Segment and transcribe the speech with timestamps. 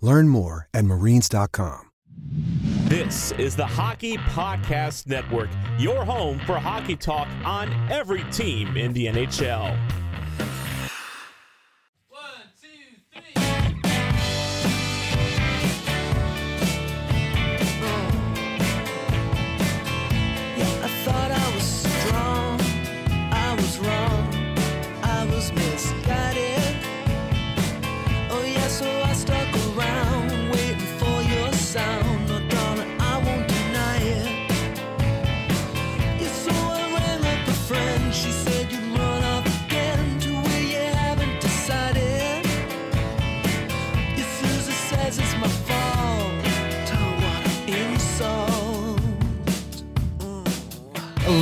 [0.00, 1.90] Learn more at marines.com.
[2.86, 8.92] This is the Hockey Podcast Network, your home for hockey talk on every team in
[8.92, 9.76] the NHL.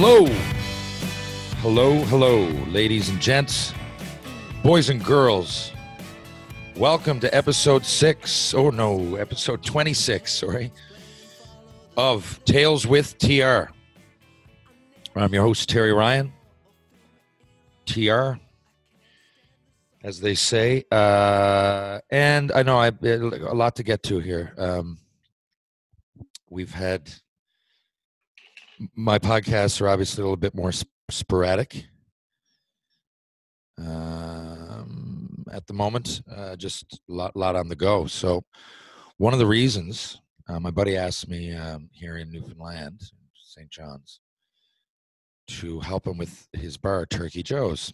[0.05, 0.27] Hello.
[1.61, 2.41] Hello, hello,
[2.73, 3.73] ladies and gents,
[4.65, 5.71] boys and girls.
[6.77, 10.73] Welcome to episode six, oh no, episode 26, sorry,
[11.97, 13.71] of Tales with TR.
[15.15, 16.33] I'm your host, Terry Ryan.
[17.87, 18.41] TR,
[20.03, 20.85] as they say.
[20.91, 24.53] Uh, and I know I a lot to get to here.
[24.59, 24.99] Um,
[26.51, 27.09] we've had
[28.95, 31.87] my podcasts are obviously a little bit more sp- sporadic
[33.79, 36.23] um, at the moment.
[36.31, 38.07] Uh, just a lot, lot on the go.
[38.07, 38.45] So,
[39.19, 43.01] one of the reasons uh, my buddy asked me um, here in Newfoundland,
[43.35, 43.71] St.
[43.71, 44.21] John's,
[45.49, 47.93] to help him with his bar, Turkey Joe's.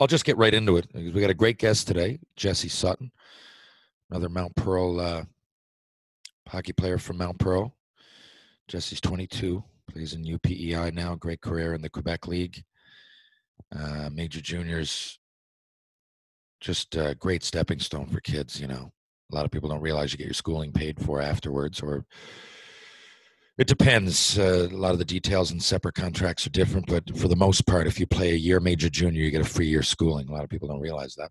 [0.00, 0.88] I'll just get right into it.
[0.92, 3.12] Because we got a great guest today, Jesse Sutton,
[4.10, 5.24] another Mount Pearl uh,
[6.48, 7.74] hockey player from Mount Pearl.
[8.68, 11.14] Jesse's 22, plays in UPEI now.
[11.14, 12.62] Great career in the Quebec League.
[13.74, 15.18] Uh, major juniors,
[16.60, 18.60] just a great stepping stone for kids.
[18.60, 18.92] You know,
[19.30, 22.04] a lot of people don't realize you get your schooling paid for afterwards, or
[23.58, 24.38] it depends.
[24.38, 27.66] Uh, a lot of the details and separate contracts are different, but for the most
[27.66, 30.28] part, if you play a year major junior, you get a free year schooling.
[30.28, 31.30] A lot of people don't realize that.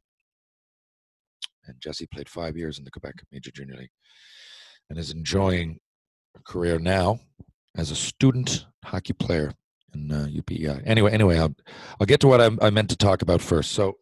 [1.65, 3.91] And Jesse played five years in the Quebec Major Junior League
[4.89, 5.79] and is enjoying
[6.45, 7.19] career now
[7.75, 9.51] as a student hockey player
[9.93, 10.83] in uh, UPEI.
[10.85, 11.55] Anyway, anyway, I'll
[11.99, 13.71] I'll get to what I, I meant to talk about first.
[13.71, 13.97] So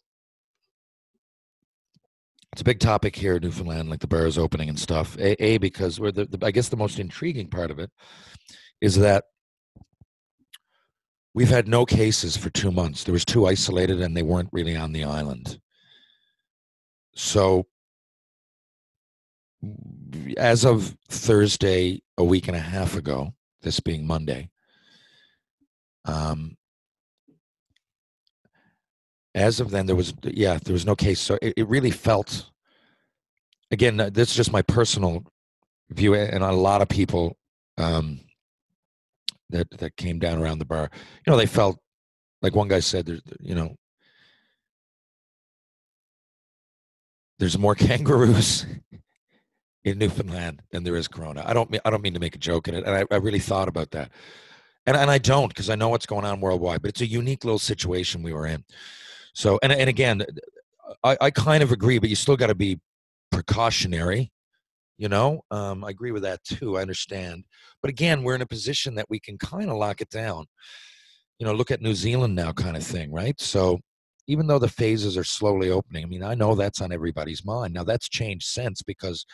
[2.53, 5.17] it's a big topic here in Newfoundland, like the bars opening and stuff.
[5.17, 7.91] A, a because we're the, the I guess the most intriguing part of it
[8.81, 9.25] is that
[11.33, 13.03] we've had no cases for two months.
[13.03, 15.59] There was two isolated, and they weren't really on the island.
[17.15, 17.67] So
[20.37, 24.49] as of Thursday, a week and a half ago, this being Monday,
[26.05, 26.57] um,
[29.33, 31.19] as of then, there was yeah, there was no case.
[31.19, 32.47] So it, it really felt.
[33.71, 35.23] Again, uh, this is just my personal
[35.89, 37.37] view, and a lot of people
[37.77, 38.19] um,
[39.49, 40.89] that that came down around the bar,
[41.25, 41.79] you know, they felt
[42.41, 43.77] like one guy said, "There's, you know,
[47.39, 48.65] there's more kangaroos
[49.83, 51.43] in Newfoundland than there is Corona.
[51.45, 53.17] I don't mean I don't mean to make a joke in it, and I, I
[53.17, 54.11] really thought about that,
[54.85, 56.81] and and I don't because I know what's going on worldwide.
[56.81, 58.63] But it's a unique little situation we were in.
[59.33, 60.23] So and and again,
[61.03, 62.79] I, I kind of agree, but you still got to be
[63.31, 64.31] precautionary.
[64.97, 66.77] You know, um, I agree with that too.
[66.77, 67.45] I understand,
[67.81, 70.45] but again, we're in a position that we can kind of lock it down.
[71.39, 73.39] You know, look at New Zealand now, kind of thing, right?
[73.41, 73.79] So
[74.27, 77.73] even though the phases are slowly opening, I mean, I know that's on everybody's mind.
[77.73, 79.25] Now that's changed since because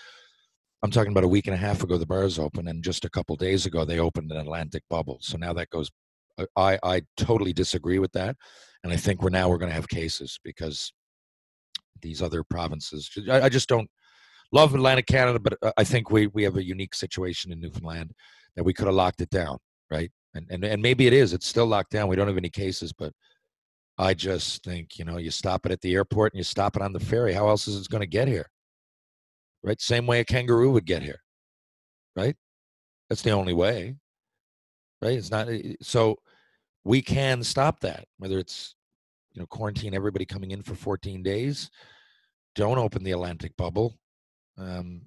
[0.84, 3.10] I'm talking about a week and a half ago the bars opened, and just a
[3.10, 5.20] couple days ago they opened an Atlantic bubble.
[5.22, 5.90] So now that goes.
[6.38, 8.36] uh, I I totally disagree with that,
[8.84, 10.94] and I think we're now we're going to have cases because
[12.02, 13.10] these other provinces.
[13.30, 13.90] I, I just don't
[14.52, 18.12] love Atlantic Canada, but uh, I think we we have a unique situation in Newfoundland
[18.56, 19.58] that we could have locked it down,
[19.92, 20.12] right?
[20.36, 21.34] And, and and maybe it is.
[21.34, 22.08] It's still locked down.
[22.08, 23.14] We don't have any cases, but
[23.98, 26.82] I just think you know you stop it at the airport and you stop it
[26.84, 27.34] on the ferry.
[27.34, 28.48] How else is it going to get here?
[29.64, 29.82] Right?
[29.82, 31.20] Same way a kangaroo would get here,
[32.16, 32.36] right?
[33.10, 33.96] That's the only way,
[35.02, 35.18] right?
[35.18, 36.18] It's not eh, so
[36.84, 38.06] we can stop that.
[38.18, 38.76] Whether it's
[39.34, 41.70] you know quarantine everybody coming in for 14 days,
[42.56, 43.98] don't open the Atlantic bubble.
[44.58, 45.02] Um,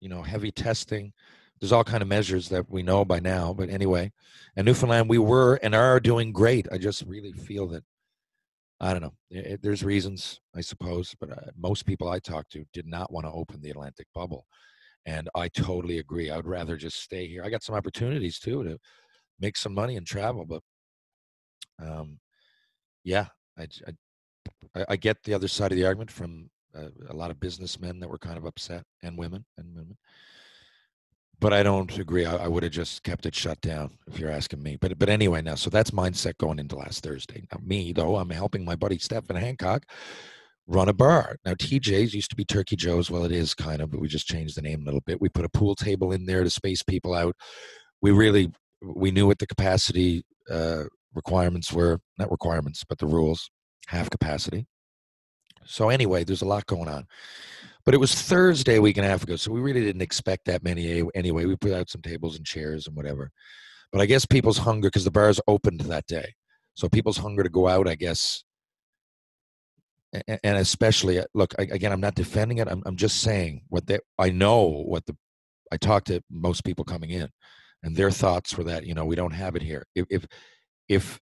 [0.00, 1.12] you know, heavy testing
[1.60, 4.12] there's all kind of measures that we know by now but anyway
[4.56, 7.82] in newfoundland we were and are doing great i just really feel that
[8.80, 12.64] i don't know it, there's reasons i suppose but uh, most people i talked to
[12.72, 14.46] did not want to open the atlantic bubble
[15.06, 18.64] and i totally agree i would rather just stay here i got some opportunities too
[18.64, 18.78] to
[19.40, 20.62] make some money and travel but
[21.82, 22.18] um
[23.04, 23.26] yeah
[23.58, 23.66] i
[24.76, 28.00] i, I get the other side of the argument from uh, a lot of businessmen
[28.00, 29.96] that were kind of upset and women and women
[31.44, 32.24] but I don't agree.
[32.24, 34.78] I, I would have just kept it shut down if you're asking me.
[34.80, 37.44] But but anyway, now so that's mindset going into last Thursday.
[37.52, 39.84] Now me though, I'm helping my buddy Stephen Hancock
[40.66, 41.36] run a bar.
[41.44, 43.10] Now TJ's used to be Turkey Joe's.
[43.10, 45.20] Well, it is kind of, but we just changed the name a little bit.
[45.20, 47.36] We put a pool table in there to space people out.
[48.00, 48.50] We really
[48.82, 53.50] we knew what the capacity uh, requirements were, not requirements, but the rules,
[53.88, 54.66] half capacity.
[55.66, 57.06] So anyway, there's a lot going on.
[57.84, 60.46] But it was Thursday a week and a half ago, so we really didn't expect
[60.46, 61.44] that many anyway.
[61.44, 63.30] We put out some tables and chairs and whatever.
[63.92, 66.34] But I guess people's hunger, because the bars opened that day,
[66.74, 68.42] so people's hunger to go out, I guess,
[70.28, 72.68] and especially uh, look again, I'm not defending it.
[72.68, 73.98] I'm I'm just saying what they.
[74.18, 75.16] I know what the.
[75.72, 77.28] I talked to most people coming in,
[77.82, 79.84] and their thoughts were that you know we don't have it here.
[79.94, 80.26] If if
[80.88, 81.20] if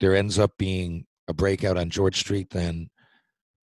[0.00, 2.88] there ends up being a breakout on George Street, then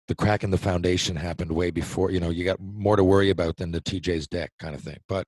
[0.08, 3.30] the crack in the foundation happened way before you know you got more to worry
[3.30, 4.98] about than the tj's deck kind of thing.
[5.08, 5.26] But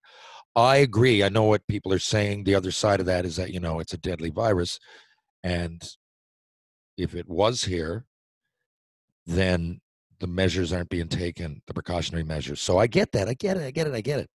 [0.57, 2.45] i agree i know what people are saying.
[2.45, 4.79] The other side of that is that you know it's a deadly virus
[5.43, 5.83] and
[6.97, 8.05] if it was here
[9.27, 9.81] then
[10.21, 12.61] the measures aren't being taken the precautionary measures.
[12.61, 14.31] So i get that i get it i get it i get it.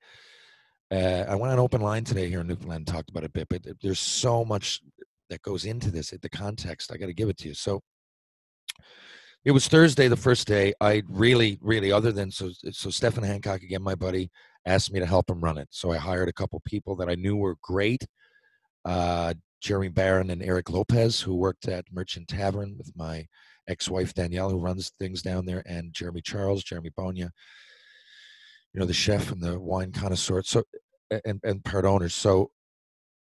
[0.91, 3.29] Uh, i went on open line today here in newfoundland and talked about it a
[3.29, 4.81] bit but there's so much
[5.29, 7.53] that goes into this the context i got to give it to you.
[7.53, 7.81] So
[9.45, 10.73] it was Thursday, the first day.
[10.79, 14.31] I really, really, other than so, so Stephen Hancock again, my buddy,
[14.65, 15.67] asked me to help him run it.
[15.71, 18.05] So I hired a couple people that I knew were great.
[18.85, 23.25] Uh, Jeremy Barron and Eric Lopez, who worked at Merchant Tavern with my
[23.67, 27.31] ex-wife Danielle, who runs things down there, and Jeremy Charles, Jeremy Bonia,
[28.73, 30.63] you know, the chef and the wine connoisseur, so
[31.25, 32.13] and and part owners.
[32.13, 32.51] So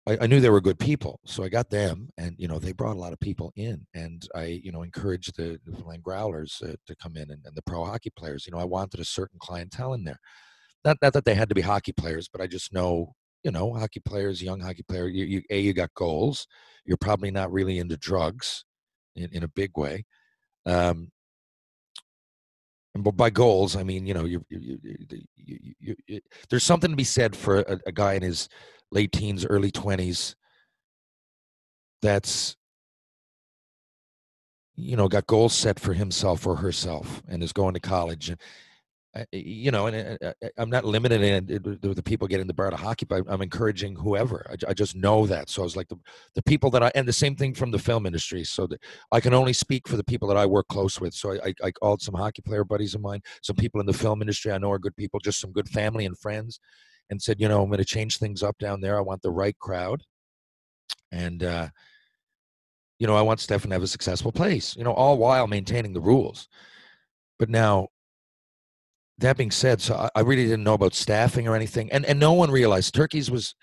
[0.09, 2.73] I, I, knew they were good people, so I got them, and you know they
[2.73, 6.75] brought a lot of people in, and I you know encouraged the Newfoundland Growlers uh,
[6.87, 8.47] to come in and, and, the pro hockey players.
[8.47, 10.19] You know I wanted a certain clientele in there,
[10.83, 13.13] not not that they had to be hockey players, but I just know
[13.45, 15.09] you know hockey players, young hockey player.
[15.09, 16.47] You, you a you got goals.
[16.87, 18.65] You're probably not really into drugs
[19.15, 20.07] in in a big way.
[20.65, 21.11] Um,
[22.95, 24.79] but by goals, I mean you know you, you,
[25.37, 28.49] you, you there's something to be said for a, a guy in his
[28.91, 30.35] late teens, early 20s
[32.03, 32.57] that's
[34.77, 38.31] you know got goals set for himself or herself and is going to college.
[39.17, 42.69] Uh, you know and uh, uh, i'm not limited in the people getting the bar
[42.69, 44.47] to hockey but i'm encouraging whoever.
[44.69, 45.49] I, just know that.
[45.49, 45.97] So i was like the,
[46.35, 48.45] the people that i and the same thing from the film industry.
[48.45, 48.69] So
[49.11, 51.15] i can only speak for the people that i work close with.
[51.15, 54.21] So i, I called some hockey player buddies of mine some people in the film
[54.21, 56.61] industry i know are good people just some good family and friends
[57.11, 58.97] and said, you know, I'm going to change things up down there.
[58.97, 60.03] I want the right crowd.
[61.11, 61.69] And, uh,
[62.99, 65.93] you know, I want Stefan to have a successful place, you know, all while maintaining
[65.93, 66.49] the rules.
[67.39, 67.89] But now,
[69.19, 71.91] that being said, so I, I really didn't know about staffing or anything.
[71.93, 73.55] And, and no one realized Turkey's was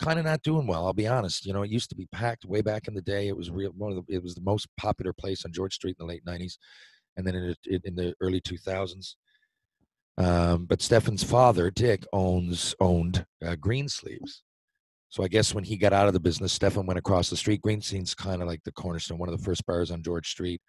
[0.00, 0.86] kind of not doing well.
[0.86, 1.46] I'll be honest.
[1.46, 3.28] You know, it used to be packed way back in the day.
[3.28, 3.72] It was real.
[3.76, 6.24] One of the, it was the most popular place on George Street in the late
[6.24, 6.54] '90s,
[7.16, 9.14] and then in, in the early 2000s.
[10.18, 14.42] Um, but Stefan's father, Dick, owns owned uh, Greensleeves.
[15.08, 17.60] So I guess when he got out of the business, Stefan went across the street.
[17.62, 20.60] Greensleeves is kind of like the cornerstone, one of the first bars on George Street.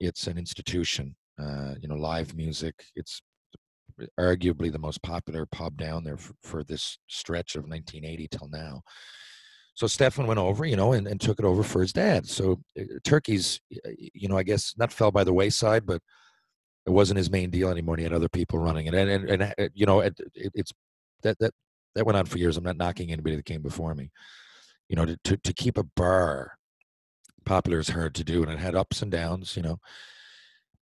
[0.00, 2.74] It's an institution, uh, you know, live music.
[2.94, 3.20] It's
[4.18, 8.82] arguably the most popular pub down there for, for this stretch of 1980 till now.
[9.74, 12.26] So Stefan went over, you know, and, and took it over for his dad.
[12.28, 13.60] So uh, Turkey's,
[14.14, 16.00] you know, I guess not fell by the wayside, but
[16.86, 17.94] it wasn't his main deal anymore.
[17.94, 20.52] And he had other people running it, and and, and uh, you know, it, it,
[20.54, 20.72] it's
[21.22, 21.52] that that
[21.94, 22.56] that went on for years.
[22.56, 24.10] I'm not knocking anybody that came before me.
[24.88, 26.52] You know, to to, to keep a bar
[27.44, 29.56] popular is hard to do, and it had ups and downs.
[29.56, 29.78] You know.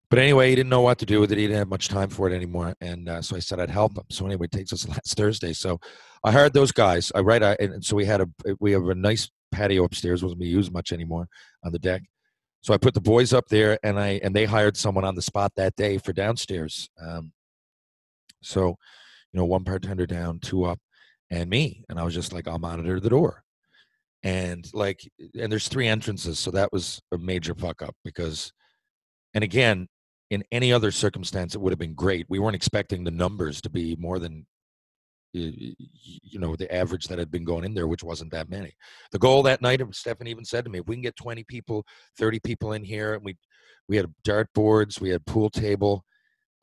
[0.09, 1.37] But anyway, he didn't know what to do with it.
[1.37, 3.97] He didn't have much time for it anymore, and uh, so I said I'd help
[3.97, 4.03] him.
[4.09, 5.53] So anyway, it takes us last Thursday.
[5.53, 5.79] So
[6.23, 7.11] I hired those guys.
[7.15, 8.27] I right, I, and so we had a
[8.59, 10.23] we have a nice patio upstairs.
[10.23, 11.27] wasn't being used much anymore
[11.63, 12.01] on the deck.
[12.61, 15.21] So I put the boys up there, and I and they hired someone on the
[15.21, 16.89] spot that day for downstairs.
[17.01, 17.31] Um,
[18.43, 18.69] so,
[19.31, 20.79] you know, one bartender down, two up,
[21.29, 23.43] and me, and I was just like, I'll monitor the door,
[24.23, 24.99] and like,
[25.39, 28.51] and there's three entrances, so that was a major fuck up because,
[29.33, 29.87] and again,
[30.29, 32.25] in any other circumstance, it would have been great.
[32.29, 34.45] We weren't expecting the numbers to be more than
[35.33, 38.73] you know the average that had been going in there which wasn't that many.
[39.11, 41.85] The goal that night stefan even said to me if we can get 20 people
[42.17, 43.37] 30 people in here and we
[43.87, 46.03] we had dart boards we had pool table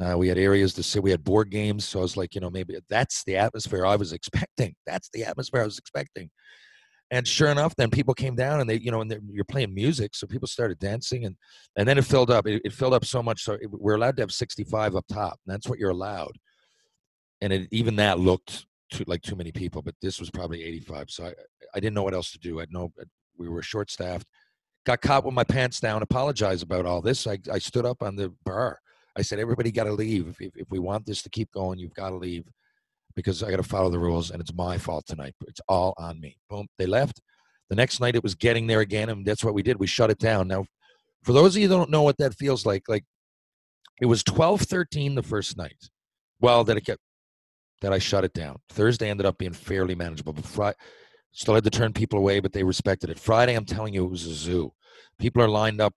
[0.01, 2.41] uh, we had areas to sit we had board games so i was like you
[2.41, 6.31] know maybe that's the atmosphere i was expecting that's the atmosphere i was expecting.
[7.11, 10.15] And sure enough then people came down and they you know and you're playing music
[10.15, 11.37] so people started dancing and
[11.79, 14.17] and then it filled up it, it filled up so much so it, we're allowed
[14.17, 16.33] to have 65 up top and that's what you're allowed
[17.40, 19.83] and it, even that looked too, like too many people.
[19.83, 21.35] But this was probably 85, so I
[21.75, 22.61] I didn't know what else to do.
[22.61, 23.04] I know uh,
[23.37, 24.26] we were short staffed.
[24.87, 26.02] Got caught with my pants down.
[26.02, 27.26] Apologized about all this.
[27.26, 28.78] I I stood up on the bar.
[29.16, 30.37] I said, everybody got to leave.
[30.38, 32.45] If, if we want this to keep going, you've got to leave
[33.16, 35.35] because I got to follow the rules, and it's my fault tonight.
[35.49, 36.37] It's all on me.
[36.49, 36.68] Boom.
[36.78, 37.21] They left.
[37.68, 39.78] The next night, it was getting there again, and that's what we did.
[39.78, 40.47] We shut it down.
[40.47, 40.66] Now,
[41.25, 43.04] for those of you don't know what that feels like, like
[44.00, 45.90] it was 12 13 the first night.
[46.40, 47.00] Well, that it kept
[47.81, 48.59] that I shut it down.
[48.71, 50.77] Thursday ended up being fairly manageable, but Friday
[51.33, 53.19] still had to turn people away, but they respected it.
[53.19, 54.73] Friday, I'm telling you, it was a zoo.
[55.19, 55.95] People are lined up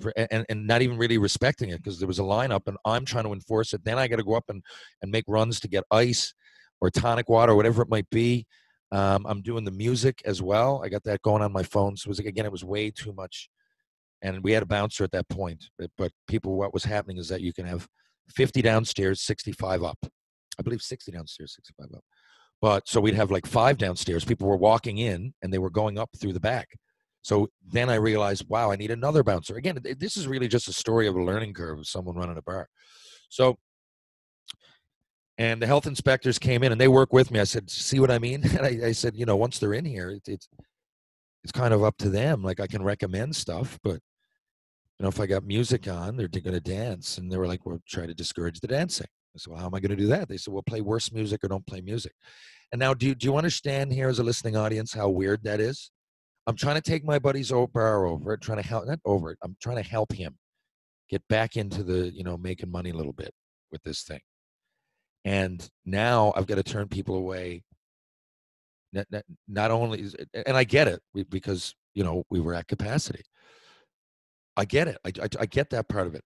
[0.00, 3.04] for and, and not even really respecting it because there was a lineup and I'm
[3.04, 3.84] trying to enforce it.
[3.84, 4.62] Then I got to go up and,
[5.00, 6.34] and make runs to get ice
[6.80, 8.46] or tonic water or whatever it might be.
[8.92, 10.82] Um, I'm doing the music as well.
[10.84, 11.96] I got that going on my phone.
[11.96, 13.48] So it was again, it was way too much.
[14.22, 15.64] And we had a bouncer at that point.
[15.78, 17.86] But, but people, what was happening is that you can have
[18.30, 19.98] 50 downstairs, 65 up.
[20.58, 22.04] I believe 60 downstairs, 65 up.
[22.60, 24.24] But so we'd have like five downstairs.
[24.24, 26.68] People were walking in and they were going up through the back.
[27.22, 29.56] So then I realized, wow, I need another bouncer.
[29.56, 32.42] Again, this is really just a story of a learning curve of someone running a
[32.42, 32.68] bar.
[33.28, 33.58] So,
[35.36, 37.40] and the health inspectors came in and they work with me.
[37.40, 38.42] I said, see what I mean?
[38.56, 40.48] And I, I said, you know, once they're in here, it, it's
[41.42, 42.42] it's kind of up to them.
[42.42, 44.00] Like I can recommend stuff, but
[44.98, 47.18] you know, if I got music on, they're, they're going to dance.
[47.18, 49.06] And they were like, we'll try to discourage the dancing.
[49.36, 50.28] I said, well, how am I going to do that?
[50.28, 52.12] They said, well, play worse music or don't play music.
[52.72, 55.60] And now, do you, do you understand here as a listening audience how weird that
[55.60, 55.90] is?
[56.46, 59.38] I'm trying to take my buddy's bar over it, trying to help, not over it,
[59.42, 60.36] I'm trying to help him
[61.08, 63.32] get back into the, you know, making money a little bit
[63.70, 64.20] with this thing.
[65.24, 67.62] And now I've got to turn people away.
[68.92, 70.06] Not, not, not only,
[70.46, 73.22] and I get it because, you know, we were at capacity.
[74.56, 74.98] I get it.
[75.04, 76.24] I, I, I get that part of it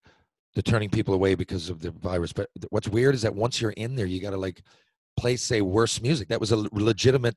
[0.54, 2.32] the turning people away because of the virus.
[2.32, 4.62] But what's weird is that once you're in there, you got to like
[5.16, 6.28] play, say, worse music.
[6.28, 7.36] That was a legitimate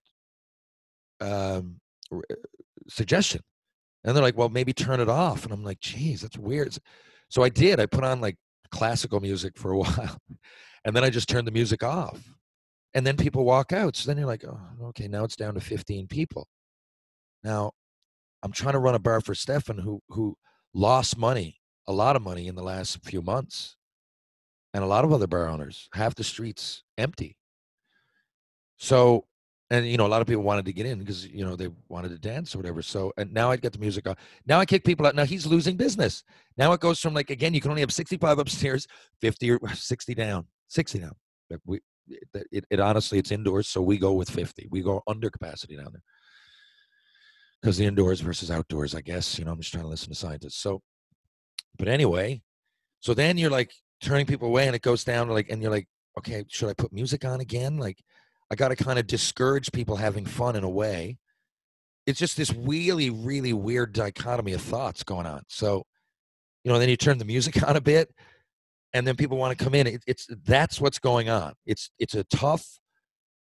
[1.21, 1.79] um,
[2.11, 2.35] uh,
[2.87, 3.41] suggestion.
[4.03, 5.43] And they're like, well, maybe turn it off.
[5.43, 6.77] And I'm like, geez, that's weird.
[7.29, 7.79] So I did.
[7.79, 8.37] I put on like
[8.71, 10.17] classical music for a while.
[10.85, 12.21] And then I just turned the music off.
[12.93, 13.95] And then people walk out.
[13.95, 16.47] So then you're like, oh, okay, now it's down to 15 people.
[17.43, 17.71] Now,
[18.43, 20.35] I'm trying to run a bar for Stefan who who
[20.73, 23.75] lost money a lot of money in the last few months.
[24.73, 27.37] And a lot of other bar owners, half the streets empty.
[28.77, 29.25] So,
[29.69, 31.69] and you know, a lot of people wanted to get in because you know they
[31.89, 32.81] wanted to dance or whatever.
[32.81, 34.15] So, and now I get the music on.
[34.47, 35.13] Now I kick people out.
[35.13, 36.23] Now he's losing business.
[36.57, 38.87] Now it goes from like again, you can only have 65 upstairs,
[39.21, 41.13] 50 or 60 down, 60 down.
[41.51, 44.69] But we, it, it, it honestly, it's indoors, so we go with 50.
[44.71, 46.03] We go under capacity down there
[47.61, 48.95] because the indoors versus outdoors.
[48.95, 50.57] I guess you know, I'm just trying to listen to scientists.
[50.57, 50.81] So
[51.77, 52.41] but anyway,
[52.99, 55.87] so then you're like turning people away and it goes down like, and you're like,
[56.17, 57.77] okay, should I put music on again?
[57.77, 58.03] Like,
[58.51, 61.17] I got to kind of discourage people having fun in a way.
[62.05, 65.43] It's just this really, really weird dichotomy of thoughts going on.
[65.47, 65.85] So,
[66.63, 68.13] you know, then you turn the music on a bit
[68.93, 69.87] and then people want to come in.
[69.87, 71.53] It, it's that's what's going on.
[71.65, 72.65] It's it's a tough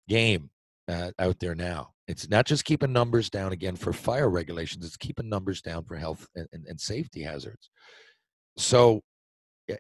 [0.08, 0.50] game
[0.88, 1.92] uh, out there now.
[2.06, 4.84] It's not just keeping numbers down again for fire regulations.
[4.84, 7.70] It's keeping numbers down for health and, and, and safety hazards.
[8.56, 9.02] So,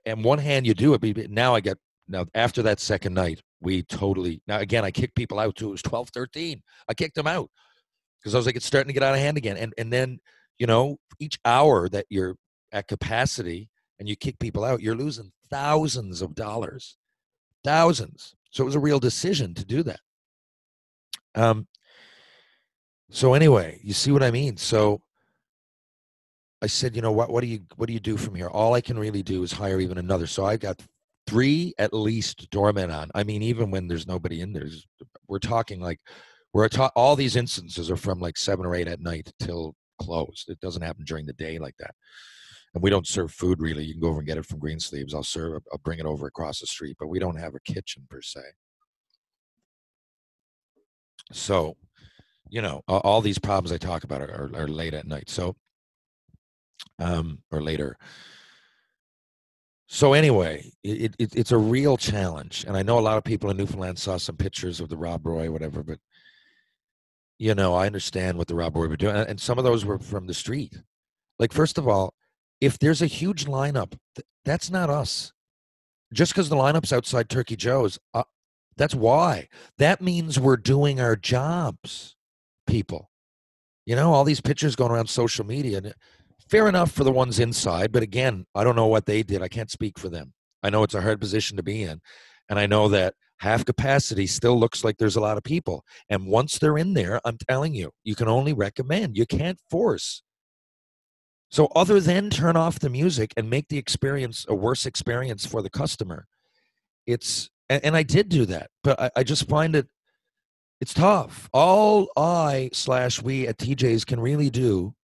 [0.06, 3.82] and one hand, you do it, now I get now after that second night, we
[3.84, 5.68] totally now again I kicked people out too.
[5.68, 6.62] It was 12, 13.
[6.88, 7.50] I kicked them out
[8.20, 9.56] because I was like, it's starting to get out of hand again.
[9.56, 10.18] And and then
[10.58, 12.36] you know each hour that you're
[12.72, 16.96] at capacity and you kick people out, you're losing thousands of dollars,
[17.64, 18.34] thousands.
[18.50, 20.00] So it was a real decision to do that.
[21.34, 21.68] Um.
[23.10, 24.56] So anyway, you see what I mean.
[24.56, 25.00] So
[26.62, 27.30] I said, you know what?
[27.30, 28.48] What do you what do you do from here?
[28.48, 30.26] All I can really do is hire even another.
[30.26, 30.82] So I've got
[31.26, 33.10] three at least doormen on.
[33.14, 34.68] I mean, even when there's nobody in there,
[35.28, 36.00] we're talking like
[36.52, 40.48] we're ta- all these instances are from like seven or eight at night till closed.
[40.48, 41.94] It doesn't happen during the day like that.
[42.74, 43.84] And we don't serve food really.
[43.84, 45.14] You can go over and get it from Greensleeves.
[45.14, 45.62] I'll serve.
[45.72, 48.40] I'll bring it over across the street, but we don't have a kitchen per se.
[51.32, 51.76] So,
[52.48, 55.30] you know, all these problems I talk about are, are, are late at night.
[55.30, 55.54] So,
[56.98, 57.96] um, or later.
[59.86, 63.50] So anyway, it, it, it's a real challenge, and I know a lot of people
[63.50, 65.82] in Newfoundland saw some pictures of the Rob Roy, whatever.
[65.82, 65.98] But
[67.38, 69.98] you know, I understand what the Rob Roy were doing, and some of those were
[69.98, 70.80] from the street.
[71.40, 72.14] Like, first of all,
[72.60, 73.98] if there's a huge lineup,
[74.44, 75.32] that's not us.
[76.12, 78.24] Just because the lineup's outside Turkey Joe's, uh,
[78.76, 79.48] that's why.
[79.78, 82.14] That means we're doing our jobs,
[82.66, 83.10] people.
[83.86, 85.94] You know, all these pictures going around social media
[86.50, 89.42] fair enough for the ones inside, but again, I don't know what they did.
[89.42, 90.32] I can't speak for them.
[90.62, 92.00] I know it's a hard position to be in,
[92.48, 95.84] and I know that half capacity still looks like there's a lot of people.
[96.08, 99.16] And once they're in there, I'm telling you, you can only recommend.
[99.16, 100.22] You can't force.
[101.50, 105.62] So, other than turn off the music and make the experience a worse experience for
[105.62, 106.26] the customer,
[107.06, 109.88] it's and, and I did do that, but I, I just find it
[110.80, 111.48] it's tough.
[111.52, 114.94] All I slash we at TJ's can really do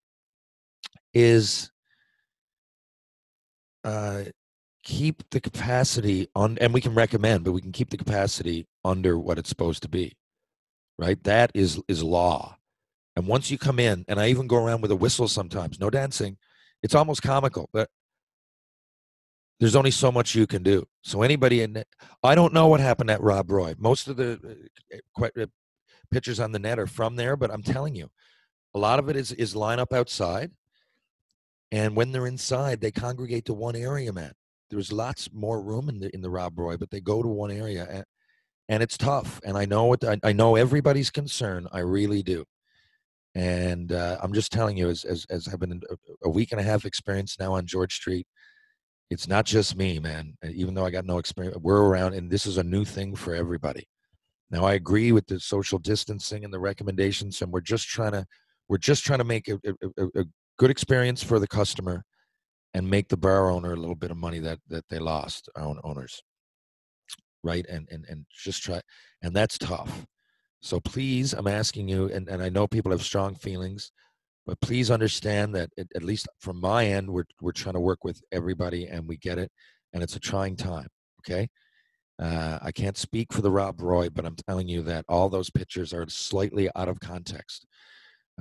[1.17, 1.71] is
[3.85, 4.25] uh,
[4.85, 9.19] keep the capacity on, and we can recommend, but we can keep the capacity under
[9.19, 10.15] what it's supposed to be,
[10.99, 11.23] right?
[11.25, 12.59] That is is law.
[13.17, 15.89] And once you come in, and I even go around with a whistle sometimes, no
[15.89, 16.37] dancing.
[16.83, 17.89] It's almost comical, but
[19.59, 20.85] there's only so much you can do.
[21.03, 21.83] So anybody in,
[22.23, 23.75] I don't know what happened at Rob Roy.
[23.79, 24.61] Most of the
[25.19, 25.47] uh, uh,
[26.11, 28.11] pictures on the net are from there, but I'm telling you,
[28.75, 30.51] a lot of it is is line up outside.
[31.73, 34.33] And when they're inside, they congregate to one area, man.
[34.71, 37.51] There's lots more room in the in the Rob Roy, but they go to one
[37.51, 38.05] area, and,
[38.69, 39.41] and it's tough.
[39.45, 41.69] And I know what I, I know everybody's concern.
[41.73, 42.45] I really do.
[43.35, 45.81] And uh, I'm just telling you, as as as I've been
[46.25, 48.27] a, week and a half experience now on George Street,
[49.11, 50.37] it's not just me, man.
[50.45, 53.35] Even though I got no experience, we're around, and this is a new thing for
[53.35, 53.87] everybody.
[54.51, 58.27] Now, I agree with the social distancing and the recommendations, and we're just trying to
[58.69, 60.25] we're just trying to make a, a, a,
[60.59, 62.05] good experience for the customer
[62.75, 65.79] and make the bar owner a little bit of money that that they lost own
[65.85, 66.23] owners.
[67.43, 67.67] Right?
[67.69, 68.81] And and and just try
[69.23, 70.07] and that's tough.
[70.61, 73.93] So please i'm asking you and, and i know people have strong feelings
[74.47, 78.05] but please understand that it, at least from my end we're we're trying to work
[78.05, 79.51] with everybody and we get it
[79.93, 80.89] and it's a trying time
[81.21, 81.49] okay?
[82.21, 85.51] Uh, i can't speak for the rob roy but i'm telling you that all those
[85.51, 87.67] pictures are slightly out of context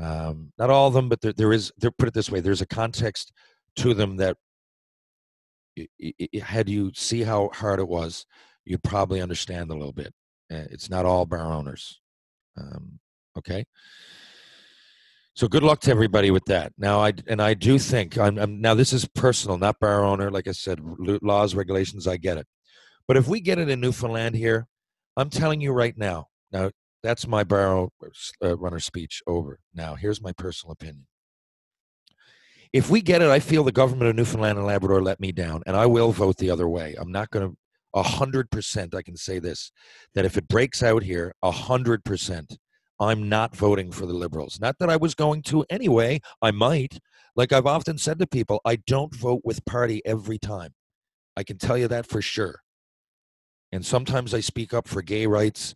[0.02, 1.72] um, not all of them, but there, there is.
[1.78, 3.32] There, put it this way: there's a context
[3.78, 4.38] to them that,
[6.42, 8.26] had you see how hard it was,
[8.66, 10.14] you'd probably understand a little bit.
[10.52, 12.02] Eh, it's not all bar owners.
[12.58, 13.00] Um,
[13.38, 13.66] okay.
[15.34, 16.72] So good luck to everybody with that.
[16.78, 20.32] Now, I and I do think I'm, I'm now this is personal, not bar owner.
[20.32, 22.48] Like I said, laws, regulations, I get it.
[23.08, 24.68] But if we get it in Newfoundland here,
[25.18, 26.28] I'm telling you right now.
[26.52, 26.72] Now,
[27.06, 27.94] that's my barrel
[28.44, 29.60] uh, runner speech over.
[29.74, 31.08] Now, here's my personal opinion.
[32.74, 35.64] If we get it, I feel the government of Newfoundland and Labrador let me down,
[35.66, 36.96] and I will vote the other way.
[36.98, 37.58] I'm not going to,
[37.94, 39.72] a hundred percent, I can say this,
[40.14, 42.58] that if it breaks out here, a hundred percent,
[43.00, 44.60] I'm not voting for the Liberals.
[44.60, 46.20] Not that I was going to anyway.
[46.42, 47.00] I might.
[47.36, 50.74] Like I've often said to people, I don't vote with party every time.
[51.38, 52.62] I can tell you that for sure.
[53.72, 55.76] And sometimes I speak up for gay rights.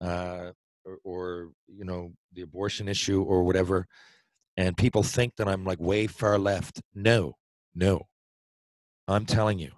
[0.00, 0.52] Uh,
[0.84, 3.86] or, or you know the abortion issue or whatever
[4.56, 6.80] and people think that i'm like way far left.
[6.94, 7.36] No
[7.74, 8.08] no.
[9.08, 9.72] I'm telling you.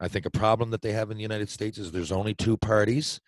[0.00, 2.56] I think a problem that they have in the united states is there's only two
[2.56, 3.20] parties.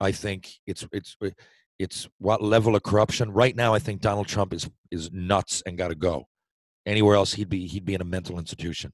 [0.00, 1.30] I think it's it's uh,
[1.78, 3.32] it's what level of corruption.
[3.32, 6.26] Right now i think donald trump is is nuts and got to go.
[6.86, 8.92] Anywhere else he'd be he'd be in a mental institution.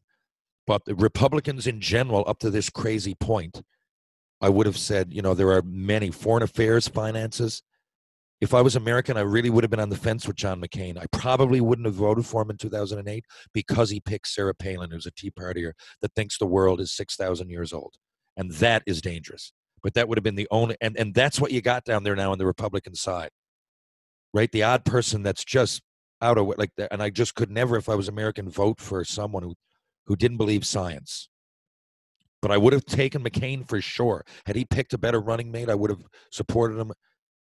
[0.67, 3.63] But the republicans in general up to this crazy point
[4.41, 7.63] I would have said, you know, there are many foreign affairs, finances.
[8.41, 10.99] If I was American, I really would have been on the fence with John McCain.
[10.99, 15.07] I probably wouldn't have voted for him in 2008 because he picked Sarah Palin, who's
[15.07, 15.73] a Tea Partier
[16.03, 17.95] that thinks the world is 6,000 years old.
[18.37, 19.53] And that is dangerous.
[19.83, 22.17] But that would have been the only, and, and that's what you got down there
[22.17, 23.31] now on the Republican side,
[24.35, 24.53] right?
[24.53, 25.81] The odd person that's just
[26.21, 26.93] out of like that.
[26.93, 29.55] And I just could never, if I was American, vote for someone who,
[30.07, 31.31] who didn't believe science
[32.47, 34.25] but I would have taken McCain for sure.
[34.47, 36.93] Had he picked a better running mate, I would have supported him.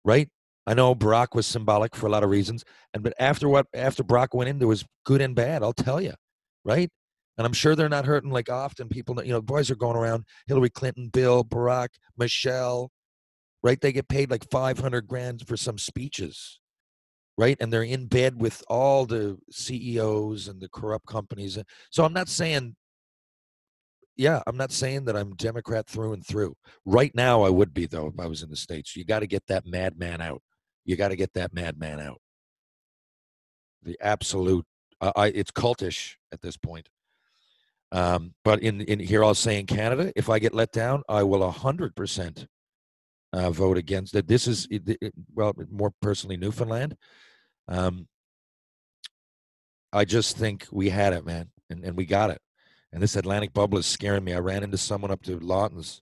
[0.06, 0.30] Right?
[0.66, 4.06] I know Barack was symbolic for a lot of reasons, and but after what after
[4.06, 5.64] Barack went in, there was good and bad.
[5.64, 6.14] I'll tell you,
[6.64, 6.90] right?
[7.38, 10.24] And I'm sure they're not hurting like often people, you know, boys are going around
[10.48, 12.90] Hillary Clinton, Bill, Barack, Michelle,
[13.62, 13.82] right?
[13.82, 16.62] They get paid like 500 grand for some speeches,
[17.38, 17.58] right?
[17.60, 21.60] And they're in bed with all the CEOs and the corrupt companies.
[21.92, 22.78] So I'm not saying,
[24.18, 26.56] yeah, I'm not saying that I'm Democrat through and through.
[26.86, 28.96] Right now, I would be, though, if I was in the States.
[28.96, 30.42] You got to get that madman out.
[30.86, 32.22] You got to get that madman out.
[33.84, 34.66] The absolute,
[35.02, 36.90] uh, I, it's cultish at this point.
[37.92, 41.24] Um, but in, in here, I'll say in Canada, if I get let down, I
[41.24, 42.48] will 100%
[43.34, 44.28] uh, vote against that.
[44.28, 46.96] This is, it, it, well, more personally, Newfoundland.
[47.68, 48.08] Um,
[49.92, 52.42] I just think we had it, man, and, and we got it.
[52.96, 54.34] And this Atlantic bubble is scaring me.
[54.34, 56.02] I ran into someone up to Lawton's,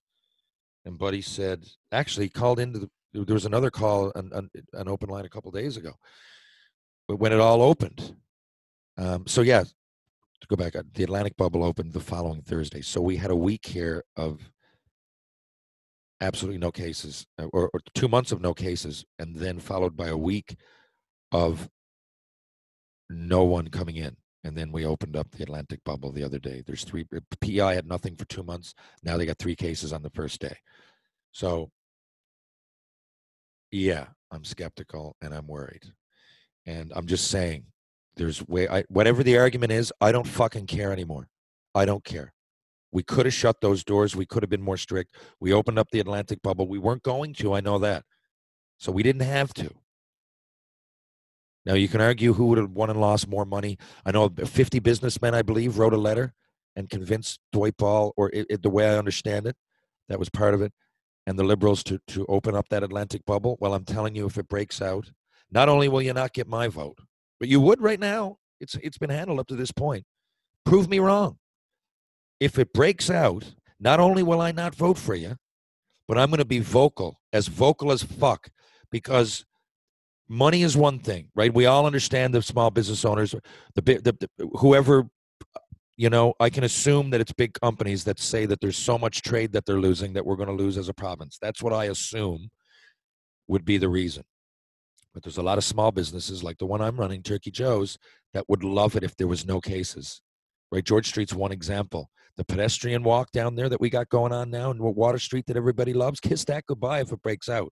[0.86, 5.10] and Buddy said, actually, called into the, there was another call, an, an, an open
[5.10, 5.94] line a couple days ago,
[7.08, 8.16] but when it all opened.
[9.00, 12.82] Um, so, yeah, to go back, uh, the Atlantic bubble opened the following Thursday.
[12.82, 14.52] So we had a week here of
[16.22, 20.10] absolutely no cases, uh, or, or, two months of no cases, and then followed by
[20.10, 20.58] a week
[21.32, 21.68] of
[23.10, 24.16] no one coming in.
[24.44, 26.64] And then we opened up the Atlantic bubble the other day.
[26.66, 27.06] There's three.
[27.16, 28.74] Uh, PI had nothing for two months.
[29.02, 30.58] Now they got three cases on the first day.
[31.32, 31.72] So,
[33.72, 35.84] yeah, I'm skeptical and I'm worried.
[36.66, 37.66] And I'm just saying,
[38.16, 41.28] there's way I, whatever the argument is, I don't fucking care anymore.
[41.74, 42.34] I don't care.
[42.92, 44.16] We could have shut those doors.
[44.16, 45.16] We could have been more strict.
[45.40, 46.68] We opened up the Atlantic bubble.
[46.68, 47.54] We weren't going to.
[47.54, 48.04] I know that.
[48.78, 49.72] So we didn't have to.
[51.66, 53.78] Now you can argue who would have won and lost more money.
[54.06, 56.34] I know 50 businessmen, I believe, wrote a letter
[56.76, 59.56] and convinced Dwight Ball, or it, it, the way I understand it,
[60.10, 60.74] that was part of it,
[61.26, 63.58] and the liberals to to open up that Atlantic bubble.
[63.60, 65.12] Well, I'm telling you, if it breaks out,
[65.52, 66.98] not only will you not get my vote,
[67.40, 68.38] but you would right now.
[68.60, 70.06] It's it's been handled up to this point.
[70.66, 71.38] Prove me wrong.
[72.40, 75.38] If it breaks out, not only will I not vote for you,
[76.08, 78.50] but I'm going to be vocal, as vocal as fuck,
[78.92, 79.46] because
[80.30, 81.54] money is one thing, right?
[81.54, 83.36] We all understand the small business owners,
[83.76, 85.08] the, the, the whoever
[85.96, 89.22] you know, I can assume that it's big companies that say that there's so much
[89.22, 91.38] trade that they're losing that we're going to lose as a province.
[91.40, 92.50] That's what I assume
[93.48, 94.24] would be the reason.
[95.14, 98.00] But there's a lot of small businesses like the one I'm running, Turkey Joe's,
[98.34, 100.22] that would love it if there was no cases.
[100.72, 100.84] Right?
[100.84, 102.10] George Street's one example.
[102.38, 105.58] The pedestrian walk down there that we got going on now in Water Street that
[105.58, 107.72] everybody loves, kiss that goodbye if it breaks out.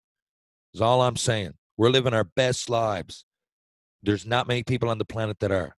[0.72, 1.52] Is all I'm saying.
[1.76, 3.24] We're living our best lives.
[4.02, 5.76] There's not many people on the planet that are.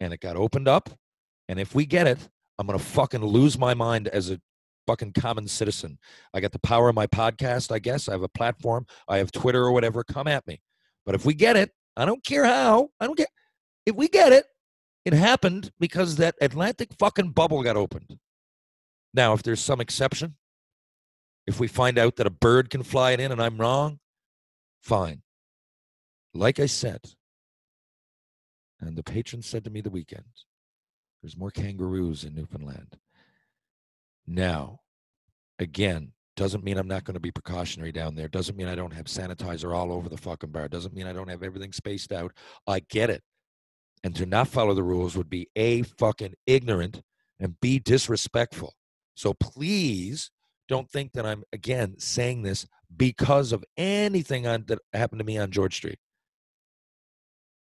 [0.00, 0.90] And it got opened up.
[1.48, 2.18] And if we get it,
[2.58, 4.40] I'm going to fucking lose my mind as a
[4.86, 5.98] fucking common citizen.
[6.34, 8.08] I got the power of my podcast, I guess.
[8.08, 8.86] I have a platform.
[9.08, 10.04] I have Twitter or whatever.
[10.04, 10.60] Come at me.
[11.04, 12.90] But if we get it, I don't care how.
[13.00, 13.28] I don't get.
[13.86, 14.46] If we get it,
[15.04, 18.18] it happened because that Atlantic fucking bubble got opened.
[19.14, 20.36] Now, if there's some exception,
[21.46, 24.00] if we find out that a bird can fly it in and I'm wrong,
[24.86, 25.22] fine.
[26.32, 27.00] Like I said,
[28.80, 30.24] and the patron said to me the weekend,
[31.22, 32.96] there's more kangaroos in Newfoundland.
[34.26, 34.80] Now,
[35.58, 38.28] again, doesn't mean I'm not going to be precautionary down there.
[38.28, 40.68] Doesn't mean I don't have sanitizer all over the fucking bar.
[40.68, 42.32] Doesn't mean I don't have everything spaced out.
[42.66, 43.22] I get it.
[44.04, 47.02] And to not follow the rules would be A, fucking ignorant,
[47.40, 48.74] and B, disrespectful.
[49.14, 50.30] So please
[50.68, 55.38] don't think that I'm, again, saying this because of anything on, that happened to me
[55.38, 55.98] on George Street.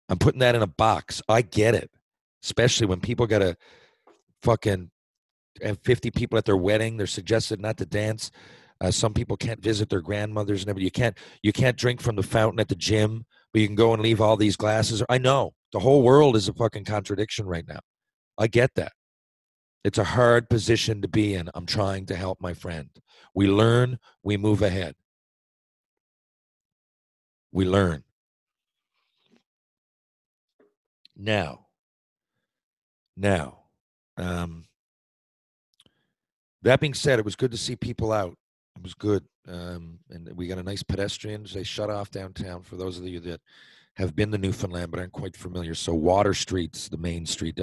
[0.09, 1.21] I'm putting that in a box.
[1.29, 1.91] I get it,
[2.43, 3.55] especially when people got to
[4.41, 4.89] fucking
[5.61, 6.97] have 50 people at their wedding.
[6.97, 8.31] They're suggested not to dance.
[8.81, 10.85] Uh, some people can't visit their grandmothers and everything.
[10.85, 13.93] You can't you can't drink from the fountain at the gym, but you can go
[13.93, 15.03] and leave all these glasses.
[15.09, 17.79] I know the whole world is a fucking contradiction right now.
[18.37, 18.93] I get that.
[19.83, 21.49] It's a hard position to be in.
[21.53, 22.89] I'm trying to help my friend.
[23.35, 24.95] We learn, we move ahead.
[27.51, 28.03] We learn.
[31.15, 31.65] Now,
[33.17, 33.59] now,
[34.17, 34.65] um,
[36.61, 38.37] that being said, it was good to see people out.
[38.77, 39.25] It was good.
[39.47, 41.53] Um, and we got a nice pedestrians.
[41.53, 43.41] They shut off downtown for those of you that
[43.95, 45.75] have been to Newfoundland but aren't quite familiar.
[45.75, 47.59] So Water Street's the main street.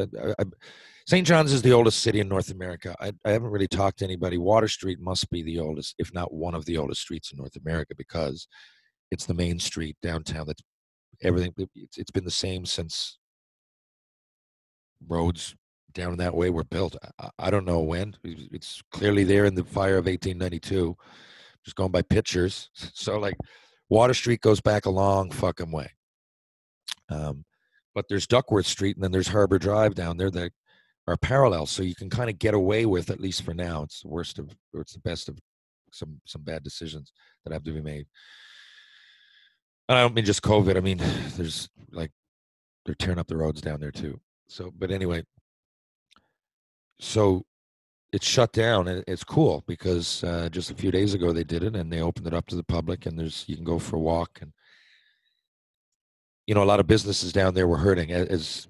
[1.07, 1.27] St.
[1.27, 2.95] John's is the oldest city in North America.
[3.01, 4.37] I, I, haven't really talked to anybody.
[4.37, 7.57] Water Street must be the oldest, if not one of the oldest streets in North
[7.57, 8.49] America, because
[9.11, 10.47] it's the main street downtown.
[10.47, 10.63] That's
[11.23, 11.53] everything.
[11.75, 13.19] It's, it's been the same since
[15.07, 15.55] roads
[15.93, 16.97] down that way were built.
[17.19, 18.17] I, I don't know when.
[18.25, 20.97] It's clearly there in the fire of 1892.
[21.65, 22.71] Just going by pictures.
[22.95, 23.37] So like,
[23.89, 25.93] Water Street goes back a long fucking way.
[27.09, 27.45] Um,
[27.95, 30.53] but there's Duckworth Street, and then there's Harbor Drive down there that
[31.07, 33.83] are parallel, so you can kind of get away with at least for now.
[33.83, 35.39] It's the worst of, or it's the best of
[35.93, 37.13] some some bad decisions
[37.45, 38.07] that have to be made.
[39.89, 40.77] And I don't mean just COVID.
[40.77, 41.01] I mean,
[41.37, 42.11] there's like
[42.85, 44.21] they're tearing up the roads down there too.
[44.49, 45.25] So, but anyway,
[47.01, 47.45] so
[48.13, 51.63] it's shut down and it's cool because uh, just a few days ago they did
[51.63, 53.97] it and they opened it up to the public and there's you can go for
[53.97, 54.53] a walk and
[56.47, 58.69] you know a lot of businesses down there were hurting as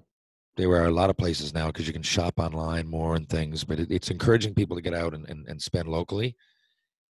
[0.57, 3.63] there were a lot of places now because you can shop online more and things
[3.63, 6.35] but it, it's encouraging people to get out and, and, and spend locally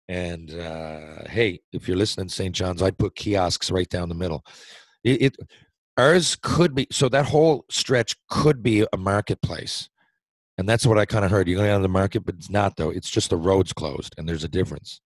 [0.09, 4.45] and uh, hey if you're listening st john's i'd put kiosks right down the middle.
[5.05, 5.37] It, it
[5.97, 9.89] ours could be so that whole stretch could be a marketplace.
[10.59, 11.49] And that's what i kind of heard.
[11.49, 12.91] You're going out of the market but it's not though.
[12.91, 15.01] It's just the roads closed and there's a difference.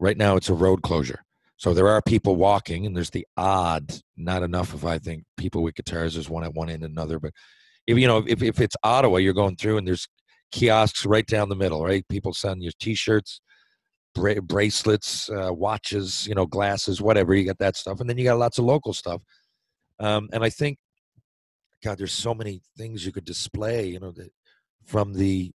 [0.00, 1.20] Right now it's a road closure.
[1.56, 5.62] So there are people walking and there's the odd not enough of i think people
[5.62, 7.32] with guitars there's one at one end and another but
[7.86, 10.08] if you know if, if it's ottawa you're going through and there's
[10.52, 12.06] kiosks right down the middle right?
[12.08, 13.40] People selling your t-shirts
[14.14, 18.24] bra- bracelets uh, watches you know glasses whatever you got that stuff and then you
[18.24, 19.20] got lots of local stuff
[19.98, 20.78] um, and I think,
[21.82, 23.86] God, there's so many things you could display.
[23.88, 24.30] You know, that
[24.84, 25.52] from the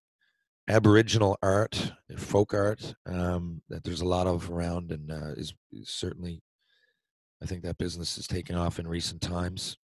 [0.68, 5.90] Aboriginal art, folk art, um, that there's a lot of around, and uh, is, is
[5.90, 6.42] certainly,
[7.42, 9.76] I think that business is taking off in recent times.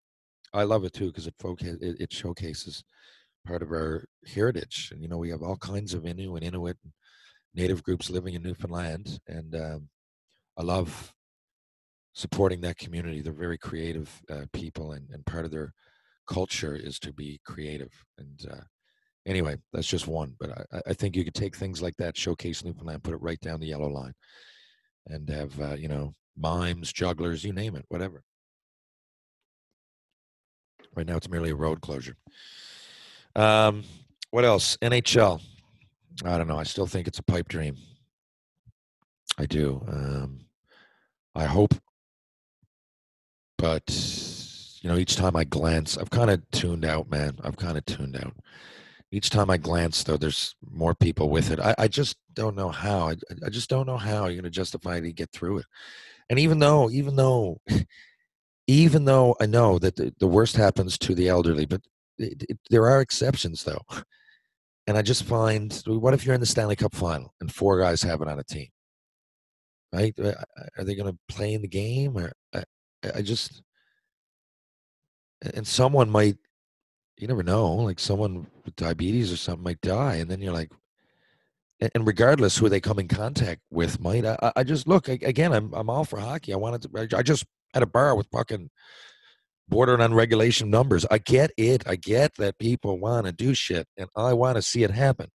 [0.53, 2.85] I love it too because it, folk, it, it showcases
[3.47, 6.79] part of our heritage, and you know we have all kinds of Innu and Inuit
[6.85, 6.93] and
[7.57, 9.89] native groups living in Newfoundland, and um,
[10.59, 11.15] I love
[12.13, 13.21] supporting that community.
[13.21, 15.73] They're very creative uh, people, and, and part of their
[16.29, 17.93] culture is to be creative.
[18.19, 18.65] And uh,
[19.27, 20.35] anyway, that's just one.
[20.39, 23.41] But I, I, think you could take things like that, showcase Newfoundland, put it right
[23.41, 24.15] down the yellow line,
[25.07, 28.23] and have uh, you know mimes, jugglers, you name it, whatever.
[30.95, 32.17] Right now, it's merely a road closure.
[33.35, 33.85] Um,
[34.31, 34.77] what else?
[34.83, 35.41] NHL.
[36.25, 36.59] I don't know.
[36.59, 37.77] I still think it's a pipe dream.
[39.39, 39.83] I do.
[39.89, 40.47] Um,
[41.35, 41.75] I hope
[43.59, 43.83] but
[44.83, 47.39] you know, each time I glance, I've kind of tuned out, man.
[47.43, 48.35] I've kind of tuned out.
[49.11, 51.61] Each time I glance, though, there's more people with it.
[51.61, 53.11] I, I just don't know how.
[53.11, 55.67] I, I just don't know how you're going to justify it to get through it.
[56.29, 57.61] And even though, even though,
[58.67, 61.81] even though I know that the, the worst happens to the elderly, but
[62.19, 63.83] it, it, there are exceptions, though.
[64.87, 68.03] And I just find, what if you're in the Stanley Cup final and four guys
[68.03, 68.69] have it on a team?
[69.93, 70.15] Right?
[70.19, 70.35] Uh,
[70.79, 72.17] are they going to play in the game?
[72.17, 72.33] Or
[73.15, 73.63] I just
[75.43, 76.37] and someone might
[77.19, 80.73] you never know like someone with diabetes or something might die and then you're like
[81.81, 85.73] and regardless who they come in contact with might i, I just look again i'm
[85.75, 87.45] i'm all for hockey i wanted to i just
[87.75, 88.71] at a bar with fucking
[89.69, 93.87] bordering on regulation numbers i get it i get that people want to do shit
[93.97, 95.29] and i want to see it happen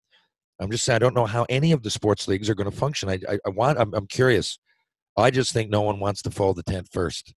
[0.60, 2.76] i'm just saying i don't know how any of the sports leagues are going to
[2.76, 4.60] function i i, I want I'm, I'm curious
[5.18, 7.34] i just think no one wants to fold the tent first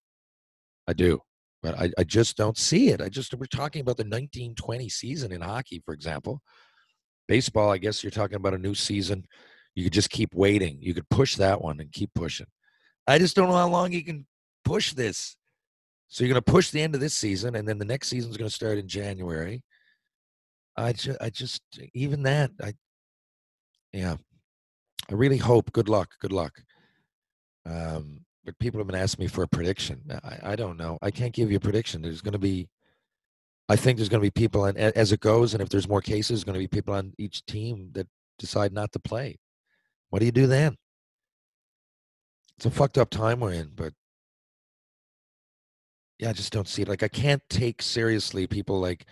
[0.87, 1.20] I do.
[1.62, 3.00] But I, I just don't see it.
[3.00, 6.40] I just, we're talking about the 1920 season in hockey, for example.
[7.28, 9.24] Baseball, I guess you're talking about a new season.
[9.76, 10.78] You could just keep waiting.
[10.81, 12.46] You could push that one and keep pushing.
[13.07, 14.26] I just don't know how long you can
[14.64, 15.37] push this.
[16.12, 18.31] So you're going to push the end of this season, and then the next season
[18.31, 19.62] is going to start in January.
[20.77, 21.62] I just, I just,
[21.94, 22.75] even that, I,
[23.94, 24.16] yeah,
[25.11, 25.72] I really hope.
[25.72, 26.11] Good luck.
[26.20, 26.53] Good luck.
[27.64, 30.03] Um, but people have been asking me for a prediction.
[30.22, 30.98] I, I don't know.
[31.01, 32.03] I can't give you a prediction.
[32.03, 32.68] There's going to be,
[33.70, 36.03] I think there's going to be people, and as it goes, and if there's more
[36.03, 38.07] cases, there's going to be people on each team that
[38.38, 39.38] decide not to play.
[40.11, 40.77] What do you do then?
[42.59, 43.94] It's a fucked up time we're in, but
[46.18, 46.88] yeah, I just don't see it.
[46.88, 49.07] Like I can't take seriously people like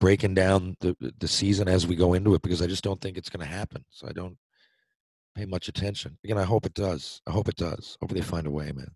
[0.00, 3.16] breaking down the the season as we go into it because I just don't think
[3.16, 3.84] it's going to happen.
[3.90, 4.36] So I don't
[5.34, 6.18] pay much attention.
[6.24, 7.20] Again, I hope it does.
[7.26, 7.96] I hope it does.
[8.00, 8.90] Hope they find a way, man.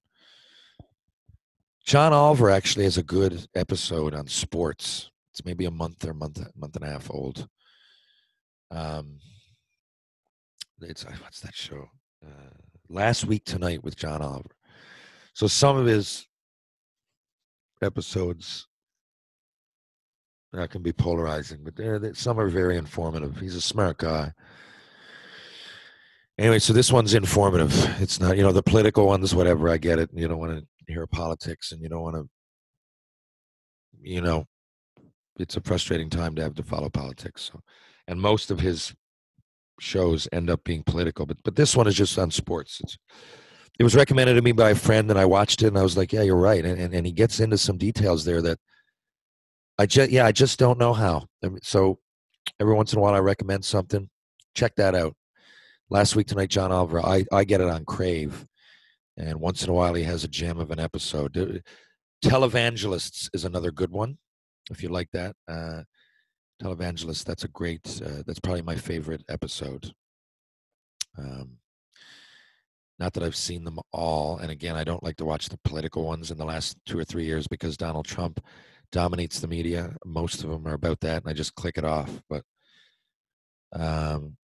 [1.84, 5.10] John Oliver actually has a good episode on sports.
[5.32, 7.48] It's maybe a month or month month and a half old.
[8.70, 9.18] Um,
[10.80, 11.88] it's what's that show?
[12.24, 12.56] Uh,
[12.92, 14.50] Last week tonight with John Oliver.
[15.32, 16.26] So some of his
[17.82, 18.66] episodes
[20.52, 23.38] that can be polarizing, but they're, some are very informative.
[23.38, 24.32] He's a smart guy
[26.40, 27.72] anyway, so this one's informative.
[28.00, 29.68] It's not, you know, the political ones, whatever.
[29.68, 30.10] I get it.
[30.12, 32.28] You don't want to hear politics, and you don't want to,
[34.02, 34.46] you know,
[35.38, 37.50] it's a frustrating time to have to follow politics.
[37.52, 37.60] So,
[38.08, 38.94] and most of his
[39.78, 42.80] shows end up being political, but but this one is just on sports.
[42.82, 42.98] It's,
[43.78, 45.96] it was recommended to me by a friend, and I watched it, and I was
[45.96, 46.64] like, yeah, you're right.
[46.64, 48.58] And and, and he gets into some details there that
[49.78, 51.26] I just yeah, I just don't know how.
[51.62, 51.98] So
[52.60, 54.08] every once in a while, I recommend something.
[54.54, 55.14] Check that out.
[55.88, 58.46] Last week tonight, John Oliver, I, I get it on Crave.
[59.16, 61.62] And once in a while, he has a gem of an episode.
[62.24, 64.18] Televangelists is another good one,
[64.70, 65.34] if you like that.
[65.48, 65.82] Uh,
[66.62, 69.92] Televangelists, that's a great, uh, that's probably my favorite episode.
[71.18, 71.58] Um,
[73.00, 74.38] not that I've seen them all.
[74.38, 77.04] And again, I don't like to watch the political ones in the last two or
[77.04, 78.44] three years because Donald Trump
[78.92, 79.96] dominates the media.
[80.04, 82.10] Most of them are about that, and I just click it off.
[82.28, 82.44] But
[83.72, 84.36] um,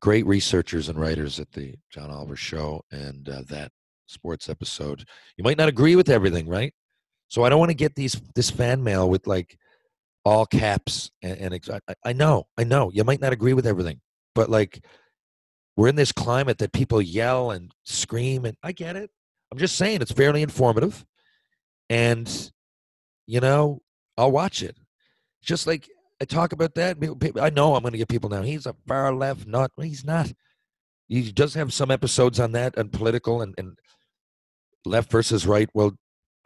[0.00, 3.72] great researchers and writers at the John Oliver Show and uh, that
[4.06, 5.04] sports episode.
[5.38, 6.74] You might not agree with everything, right?
[7.28, 9.56] So I don't want to get these this fan mail with like
[10.26, 14.00] all caps and, and I, I know, I know you might not agree with everything,
[14.34, 14.84] but like
[15.76, 19.10] we're in this climate that people yell and scream, and I get it.
[19.50, 21.04] I'm just saying it's fairly informative,
[21.88, 22.50] and
[23.26, 23.82] you know
[24.16, 24.76] I'll watch it.
[25.42, 25.88] Just like
[26.20, 26.96] I talk about that,
[27.40, 28.42] I know I'm going to get people now.
[28.42, 29.70] He's a far left nut.
[29.80, 30.32] He's not.
[31.08, 33.78] He does have some episodes on that and political and, and
[34.86, 35.68] left versus right.
[35.74, 35.94] Well,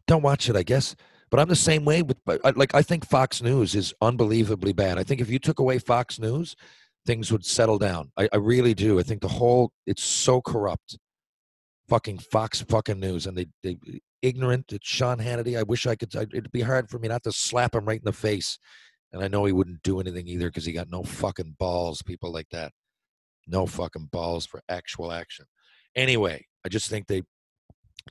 [0.07, 0.97] don't watch it, I guess.
[1.31, 2.17] But I'm the same way with
[2.57, 4.99] like I think Fox News is unbelievably bad.
[4.99, 6.57] I think if you took away Fox News,
[7.09, 8.13] things would settle down.
[8.19, 9.01] I, I really do.
[9.01, 10.99] I think the whole it's so corrupt.
[11.89, 13.79] Fucking Fox fucking news, and they they
[14.21, 14.67] ignorant.
[14.73, 15.59] It's Sean Hannity.
[15.59, 16.15] I wish I could.
[16.15, 18.59] It'd be hard for me not to slap him right in the face,
[19.11, 22.03] and I know he wouldn't do anything either because he got no fucking balls.
[22.03, 22.73] People like that,
[23.47, 25.47] no fucking balls for actual action.
[25.97, 27.23] Anyway, I just think they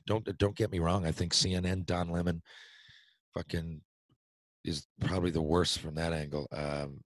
[0.08, 1.06] don't don't get me wrong.
[1.06, 2.42] I think CNN, Don Lemon,
[3.32, 3.80] fucking
[4.64, 6.48] is probably the worst from that angle.
[6.50, 7.04] Um,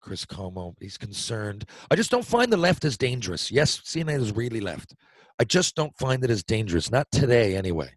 [0.00, 1.64] Chris Cuomo, he's concerned.
[1.90, 3.50] I just don't find the left as dangerous.
[3.50, 4.94] Yes, CNN is really left.
[5.38, 6.90] I just don't find it as dangerous.
[6.90, 7.90] Not today, anyway.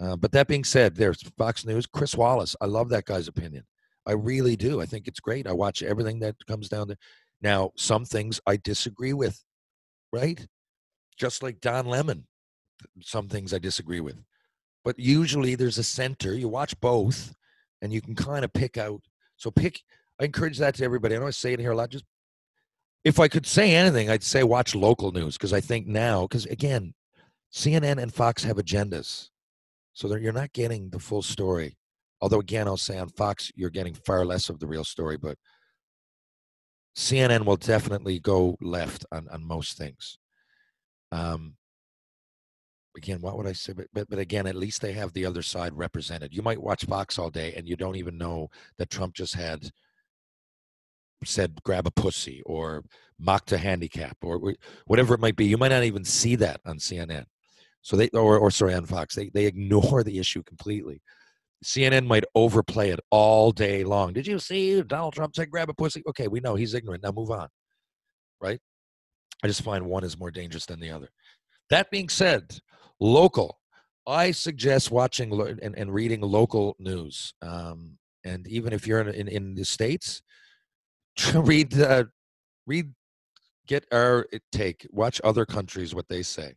[0.00, 1.86] Uh, but that being said, there's Fox News.
[1.86, 2.54] Chris Wallace.
[2.60, 3.64] I love that guy's opinion.
[4.06, 4.80] I really do.
[4.80, 5.46] I think it's great.
[5.46, 6.96] I watch everything that comes down there.
[7.42, 9.42] Now, some things I disagree with,
[10.12, 10.46] right?
[11.16, 12.26] Just like Don Lemon,
[13.00, 14.22] some things I disagree with.
[14.84, 16.34] But usually there's a center.
[16.34, 17.34] You watch both
[17.82, 19.02] and you can kind of pick out.
[19.36, 19.82] So pick
[20.20, 21.14] I encourage that to everybody.
[21.14, 21.90] I know I say it here a lot.
[21.90, 22.04] Just
[23.04, 26.46] if I could say anything, I'd say watch local news because I think now, because
[26.46, 26.94] again,
[27.52, 29.28] CNN and Fox have agendas,
[29.92, 31.76] so you're not getting the full story.
[32.20, 35.38] Although again, I'll say on Fox, you're getting far less of the real story, but
[36.96, 40.18] CNN will definitely go left on on most things.
[41.12, 41.54] Um,
[42.96, 43.72] again, what would I say?
[43.72, 46.34] But, but, but again, at least they have the other side represented.
[46.34, 49.70] You might watch Fox all day and you don't even know that Trump just had
[51.24, 52.84] said grab a pussy or
[53.18, 54.54] mocked a handicap or
[54.86, 55.46] whatever it might be.
[55.46, 57.24] You might not even see that on CNN.
[57.82, 59.14] So they or or sorry on Fox.
[59.14, 61.00] They they ignore the issue completely.
[61.64, 64.12] CNN might overplay it all day long.
[64.12, 66.02] Did you see Donald Trump said grab a pussy?
[66.08, 67.02] Okay, we know he's ignorant.
[67.02, 67.48] Now move on.
[68.40, 68.60] Right?
[69.42, 71.08] I just find one is more dangerous than the other.
[71.70, 72.58] That being said,
[73.00, 73.58] local.
[74.06, 77.34] I suggest watching and, and reading local news.
[77.42, 80.22] Um, and even if you're in, in, in the States,
[81.34, 82.04] read uh,
[82.66, 82.92] read
[83.66, 86.54] get our take watch other countries what they say.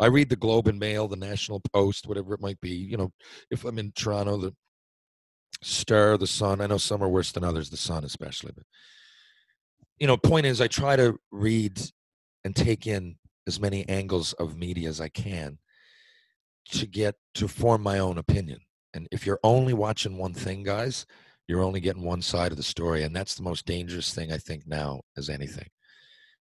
[0.00, 3.12] I read the globe and mail the national post whatever it might be you know
[3.50, 4.52] if i'm in toronto the
[5.62, 8.64] star the sun i know some are worse than others the sun especially but
[10.00, 11.80] you know point is i try to read
[12.44, 15.58] and take in as many angles of media as i can
[16.70, 18.60] to get to form my own opinion.
[18.92, 21.06] And if you're only watching one thing guys
[21.46, 24.38] you're only getting one side of the story and that's the most dangerous thing i
[24.38, 25.68] think now as anything.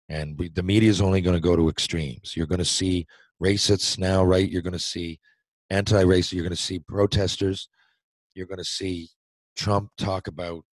[0.09, 2.35] And we, the media is only going to go to extremes.
[2.35, 3.07] You're going to see
[3.41, 4.49] racists now right?
[4.49, 5.19] You're going to see
[5.69, 7.69] anti-racist you're going to see protesters.
[8.35, 9.09] You're going to see
[9.55, 10.65] trump talk about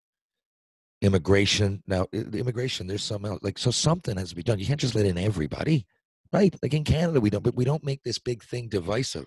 [1.01, 1.85] immigration.
[1.87, 4.59] Now immigration there's some like so something has to be done.
[4.59, 5.87] You can't just let in everybody
[6.33, 6.55] right?
[6.62, 9.27] Like in canada we don't but we don't make this big thing divisive.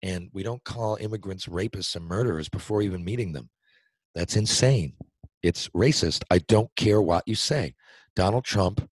[0.00, 3.50] And we don't call immigrants rapists and murderers before even meeting them
[4.14, 4.94] that's insane.
[5.42, 6.24] It's racist.
[6.30, 7.74] I don't care what you say.
[8.16, 8.88] Donald Trump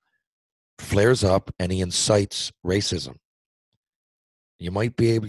[0.79, 3.17] flares up and he incites racism.
[4.59, 5.29] You might be able.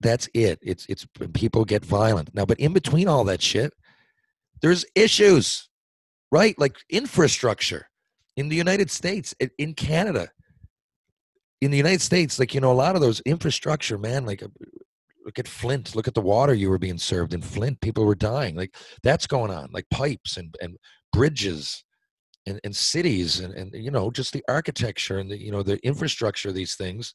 [0.00, 0.58] That's it.
[0.62, 2.46] It's it's people get violent now.
[2.46, 3.72] But in between all that shit,
[4.62, 5.68] there's issues,
[6.32, 6.58] right?
[6.58, 7.88] Like infrastructure
[8.36, 10.30] in the United States, in Canada,
[11.60, 12.38] in the United States.
[12.38, 14.24] Like you know, a lot of those infrastructure, man.
[14.24, 14.48] Like uh,
[15.26, 15.94] look at Flint.
[15.94, 17.80] Look at the water you were being served in Flint.
[17.82, 18.56] People were dying.
[18.56, 19.68] Like that's going on.
[19.72, 20.76] Like pipes and and
[21.12, 21.84] bridges
[22.46, 25.84] and, and cities and, and you know just the architecture and the you know the
[25.86, 27.14] infrastructure of these things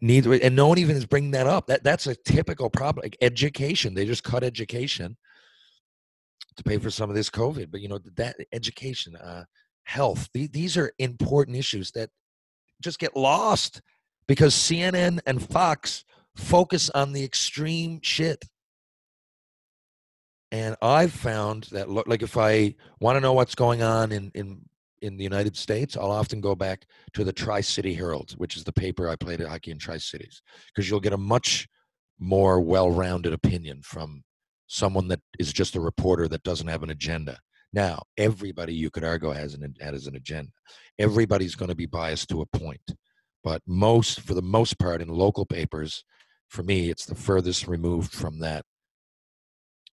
[0.00, 3.16] need and no one even is bringing that up that that's a typical problem like
[3.20, 5.16] education they just cut education
[6.56, 7.70] to pay for some of this COVID.
[7.70, 9.44] But you know that education, uh,
[9.84, 12.10] health, th- these are important issues that
[12.80, 13.80] just get lost
[14.26, 16.04] because CNN and Fox
[16.36, 18.44] focus on the extreme shit.
[20.50, 24.60] And I've found that, like, if I want to know what's going on in in
[25.00, 28.64] in the United States, I'll often go back to the Tri City Herald, which is
[28.64, 31.68] the paper I played at hockey in Tri Cities, because you'll get a much
[32.18, 34.22] more well rounded opinion from
[34.66, 37.38] someone that is just a reporter that doesn't have an agenda.
[37.72, 40.52] Now, everybody you could argue has an has an agenda.
[40.98, 42.94] Everybody's going to be biased to a point,
[43.42, 46.04] but most, for the most part, in local papers,
[46.52, 48.66] for me, it's the furthest removed from that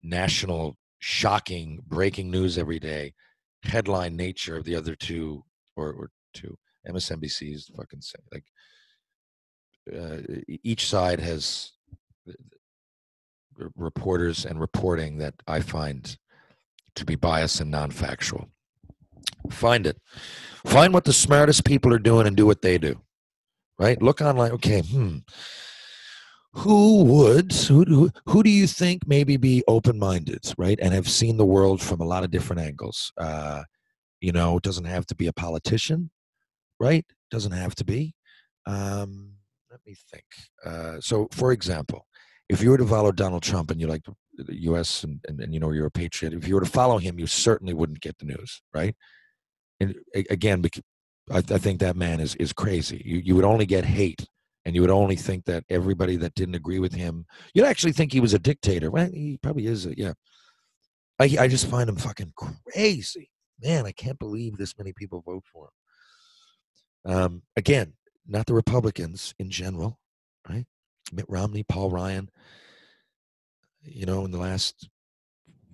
[0.05, 3.13] national, shocking, breaking news every day,
[3.65, 5.43] headline nature of the other two
[5.75, 6.57] or, or two.
[6.89, 8.45] MSNBC's fucking say like
[9.93, 10.19] uh,
[10.63, 11.73] each side has
[13.75, 16.17] reporters and reporting that I find
[16.95, 18.49] to be biased and non-factual.
[19.51, 20.01] Find it.
[20.65, 23.01] Find what the smartest people are doing and do what they do.
[23.77, 24.01] Right?
[24.01, 24.53] Look online.
[24.53, 25.19] Okay, hmm
[26.55, 31.37] who would who, who, who do you think maybe be open-minded right and have seen
[31.37, 33.13] the world from a lot of different angles?
[33.19, 33.63] Uh,
[34.21, 36.11] you know it doesn't have to be a politician
[36.81, 37.05] right?
[37.31, 38.15] Doesn't have to be.
[38.67, 39.35] Um,
[39.71, 40.25] let me think.
[40.65, 42.07] Uh, so for example
[42.49, 44.03] if you were to follow donald trump and you like
[44.37, 46.99] the us and, and, and you know you're a patriot if you were to follow
[46.99, 48.95] him you certainly wouldn't get the news right?
[49.81, 49.95] And
[50.31, 50.63] again
[51.31, 53.03] I, I think that man is is crazy.
[53.05, 54.27] You, you would only get hate
[54.65, 58.12] and you would only think that everybody that didn't agree with him, you'd actually think
[58.12, 58.91] he was a dictator.
[58.91, 59.87] Well, he probably is.
[59.87, 60.12] A, yeah.
[61.19, 63.31] I I just find him fucking crazy,
[63.62, 63.87] man.
[63.87, 65.69] I can't believe this many people vote for
[67.05, 67.15] him.
[67.15, 67.93] Um, again,
[68.27, 69.99] not the Republicans in general,
[70.49, 70.65] right?
[71.12, 72.31] Mitt Romney, Paul Ryan.
[73.83, 74.89] You know, in the last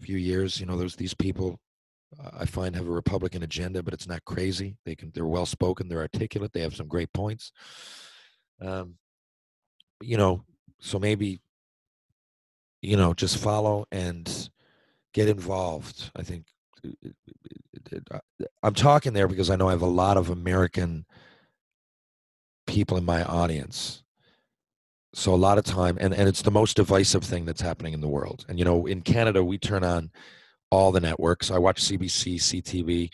[0.00, 1.60] few years, you know, there's these people
[2.34, 4.76] I find have a Republican agenda, but it's not crazy.
[4.84, 7.52] They can, they're well spoken, they're articulate, they have some great points.
[8.60, 8.96] Um,
[10.00, 10.44] you know,
[10.80, 11.40] so maybe,
[12.82, 14.50] you know, just follow and
[15.12, 16.10] get involved.
[16.16, 16.46] I think
[16.84, 16.90] uh,
[17.92, 21.04] uh, uh, uh, I'm talking there because I know I have a lot of American
[22.66, 24.02] people in my audience.
[25.12, 28.00] So a lot of time, and, and it's the most divisive thing that's happening in
[28.00, 28.44] the world.
[28.48, 30.10] And, you know, in Canada, we turn on
[30.70, 31.50] all the networks.
[31.50, 33.10] I watch CBC, CTV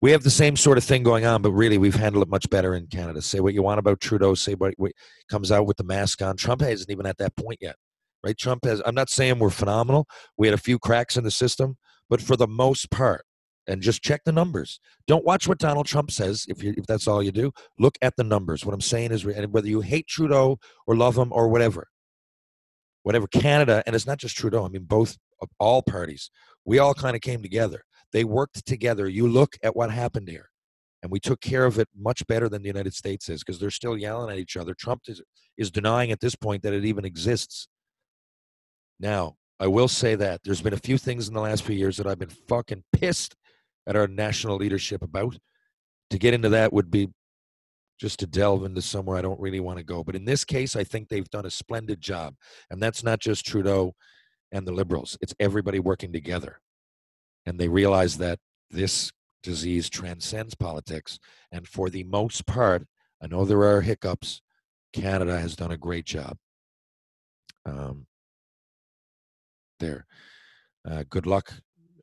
[0.00, 2.48] we have the same sort of thing going on, but really we've handled it much
[2.50, 3.20] better in Canada.
[3.20, 4.92] Say what you want about Trudeau, say what, what
[5.30, 6.36] comes out with the mask on.
[6.36, 7.76] Trump hasn't even at that point yet,
[8.24, 8.38] right?
[8.38, 10.06] Trump has, I'm not saying we're phenomenal.
[10.36, 11.76] We had a few cracks in the system,
[12.08, 13.24] but for the most part,
[13.66, 14.80] and just check the numbers.
[15.06, 17.52] Don't watch what Donald Trump says if you if that's all you do.
[17.78, 18.64] Look at the numbers.
[18.64, 21.86] What I'm saying is, whether you hate Trudeau or love him or whatever,
[23.02, 24.64] whatever Canada, and it's not just Trudeau.
[24.64, 25.18] I mean, both
[25.60, 26.30] all parties.
[26.64, 27.82] We all kind of came together.
[28.12, 29.08] They worked together.
[29.08, 30.50] You look at what happened here.
[31.02, 33.70] And we took care of it much better than the United States is because they're
[33.70, 34.74] still yelling at each other.
[34.74, 35.22] Trump is,
[35.56, 37.68] is denying at this point that it even exists.
[38.98, 41.96] Now, I will say that there's been a few things in the last few years
[41.96, 43.36] that I've been fucking pissed
[43.86, 45.36] at our national leadership about.
[46.10, 47.10] To get into that would be
[48.00, 50.02] just to delve into somewhere I don't really want to go.
[50.02, 52.34] But in this case, I think they've done a splendid job.
[52.70, 53.94] And that's not just Trudeau
[54.50, 56.60] and the Liberals, it's everybody working together
[57.48, 58.38] and they realize that
[58.70, 59.10] this
[59.42, 61.18] disease transcends politics.
[61.50, 62.86] And for the most part,
[63.22, 64.42] I know there are hiccups.
[64.92, 66.36] Canada has done a great job.
[67.64, 68.06] Um,
[69.80, 70.04] there.
[70.86, 71.54] Uh, good luck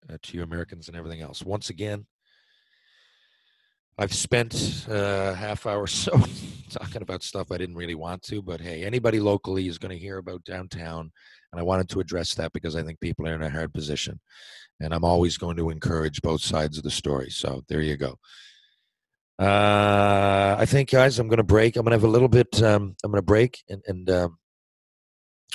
[0.09, 1.43] uh, to you Americans and everything else.
[1.43, 2.07] Once again,
[3.99, 6.11] I've spent a uh, half hour so
[6.69, 10.03] talking about stuff I didn't really want to, but hey, anybody locally is going to
[10.03, 11.11] hear about downtown,
[11.55, 14.19] and I wanted to address that because I think people are in a hard position
[14.79, 17.29] and I'm always going to encourage both sides of the story.
[17.29, 18.17] So there you go.
[19.39, 21.75] Uh, I think, guys, I'm going to break.
[21.75, 22.61] I'm going to have a little bit.
[22.61, 24.37] Um, I'm going to break, and, and um,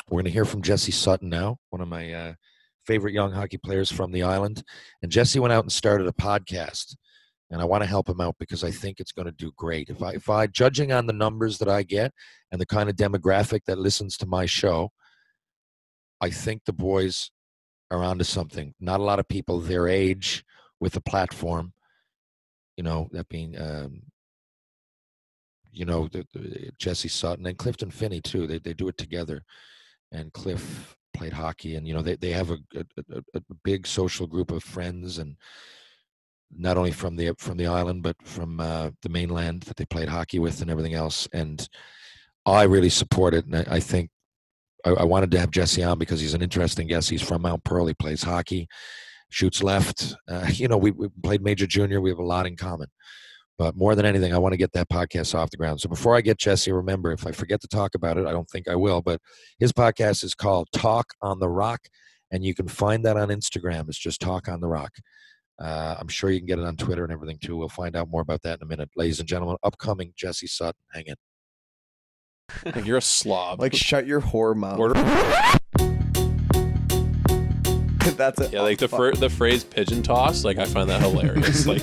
[0.09, 2.33] we're going to hear from Jesse Sutton now, one of my uh,
[2.87, 4.63] favorite young hockey players from the island.
[5.03, 6.95] And Jesse went out and started a podcast,
[7.51, 9.89] and I want to help him out because I think it's going to do great.
[9.89, 12.13] If I, if I, judging on the numbers that I get
[12.53, 14.91] and the kind of demographic that listens to my show,
[16.21, 17.31] I think the boys
[17.91, 18.75] are onto something.
[18.81, 20.45] Not a lot of people their age
[20.79, 21.73] with a platform,
[22.77, 24.03] you know, that being, um,
[25.73, 28.47] you know, the, the, Jesse Sutton and Clifton Finney too.
[28.47, 29.45] They they do it together,
[30.11, 34.27] and Cliff played hockey, and you know they they have a, a, a big social
[34.27, 35.37] group of friends and
[36.51, 40.09] not only from the from the island but from uh, the mainland that they played
[40.09, 41.29] hockey with and everything else.
[41.33, 41.69] And
[42.47, 44.11] I really support it, and I, I think
[44.85, 47.11] I, I, wanted to have Jesse on because he's an interesting guest.
[47.11, 47.87] He's from Mount Pearl.
[47.87, 48.69] He plays hockey,
[49.31, 50.15] shoots left.
[50.29, 52.01] Uh, you know, we, we played major junior.
[52.01, 52.89] We have a lot in common.
[53.59, 55.83] But more than anything, I want to get that podcast off the ground.
[55.83, 58.49] So before I get Jesse, remember, if I forget to talk about it, I don't
[58.49, 59.21] think I will, but
[59.59, 61.81] his podcast is called Talk on the Rock,
[62.31, 63.89] and you can find that on Instagram.
[63.89, 64.93] It's just Talk on the Rock.
[65.61, 67.55] Uh, I'm sure you can get it on Twitter and everything too.
[67.55, 68.89] We'll find out more about that in a minute.
[68.97, 70.81] Ladies and gentlemen, upcoming Jesse Sutton.
[70.95, 71.17] Hang in.
[72.65, 73.61] Like you're a slob.
[73.61, 74.79] Like, shut your whore mouth.
[74.79, 74.95] Order-
[78.17, 78.53] That's it.
[78.53, 81.65] yeah, like the fr- the phrase "pigeon toss." Like I find that hilarious.
[81.73, 81.83] like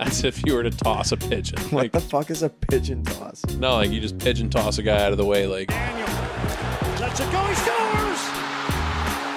[0.00, 1.58] as if you were to toss a pigeon.
[1.64, 3.44] What Like the fuck is a pigeon toss?
[3.58, 5.46] no, like you just pigeon toss a guy out of the way.
[5.46, 5.68] Like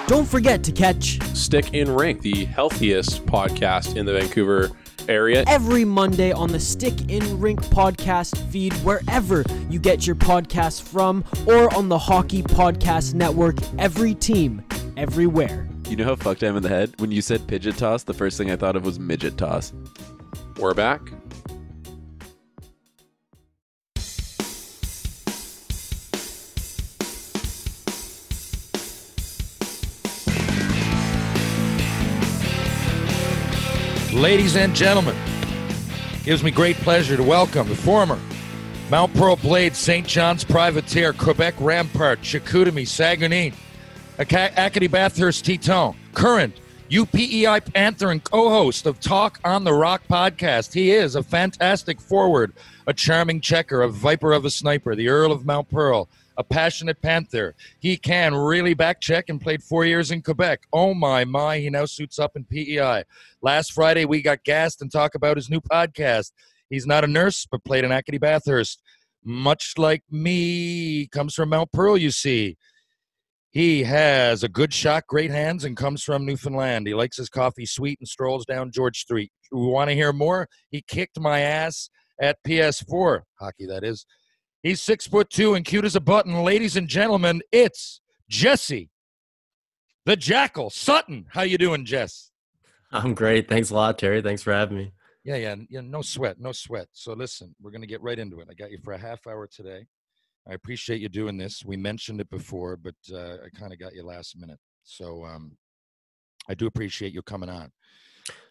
[0.06, 4.70] Don't forget to catch Stick in Rink, the healthiest podcast in the Vancouver
[5.08, 5.44] area.
[5.46, 11.24] every Monday on the Stick in Rink podcast feed wherever you get your podcasts from
[11.46, 13.56] or on the Hockey Podcast Network.
[13.78, 14.62] Every team,
[14.96, 15.68] everywhere.
[15.88, 16.94] You know how fucked I am in the head?
[16.98, 19.72] When you said pigeon toss, the first thing I thought of was midget toss.
[20.58, 21.00] We're back.
[34.12, 35.14] Ladies and gentlemen,
[36.24, 38.18] gives me great pleasure to welcome the former
[38.90, 40.04] Mount Pearl Blade St.
[40.04, 43.52] John's Privateer, Quebec Rampart, Chicoutimi, Saguenay,
[44.18, 46.56] Aca- Acadie Bathurst Titan, current
[46.90, 50.72] UPEI Panther and co-host of Talk on the Rock podcast.
[50.72, 52.52] He is a fantastic forward,
[52.88, 57.00] a charming checker, a viper of a sniper, the Earl of Mount Pearl, a passionate
[57.02, 57.54] Panther.
[57.78, 60.66] He can really back check and played four years in Quebec.
[60.72, 63.04] Oh my my, he now suits up in PEI.
[63.42, 66.32] Last Friday we got gassed and talk about his new podcast.
[66.68, 68.80] He's not a nurse, but played in Acadie Bathurst.
[69.22, 72.56] Much like me, comes from Mount Pearl, you see.
[73.50, 76.86] He has a good shot, great hands, and comes from Newfoundland.
[76.86, 79.32] He likes his coffee sweet and strolls down George Street.
[79.50, 80.48] We want to hear more?
[80.70, 83.66] He kicked my ass at PS4 hockey.
[83.66, 84.06] That is.
[84.62, 86.42] He's six foot two and cute as a button.
[86.42, 88.90] Ladies and gentlemen, it's Jesse,
[90.04, 91.26] the Jackal Sutton.
[91.30, 92.30] How you doing, Jess?
[92.92, 93.48] I'm great.
[93.48, 94.20] Thanks a lot, Terry.
[94.20, 94.92] Thanks for having me.
[95.24, 95.80] Yeah, yeah, yeah.
[95.80, 96.88] No sweat, no sweat.
[96.92, 98.48] So listen, we're gonna get right into it.
[98.50, 99.86] I got you for a half hour today.
[100.48, 101.64] I appreciate you doing this.
[101.64, 104.58] We mentioned it before, but uh, I kind of got you last minute.
[104.82, 105.56] So um,
[106.48, 107.70] I do appreciate you coming on.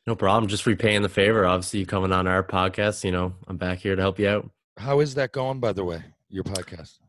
[0.07, 0.47] No problem.
[0.47, 1.45] Just repaying the favor.
[1.45, 3.03] Obviously, you coming on our podcast.
[3.03, 4.49] You know, I'm back here to help you out.
[4.80, 6.02] How is that going, by the way?
[6.30, 7.00] Your podcast?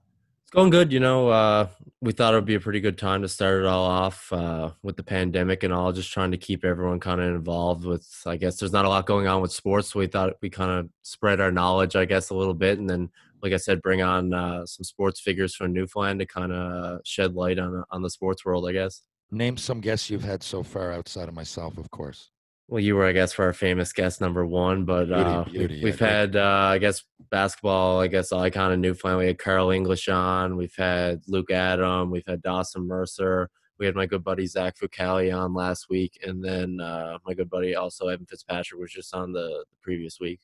[0.42, 0.92] It's going good.
[0.92, 1.68] You know, uh,
[2.00, 4.72] we thought it would be a pretty good time to start it all off uh,
[4.82, 8.36] with the pandemic and all, just trying to keep everyone kind of involved with, I
[8.36, 9.92] guess there's not a lot going on with sports.
[9.92, 12.80] So we thought we kind of spread our knowledge, I guess, a little bit.
[12.80, 13.08] And then,
[13.40, 17.34] like I said, bring on uh, some sports figures from Newfoundland to kind of shed
[17.34, 19.02] light on, on the sports world, I guess.
[19.30, 22.30] Name some guests you've had so far outside of myself, of course.
[22.70, 25.80] Well, you were, I guess, for our famous guest number one, but uh, beauty, we,
[25.80, 26.08] yeah, have great.
[26.08, 27.98] had, uh, I guess, basketball.
[27.98, 29.18] I guess icon of Newfoundland.
[29.18, 30.56] We had Carl English on.
[30.56, 32.12] We've had Luke Adam.
[32.12, 33.50] We've had Dawson Mercer.
[33.80, 37.50] We had my good buddy Zach Fucali on last week, and then uh, my good
[37.50, 40.38] buddy also Evan Fitzpatrick was just on the, the previous week.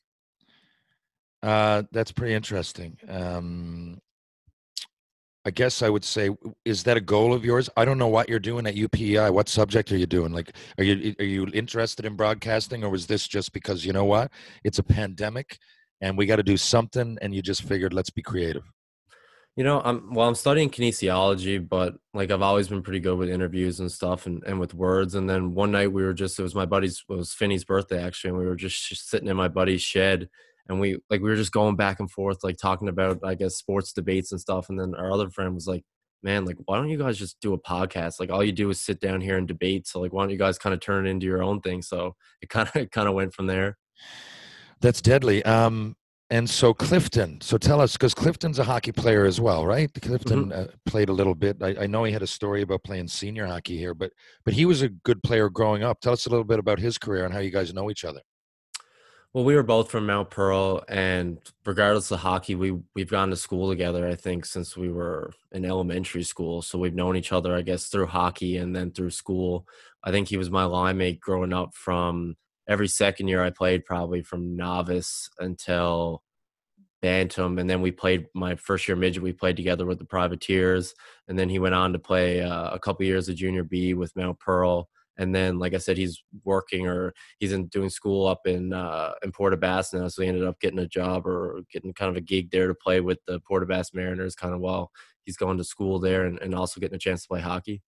[1.41, 2.97] Uh, that's pretty interesting.
[3.07, 4.01] Um,
[5.47, 6.29] I guess I would say,
[6.65, 7.69] is that a goal of yours?
[7.77, 9.31] I don't know what you're doing at UPEI.
[9.31, 10.33] What subject are you doing?
[10.33, 14.03] Like, are you are you interested in broadcasting, or was this just because you know
[14.03, 14.29] what?
[14.65, 15.57] It's a pandemic,
[16.01, 18.63] and we got to do something, and you just figured, let's be creative.
[19.55, 20.27] You know, I'm well.
[20.27, 24.43] I'm studying kinesiology, but like I've always been pretty good with interviews and stuff, and,
[24.45, 25.15] and with words.
[25.15, 28.03] And then one night we were just it was my buddy's it was Finney's birthday
[28.03, 30.27] actually, and we were just sitting in my buddy's shed,
[30.69, 33.55] and we like we were just going back and forth like talking about I guess
[33.55, 34.69] sports debates and stuff.
[34.69, 35.83] And then our other friend was like,
[36.23, 38.19] "Man, like why don't you guys just do a podcast?
[38.19, 39.87] Like all you do is sit down here and debate.
[39.87, 42.15] So like why don't you guys kind of turn it into your own thing?" So
[42.41, 43.77] it kind of kind of went from there.
[44.81, 45.43] That's deadly.
[45.43, 45.95] Um,
[46.29, 47.39] and so Clifton.
[47.39, 49.89] So tell us, because Clifton's a hockey player as well, right?
[50.01, 51.57] Clifton uh, played a little bit.
[51.61, 54.11] I, I know he had a story about playing senior hockey here, but
[54.43, 56.01] but he was a good player growing up.
[56.01, 58.21] Tell us a little bit about his career and how you guys know each other.
[59.37, 63.35] Well, we were both from Mount Pearl, and regardless of hockey, we we've gone to
[63.35, 64.07] school together.
[64.07, 67.85] I think since we were in elementary school, so we've known each other, I guess,
[67.85, 69.67] through hockey and then through school.
[70.03, 72.35] I think he was my line mate growing up from
[72.67, 76.23] every second year I played, probably from novice until
[77.03, 79.21] bantam, and then we played my first year midget.
[79.21, 80.95] We played together with the Privateers,
[81.27, 84.15] and then he went on to play uh, a couple years of junior B with
[84.15, 88.41] Mount Pearl and then like i said he's working or he's in doing school up
[88.45, 92.09] in uh in Bass now so he ended up getting a job or getting kind
[92.09, 94.91] of a gig there to play with the Port Bass Mariners kind of while
[95.25, 97.81] he's going to school there and, and also getting a chance to play hockey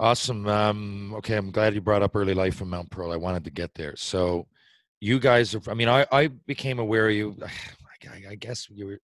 [0.00, 0.46] Awesome.
[0.46, 3.10] Um, okay, I'm glad you brought up early life in Mount Pearl.
[3.10, 3.96] I wanted to get there.
[3.96, 4.46] So,
[5.00, 5.60] you guys are.
[5.68, 7.36] I mean, I I became aware of you.
[8.08, 9.00] I, I guess you were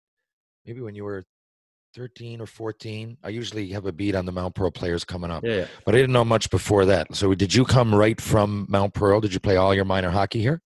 [0.65, 1.25] maybe when you were
[1.95, 3.17] 13 or 14.
[3.23, 5.67] I usually have a beat on the Mount Pearl players coming up, Yeah, yeah.
[5.85, 7.15] but I didn't know much before that.
[7.15, 9.21] So, did you come right from Mount Pearl?
[9.21, 10.61] Did you play all your minor hockey here?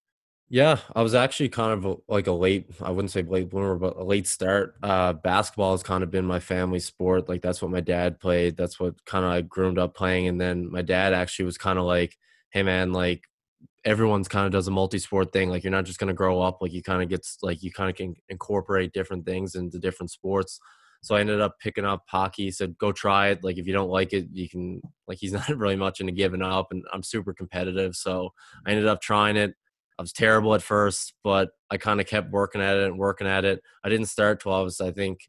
[0.50, 3.76] Yeah, I was actually kind of a, like a late, I wouldn't say late bloomer,
[3.76, 4.76] but a late start.
[4.82, 7.28] Uh, basketball has kind of been my family sport.
[7.28, 8.56] Like that's what my dad played.
[8.56, 10.26] That's what kind of I groomed up playing.
[10.26, 12.16] And then my dad actually was kind of like,
[12.50, 13.24] hey man, like
[13.84, 15.50] everyone's kind of does a multi-sport thing.
[15.50, 16.62] Like you're not just going to grow up.
[16.62, 20.10] Like you kind of gets like you kind of can incorporate different things into different
[20.10, 20.60] sports.
[21.00, 22.44] So I ended up picking up hockey.
[22.44, 23.44] He said, go try it.
[23.44, 26.42] Like if you don't like it, you can like he's not really much into giving
[26.42, 27.94] up and I'm super competitive.
[27.94, 28.32] So
[28.66, 29.54] I ended up trying it.
[29.98, 33.26] I was terrible at first, but I kind of kept working at it and working
[33.26, 33.62] at it.
[33.82, 35.28] I didn't start till I was, I think,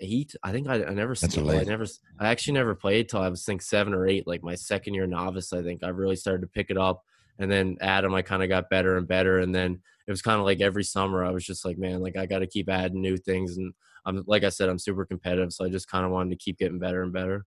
[0.00, 0.34] eight.
[0.42, 1.48] I think I, I never, That's skipped.
[1.48, 1.86] I never,
[2.18, 4.26] I actually never played till I was, think seven or eight.
[4.26, 7.02] Like my second year novice, I think I really started to pick it up.
[7.38, 9.40] And then Adam, I kind of got better and better.
[9.40, 12.16] And then it was kind of like every summer, I was just like, man, like
[12.16, 13.56] I got to keep adding new things.
[13.56, 13.74] And
[14.06, 16.58] I'm, like I said, I'm super competitive, so I just kind of wanted to keep
[16.58, 17.44] getting better and better.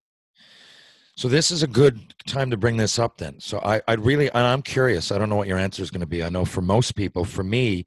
[1.16, 3.40] So this is a good time to bring this up then.
[3.40, 5.12] So I, I really, and I'm curious.
[5.12, 6.24] I don't know what your answer is going to be.
[6.24, 7.86] I know for most people, for me,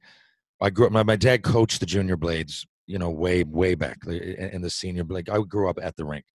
[0.61, 0.91] I grew up.
[0.91, 2.67] My, my dad coached the junior blades.
[2.87, 5.29] You know, way way back in the senior blade.
[5.29, 6.25] I grew up at the rink.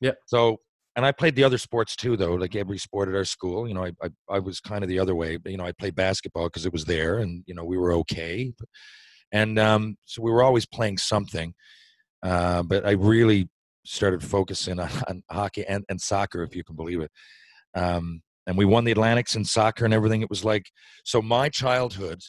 [0.00, 0.12] Yeah.
[0.24, 0.56] So,
[0.94, 2.36] and I played the other sports too, though.
[2.36, 3.68] Like every sport at our school.
[3.68, 5.36] You know, I I, I was kind of the other way.
[5.36, 7.92] But you know, I played basketball because it was there, and you know, we were
[7.92, 8.54] okay.
[9.30, 11.52] And um, so we were always playing something.
[12.22, 13.48] Uh, but I really
[13.84, 17.10] started focusing on, on hockey and, and soccer, if you can believe it.
[17.74, 20.22] Um, and we won the Atlantics in soccer and everything.
[20.22, 20.70] It was like
[21.04, 21.20] so.
[21.20, 22.20] My childhood,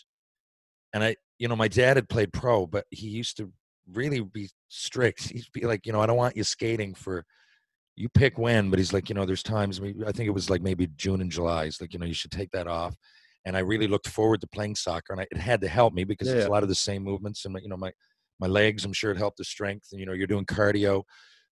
[0.93, 3.51] and I, you know, my dad had played pro, but he used to
[3.93, 5.29] really be strict.
[5.29, 7.23] He'd be like, you know, I don't want you skating for.
[7.99, 9.79] You pick when, but he's like, you know, there's times.
[9.81, 11.65] I think it was like maybe June and July.
[11.65, 12.95] He's like, you know, you should take that off.
[13.43, 16.03] And I really looked forward to playing soccer, and I, it had to help me
[16.03, 17.91] because Yeah, it's a lot of the same movements, and you know, my
[18.39, 18.85] my legs.
[18.85, 19.87] I'm sure it helped the strength.
[19.91, 21.03] You know, you're doing cardio.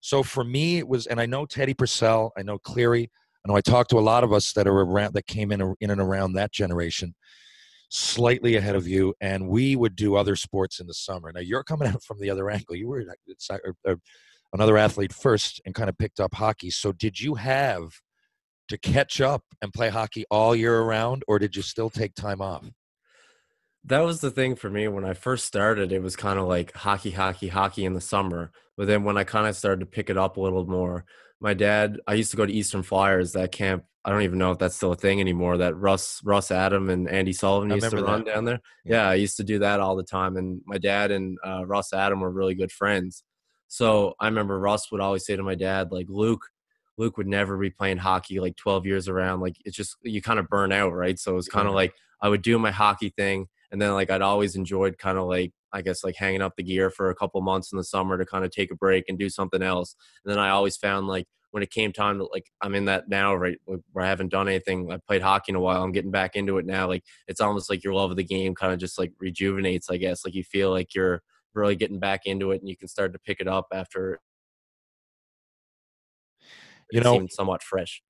[0.01, 3.09] So for me, it was, and I know Teddy Purcell, I know Cleary,
[3.45, 5.75] I know I talked to a lot of us that are around that came in
[5.79, 7.13] in and around that generation,
[7.89, 11.31] slightly ahead of you, and we would do other sports in the summer.
[11.31, 12.75] Now you're coming out from the other angle.
[12.75, 13.03] You were
[13.49, 13.57] uh,
[13.87, 13.95] uh,
[14.53, 16.71] another athlete first and kind of picked up hockey.
[16.71, 17.99] So did you have
[18.67, 22.41] to catch up and play hockey all year around, or did you still take time
[22.41, 22.65] off?
[23.87, 25.91] That was the thing for me when I first started.
[25.91, 28.51] It was kind of like hockey, hockey, hockey in the summer.
[28.77, 31.05] But then when I kind of started to pick it up a little more,
[31.39, 33.83] my dad, I used to go to Eastern Flyers, that camp.
[34.03, 35.57] I don't even know if that's still a thing anymore.
[35.57, 38.33] That Russ, Russ Adam, and Andy Sullivan used to run that.
[38.35, 38.59] down there.
[38.83, 40.37] Yeah, I used to do that all the time.
[40.37, 43.23] And my dad and uh, Russ Adam were really good friends.
[43.67, 46.45] So I remember Russ would always say to my dad, like Luke,
[46.97, 49.41] Luke would never be playing hockey like 12 years around.
[49.41, 51.17] Like it's just you kind of burn out, right?
[51.19, 51.77] So it was kind of Yeah.
[51.77, 55.25] like I would do my hockey thing, and then like I'd always enjoyed kind of
[55.27, 58.17] like I guess like hanging up the gear for a couple months in the summer
[58.17, 59.95] to kind of take a break and do something else.
[60.23, 63.09] And then I always found like when it came time to like I'm in that
[63.09, 63.57] now, right?
[63.65, 64.91] Where I haven't done anything.
[64.91, 65.83] I played hockey in a while.
[65.83, 66.87] I'm getting back into it now.
[66.87, 69.89] Like it's almost like your love of the game kind of just like rejuvenates.
[69.89, 71.21] I guess like you feel like you're
[71.53, 74.19] really getting back into it and you can start to pick it up after
[76.91, 78.01] You know, somewhat fresh.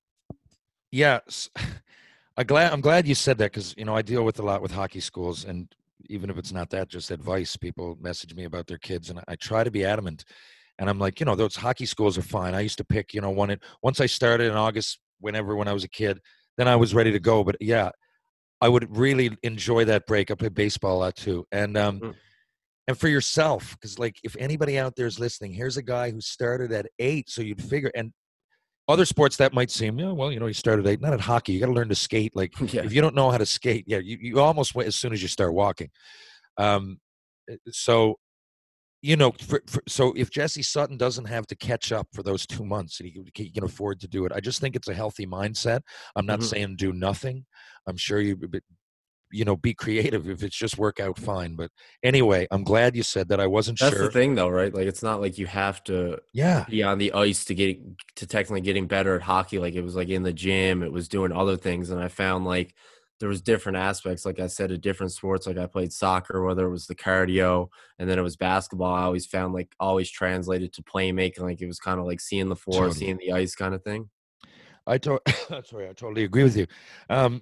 [0.91, 1.49] Yes,
[2.38, 4.61] I glad I'm glad you said that because you know I deal with a lot
[4.61, 5.73] with hockey schools, and
[6.09, 7.55] even if it's not that, just advice.
[7.55, 10.25] People message me about their kids, and I try to be adamant.
[10.77, 12.53] And I'm like, you know, those hockey schools are fine.
[12.53, 15.69] I used to pick, you know, one it once I started in August, whenever when
[15.69, 16.19] I was a kid,
[16.57, 17.45] then I was ready to go.
[17.45, 17.91] But yeah,
[18.59, 20.29] I would really enjoy that break.
[20.29, 22.15] I play baseball a lot too, and um, Mm.
[22.89, 26.19] and for yourself, because like if anybody out there is listening, here's a guy who
[26.19, 28.11] started at eight, so you'd figure and
[28.88, 31.01] other sports that might seem, yeah, well, you know, you started at eight.
[31.01, 31.53] Not at hockey.
[31.53, 32.36] You got to learn to skate.
[32.36, 32.83] Like Yeah.
[32.83, 35.21] if you don't know how to skate, yeah, you, you almost wait as soon as
[35.21, 35.89] you start walking.
[36.57, 36.99] Um,
[37.51, 38.15] uh, so,
[39.01, 42.45] you know, for, for, so if Jesse Sutton doesn't have to catch up for those
[42.47, 44.88] two months and he, can- he can afford to do it, I just think it's
[44.88, 45.81] a healthy mindset.
[46.15, 46.43] I'm not Mhm.
[46.43, 47.45] saying do nothing.
[47.88, 48.38] I'm sure you,
[49.32, 50.30] you know, be creative.
[50.30, 51.55] If it's just work out, fine.
[51.55, 51.71] But
[52.03, 53.39] anyway, I'm glad you said that.
[53.39, 54.07] I wasn't sure That's sure.
[54.07, 54.73] the thing, though, right?
[54.73, 56.65] Like, it's not like you have to Yeah.
[56.69, 57.80] be on the ice to get
[58.17, 59.59] to technically getting better at hockey.
[59.59, 62.45] Like, it was like in the gym, it was doing other things, and I found
[62.45, 62.73] like
[63.21, 64.26] there was different aspects.
[64.26, 65.47] Like I said, of different sports.
[65.47, 68.93] Like I played soccer, whether it was the cardio, and then it was basketball.
[68.93, 71.39] I always found like always translated to playmaking.
[71.39, 72.95] Like it was kind of like seeing the floor, Totally.
[72.99, 74.09] seeing the ice, kind of thing.
[74.86, 75.21] I to-
[75.65, 76.67] sorry, I totally agree with you.
[77.09, 77.41] Um,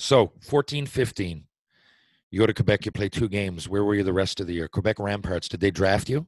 [0.00, 1.44] so 14, 15,
[2.30, 3.68] you go to Quebec, you play two games.
[3.68, 4.68] Where were you the rest of the year?
[4.68, 6.26] Quebec Ramparts, did they draft you?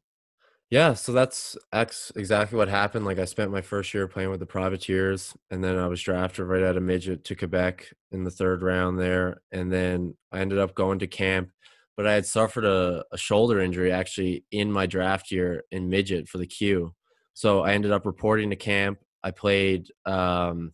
[0.73, 3.05] Yeah, so that's ex- exactly what happened.
[3.05, 6.47] Like I spent my first year playing with the privateers, and then I was drafted
[6.47, 10.59] right out of midget to Quebec in the third round there, and then I ended
[10.59, 11.51] up going to camp.
[11.95, 16.27] But I had suffered a, a shoulder injury actually in my draft year in midget
[16.27, 16.95] for the Q,
[17.35, 18.99] so I ended up reporting to camp.
[19.23, 20.73] I played, um,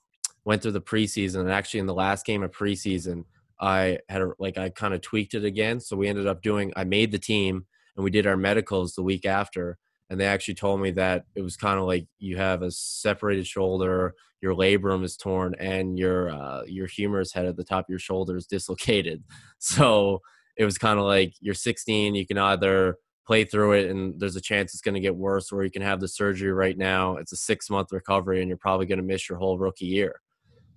[0.49, 3.25] went through the preseason, and actually in the last game of preseason,
[3.61, 5.81] I had a, like I kind of tweaked it again.
[5.81, 6.73] So we ended up doing.
[6.77, 9.79] I made the team, and we did our medicals the week after
[10.11, 13.47] and they actually told me that it was kind of like you have a separated
[13.47, 17.91] shoulder, your labrum is torn, and your uh, your humerus head at the top of
[17.91, 19.23] your shoulder is dislocated.
[19.61, 20.23] So
[20.57, 22.97] it was kind of like you're 16, you can either
[23.27, 25.83] play through it and there's a chance it's going to get worse, or you can
[25.83, 27.17] have the surgery right now.
[27.17, 30.21] It's a six month recovery, and you're probably going to miss your whole rookie year.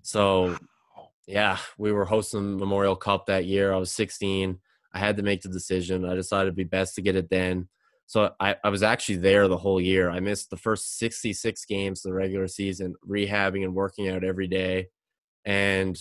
[0.02, 0.58] So
[1.28, 3.74] yeah, we were hosting Memorial Cup that year.
[3.74, 4.60] I was 16.
[4.94, 6.06] I had to make the decision.
[6.06, 7.70] I decided it'd be best to get it then.
[8.08, 10.10] So I, I was actually there the whole year.
[10.10, 14.48] I missed the first 66 games of the regular season, rehabbing and working out every
[14.48, 14.88] day.
[15.46, 15.98] And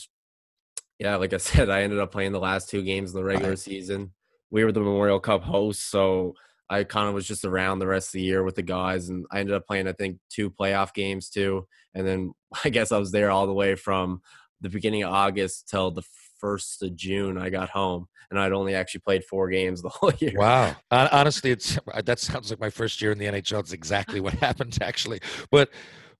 [0.98, 3.54] yeah, like I said, I ended up playing the last two games of the regular
[3.54, 4.12] season.
[4.50, 6.34] We were the Memorial Cup hosts, so
[6.70, 9.26] I kind of was just around the rest of the year with the guys, and
[9.32, 11.66] I ended up playing, I think, two playoff games too.
[11.94, 12.32] And then
[12.64, 14.20] I guess I was there all the way from
[14.60, 16.04] the beginning of August till the
[16.38, 17.36] first of June.
[17.36, 20.34] I got home, and I'd only actually played four games the whole year.
[20.36, 20.76] Wow.
[20.90, 23.60] Honestly, it's that sounds like my first year in the NHL.
[23.60, 25.20] It's exactly what happened, actually.
[25.50, 25.70] But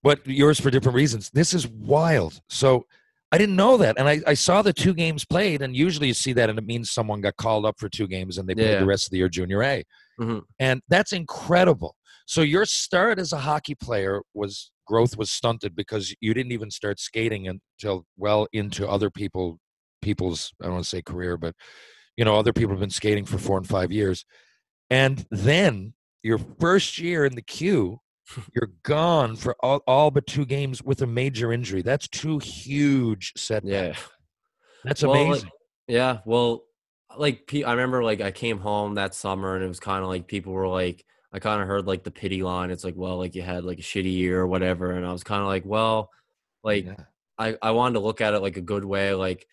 [0.03, 1.31] but yours for different reasons.
[1.31, 2.41] This is wild.
[2.49, 2.87] So
[3.33, 6.15] I didn't know that, and I, I saw the two games played, and usually you
[6.15, 8.73] see that, and it means someone got called up for two games, and they played
[8.73, 8.81] Yeah.
[8.81, 9.85] the rest of the year junior A,
[10.21, 10.43] Mhm.
[10.59, 11.97] and that's incredible.
[12.27, 16.71] So your start as a hockey player was growth was stunted because you didn't even
[16.71, 19.59] start skating until well into other people
[20.03, 21.55] people's I don't want to say career, but
[22.17, 24.25] you know other people have been skating for four and five years,
[24.91, 28.01] and then your first year in the queue,
[28.55, 31.83] you're gone for all, all but two games with a major injury.
[31.83, 33.99] That's two huge setbacks.
[33.99, 34.05] Yeah.
[34.85, 35.51] That's Well, like- amazing.
[35.89, 36.19] yeah.
[36.25, 36.65] Well,
[37.17, 40.27] like I remember, like I came home that summer, and it was kind of like
[40.29, 42.71] people were like, I kind of heard like the pity line.
[42.71, 45.25] It's like, well, like you had like a shitty year or whatever, and I was
[45.25, 46.11] kind of like, well,
[46.63, 46.87] like
[47.39, 49.13] I I wanted to look at it like a good way.
[49.15, 49.47] Like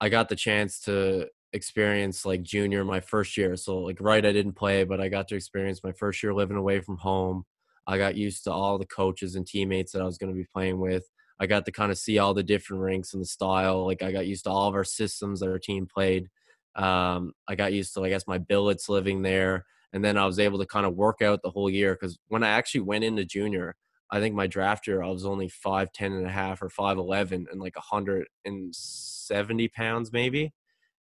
[0.00, 3.56] I got the chance to experience like junior my first year.
[3.56, 6.56] So like right, I didn't play, but I got to experience my first year living
[6.56, 7.44] away from home.
[7.90, 10.46] I got used to all the coaches and teammates that I was going to be
[10.52, 11.10] playing with.
[11.40, 13.84] I got to kind of see all the different rinks and the style.
[13.84, 16.28] Like I got used to all of our systems that our team played.
[16.76, 19.64] Um, I got used to, I guess, my billets living there.
[19.92, 22.44] And then I was able to kind of work out the whole year because when
[22.44, 23.74] I actually went into junior,
[24.08, 27.60] I think my draft year, I was only 5'10 and a half or 5'11 and
[27.60, 30.52] like 170 pounds maybe.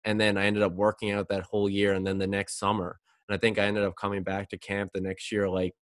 [0.04, 2.98] And then I ended up working out that whole year and then the next summer.
[3.28, 5.74] And I think I ended up coming back to camp the next year, like,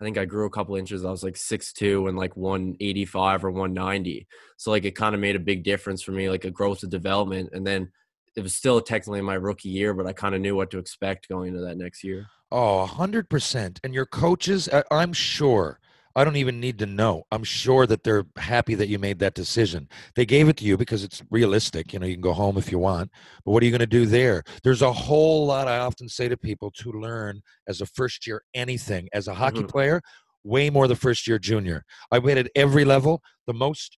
[0.00, 1.04] I think I grew a couple inches.
[1.04, 4.26] I was like six two and like 185 or 190.
[4.56, 6.90] So like it kind of made a big difference for me, like a growth and
[6.90, 7.50] development.
[7.52, 7.90] And then
[8.36, 11.28] it was still technically my rookie year, but I kind of knew what to expect
[11.28, 12.26] going into that next year.
[12.52, 13.80] Oh, a hundred percent.
[13.82, 15.80] And your coaches, I'm sure.
[16.18, 17.22] I don't even need to know.
[17.30, 19.88] I'm sure that they're happy that you made that decision.
[20.16, 21.92] They gave it to you because it's realistic.
[21.92, 23.12] You know, you can go home if you want,
[23.44, 24.42] but what are you going to do there?
[24.64, 28.42] There's a whole lot I often say to people to learn as a first year
[28.52, 29.08] anything.
[29.12, 29.68] As a hockey Mhm.
[29.68, 30.02] player,
[30.42, 31.84] way more the first year junior.
[32.10, 33.22] I went at every level.
[33.46, 33.96] The most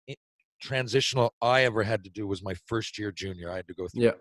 [0.61, 3.51] transitional I ever had to do was my first year junior.
[3.51, 4.11] I had to go through Yeah.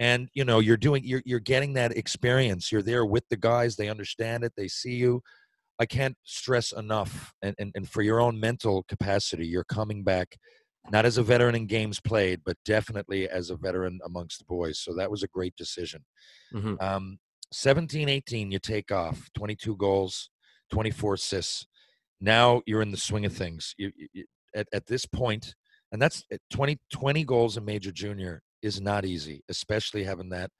[0.00, 3.76] and you know you're doing you're you're getting that experience you're there with the guys
[3.76, 5.22] they understand it they see you
[5.78, 10.36] i can't stress enough and, and and for your own mental capacity you're coming back
[10.90, 14.78] not as a veteran in games played but definitely as a veteran amongst the boys
[14.78, 16.04] so that was a great decision.
[16.52, 16.80] Mhm.
[16.82, 17.18] um
[17.52, 20.30] 17 18 you take off 22 goals
[20.72, 21.66] 24 assists.
[22.20, 23.74] Now you're in the swing of things.
[23.78, 24.24] You, you-
[24.56, 25.54] at, at this point
[25.92, 30.50] and that's at 20 20 goals in major junior is not easy especially having that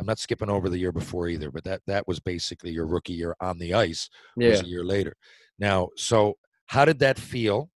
[0.00, 3.12] i'm not skipping over the year before either but that that was basically your rookie
[3.12, 4.50] year on the ice Yeah.
[4.50, 5.14] was a year later
[5.58, 6.36] now so
[6.66, 7.70] how did that feel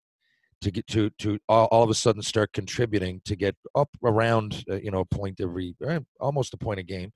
[0.62, 4.64] to get to to all, all of a sudden start contributing to get up around
[4.70, 7.12] uh, you know a point every eh, almost a point a game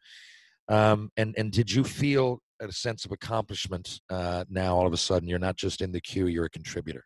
[0.69, 4.97] um, and and did you feel a sense of accomplishment uh, now all of a
[4.99, 7.05] sudden you're not just in the queue you're a contributor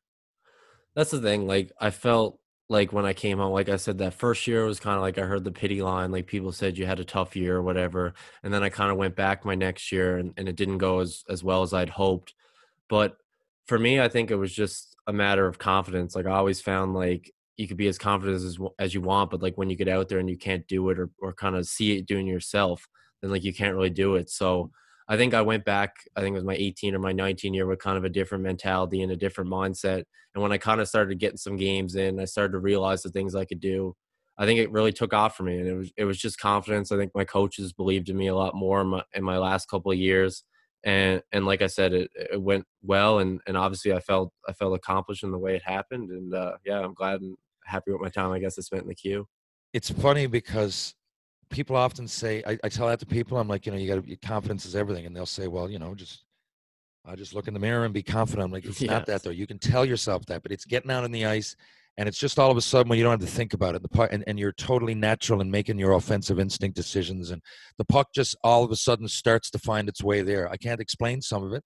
[0.97, 1.47] That's the thing.
[1.47, 2.39] Like I felt
[2.75, 5.17] like when I came home, like I said, that first year was kind of like
[5.17, 6.11] I heard the pity line.
[6.11, 8.15] Like people said you had a tough year or whatever.
[8.43, 10.99] And then I kind of went back my next year and, and it didn't go
[10.99, 12.35] as, as well as I'd hoped.
[12.89, 13.17] But
[13.67, 16.17] for me, I think it was just a matter of confidence.
[16.17, 19.41] Like I always found like you could be as confident as as you want, but
[19.41, 21.67] like when you get out there and you can't do it or, or kind of
[21.69, 22.89] see it doing yourself,
[23.23, 24.29] then like you can't really do it.
[24.29, 24.73] So
[25.09, 25.97] I think I went back.
[26.17, 28.45] I think it was my 18 or my 19 year with kind of a different
[28.45, 30.05] mentality and a different mindset.
[30.35, 33.11] And when I kind of started getting some games in, I started to realize the
[33.11, 33.95] things I could do.
[34.37, 36.91] I think it really took off for me, and it was it was just confidence.
[36.91, 39.69] I think my coaches believed in me a lot more in my, in my last
[39.69, 40.43] couple of years,
[40.83, 44.53] and and like I said, it, it went well, and and obviously I felt I
[44.53, 48.01] felt accomplished in the way it happened, and uh, yeah, I'm glad and happy with
[48.01, 48.33] my time.
[48.33, 49.29] I guess I spent in the queue.
[49.73, 50.97] It's funny because
[51.51, 54.07] people often say, I, I tell that to people, I'm like, you know, you got
[54.07, 56.25] to confidence is everything, and they'll say, well, you know, just
[57.07, 58.45] I just look in the mirror and be confident.
[58.45, 59.31] I'm like, it's not that though.
[59.31, 61.55] You can tell yourself that, but it's getting out on the ice,
[61.97, 63.83] and it's just all of a sudden when you don't have to think about it.
[63.83, 67.43] The puck, and, and you're totally natural in making your offensive instinct decisions, and
[67.79, 70.51] the puck just all of a sudden starts to find its way there.
[70.51, 71.63] I can't explain some of it.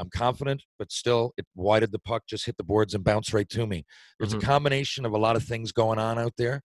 [0.00, 3.34] I'm confident, but still, it why did the puck just hit the boards and bounce
[3.34, 3.84] right to me?
[4.18, 4.42] There's Mhm.
[4.42, 6.62] a combination of a lot of things going on out there,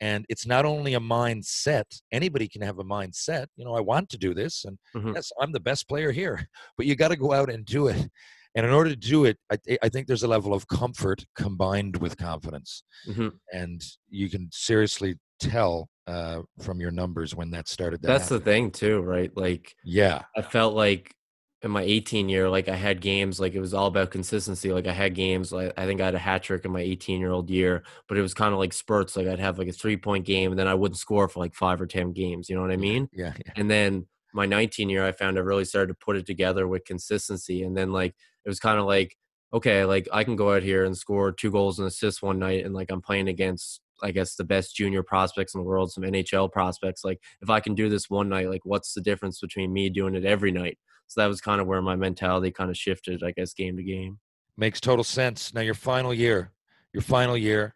[0.00, 1.84] and it's not only a mindset.
[2.12, 3.46] Anybody can have a mindset.
[3.56, 5.14] You know, I want to do this, and Mhm.
[5.14, 6.36] yes, I'm the best player here,
[6.76, 8.08] but you got to go out and do it.
[8.54, 11.96] And in order to do it, I, I think there's a level of comfort combined
[11.98, 13.32] with confidence, Mhm.
[13.52, 18.00] and you can seriously tell uh, from your numbers when that started.
[18.00, 19.30] To That's the thing too, right?
[19.36, 20.22] Like Yeah.
[20.34, 21.14] I felt like
[21.62, 24.72] in my 18 year, like I had games, like it was all about consistency.
[24.72, 27.18] Like I had games, like I think I had a hat trick in my 18
[27.18, 29.16] year old year, but it was kind of like spurts.
[29.16, 31.54] Like I'd have like a three point game, and then I wouldn't score for like
[31.54, 32.48] five or 10 games.
[32.48, 33.08] You know what I mean?
[33.12, 33.32] Yeah.
[33.44, 33.52] yeah.
[33.56, 36.84] And then my 19 year, I found I really started to put it together with
[36.84, 37.62] consistency.
[37.64, 39.16] And then like it was kind of like,
[39.52, 42.64] okay, like I can go out here and score two goals and assists one night,
[42.64, 46.04] and like I'm playing against, I guess, the best junior prospects in the world, some
[46.04, 47.02] NHL prospects.
[47.04, 50.14] Like if I can do this one night, like what's the difference between me doing
[50.14, 50.78] it every night?
[51.08, 53.82] So that was kind of where my mentality kind of shifted, I guess, game to
[53.82, 54.18] game.
[54.56, 55.54] Makes total sense.
[55.54, 56.52] Now your final year,
[56.92, 57.74] your final year,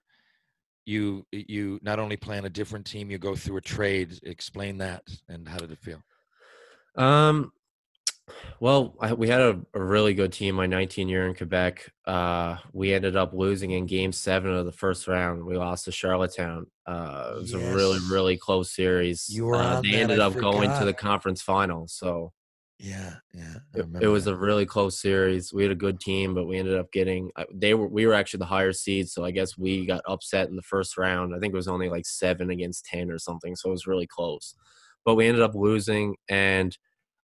[0.84, 4.18] you you not only play on a different team, you go through a trade.
[4.24, 6.02] Explain that and how did it feel?
[6.96, 7.52] Um,
[8.60, 11.90] well, I, we had a, a really good team my 19 year in Quebec.
[12.06, 15.44] Uh, we ended up losing in game seven of the first round.
[15.44, 16.66] We lost to Charlottetown.
[16.86, 19.28] Uh, it was a really, really close series.
[19.28, 21.88] You were uh, they that, ended I up going to the conference final.
[21.88, 22.32] So
[22.82, 23.58] Yeah, yeah.
[24.00, 24.32] It, was that.
[24.32, 25.52] a really close series.
[25.52, 28.38] We had a good team, but we ended up getting they were we were actually
[28.38, 31.32] the higher seed, so I guess we got upset in the first round.
[31.32, 34.08] I think it was only like seven against ten or something, so it was really
[34.08, 34.56] close.
[35.04, 36.76] But we ended up losing, and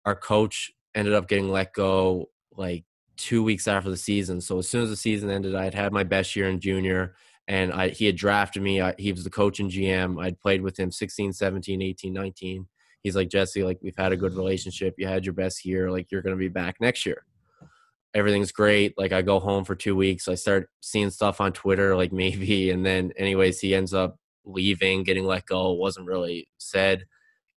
[0.05, 2.85] our coach ended up getting let go like
[3.17, 4.41] two weeks after the season.
[4.41, 7.17] So as soon as the season ended, I had had my best year in junior.
[7.49, 8.83] And I, he had drafted me.
[8.83, 10.23] I, he was the coach and GM.
[10.23, 12.67] I'd played with him 16, 17, 18, 19
[13.03, 14.95] he's like jesse like we've had a good relationship.
[14.99, 15.91] You had your best year.
[15.91, 17.25] Like you're going to be back next year.
[18.15, 18.95] Everything's great.
[18.97, 20.29] Like i go home for two weeks.
[20.29, 22.71] I start seeing stuff on twitter like maybe.
[22.71, 25.73] And then anyways he ends up leaving getting let go.
[25.73, 27.05] Wasn't really said.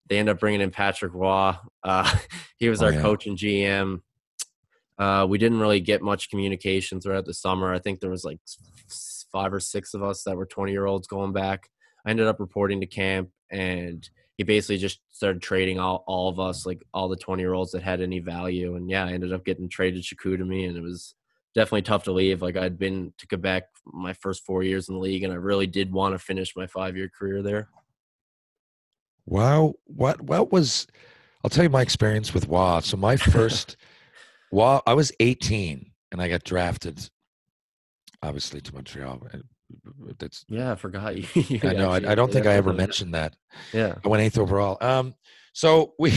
[0.10, 2.16] They end up bringing in patrick roy uh,
[2.58, 3.02] he was Oh, our yeah.
[3.02, 4.02] coach and gm
[5.02, 7.74] uh, we didn't really get much communication throughout the summer.
[7.74, 8.40] I think there was like
[9.32, 11.70] five or six of us that were 20 year olds going back.
[12.06, 16.40] I ended up reporting to camp and he basically just started trading all, all of
[16.40, 18.76] us, like all the 20 year olds that had any value.
[18.76, 21.16] And yeah, I ended up getting traded Chicoutimi, and it was
[21.54, 22.42] definitely tough to leave.
[22.42, 25.68] Like I'd been to Quebec my first four years in the league, and I really
[25.68, 27.70] did want to finish my five year career there.
[29.26, 29.74] Wow.
[29.86, 30.88] What what was
[31.44, 32.80] I'll tell you my experience with WA.
[32.82, 33.78] So my first
[34.52, 37.10] WA I was 18 and I got drafted
[38.24, 39.28] obviously to Montreal.
[39.88, 41.60] Uh, That's Yeah, I forgot you.
[41.64, 41.92] I know.
[41.92, 43.36] I, actually- I don't think I ever mentioned that.
[43.74, 43.96] Yeah.
[44.04, 44.78] I went eighth overall.
[44.82, 45.16] Um,
[45.54, 46.14] so we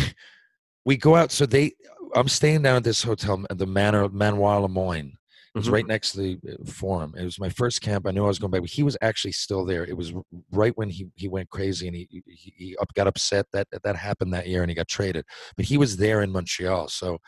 [0.84, 1.32] we go out.
[1.32, 1.72] So they,
[2.14, 5.16] I'm staying down at this hotel, the Manor Manoir Lemoyne.
[5.55, 5.72] It was Mhm.
[5.72, 7.14] right next to the uh, forum.
[7.16, 8.07] It was my first camp.
[8.07, 8.62] I knew I was going back.
[8.62, 9.84] But he was actually still there.
[9.84, 10.12] It was
[10.50, 13.96] right when he he went crazy and he he, he up, got upset that that
[13.96, 15.24] happened that year and he got traded.
[15.57, 16.88] But he was there in Montreal.
[16.88, 17.18] So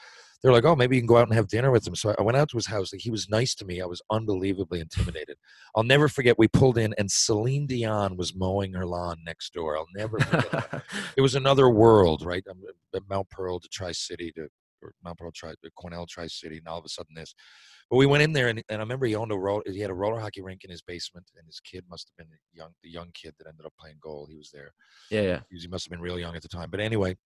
[0.42, 1.94] they're like, oh, maybe you can go out and have dinner with him.
[1.94, 2.90] So I went out to his house.
[2.92, 3.80] He was nice to me.
[3.80, 5.36] I was unbelievably intimidated.
[5.74, 6.38] I'll never forget.
[6.38, 9.76] We pulled in, and Celine Dion was mowing her lawn next door.
[9.76, 10.50] I'll never forget.
[10.52, 10.82] that.
[11.16, 12.44] it was another world, right?
[12.48, 14.48] Uh, Mount Pearl to Tri City to
[14.82, 17.34] or Mount Pearl Tri to Cornell Tri City, and all of a sudden this.
[17.90, 19.62] But we went in there, and, and I remember he owned a roll.
[19.66, 22.30] He had a roller hockey rink in his basement, and his kid must have been
[22.30, 24.26] the young, the young kid that ended up playing goal.
[24.30, 24.72] He was there.
[25.10, 25.40] Yeah, yeah.
[25.48, 26.68] He, was- he must have been real young at the time.
[26.70, 27.16] But anyway,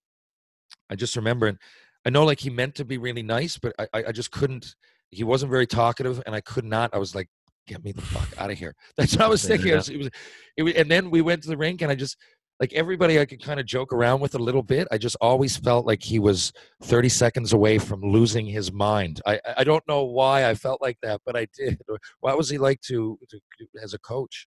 [0.91, 1.59] I just remember, and
[2.05, 4.75] I know like he meant to be really nice, but I, I, just couldn't.
[5.11, 6.95] He wasn't very talkative, and I could not.
[6.95, 7.29] I was like,
[7.67, 9.69] "Get me the fuck out of here." That's what I was thinking.
[9.73, 10.11] It was, it was,
[10.57, 12.17] it was, and then we went to the rink, and I just
[12.59, 14.87] like everybody I could kind of joke around with a little bit.
[14.91, 19.21] I just always felt like he was 30 seconds away from losing his mind.
[19.27, 21.81] I I- I don't know why I felt like that, but I did.
[22.21, 23.41] What was he like to, to
[23.83, 24.47] as a coach?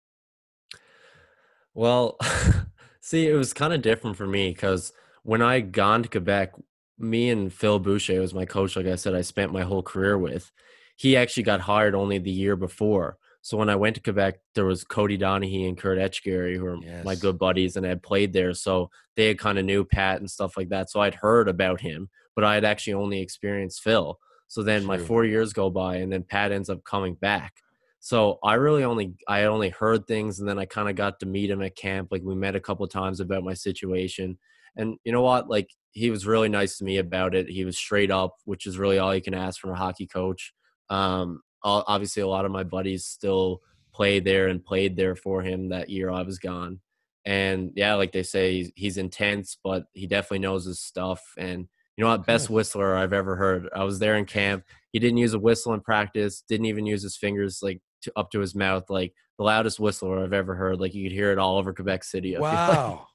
[1.75, 2.17] Well,
[3.01, 4.93] see, it was kind of different for me because
[5.23, 6.53] when I gone to Quebec,
[6.99, 8.77] me and Phil Boucher was my coach.
[8.77, 10.51] Like I said, I spent my whole career with.
[10.97, 13.19] He actually got hired only the year before.
[13.43, 16.79] So when I went to Quebec, there was Cody Donaghy and Kurt Etchegary, who are
[17.05, 18.53] my good buddies, and I had played there.
[18.55, 20.91] So they had kind of knew Pat and stuff like that.
[20.91, 24.19] So I'd heard about him, but I had actually only experienced Phil.
[24.49, 27.53] So then my four years go by, and then Pat ends up coming back.
[28.01, 31.27] So I really only I only heard things, and then I kind of got to
[31.27, 32.09] meet him at camp.
[32.11, 34.39] Like we met a couple times about my situation,
[34.77, 35.49] and you know what?
[35.49, 37.49] Like he was really nice to me about it.
[37.49, 40.53] He was straight up, which is really all you can ask from a hockey coach.
[40.91, 43.61] Um, obviously, a lot of my buddies still
[43.95, 46.81] play there and played there for him that year I was gone.
[47.25, 51.23] And yeah, like they say, he's, he's intense, but he definitely knows his stuff.
[51.39, 51.67] And
[51.97, 52.27] you know what?
[52.27, 53.69] Best whistler I've ever heard.
[53.75, 54.65] I was there in camp.
[54.93, 56.45] He didn't use a whistle in practice.
[56.47, 58.85] Didn't even use his fingers like to, up to his mouth.
[58.91, 60.79] Like the loudest whistler I've ever heard.
[60.79, 62.37] Like you could hear it all over Quebec City.
[62.37, 62.41] I.
[62.41, 63.07] Wow.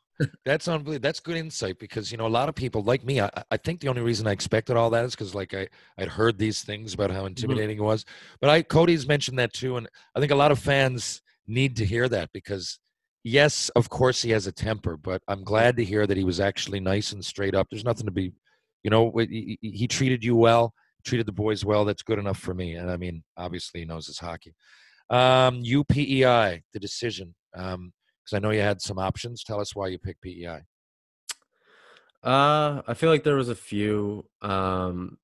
[0.46, 1.04] That's unbelievable.
[1.04, 3.22] That's good insight because you know a lot of people like me.
[3.22, 5.68] I, I think the only reason I expected all that is because like I
[5.98, 8.06] I'd heard these things about how intimidating it was.
[8.40, 11.86] But I Cody's mentioned that too, and I think a lot of fans need to
[11.86, 12.80] hear that because
[13.24, 16.40] yes, of course he has a temper, but I'm glad to hear that he was
[16.40, 17.68] actually nice and straight up.
[17.70, 18.34] There's nothing to be,
[18.84, 20.74] you know, he, he he treated you well,
[21.06, 21.86] treated the boys well.
[21.86, 22.76] That's good enough for me.
[22.76, 24.54] And I mean, obviously he knows his hockey.
[25.10, 27.36] Um, UPEI, the decision.
[27.54, 27.92] Um,
[28.24, 29.44] because I know you had some options.
[29.44, 30.62] Tell us why you picked PEI.
[32.24, 34.26] Uh, I feel like there was a few.
[34.42, 35.18] Um,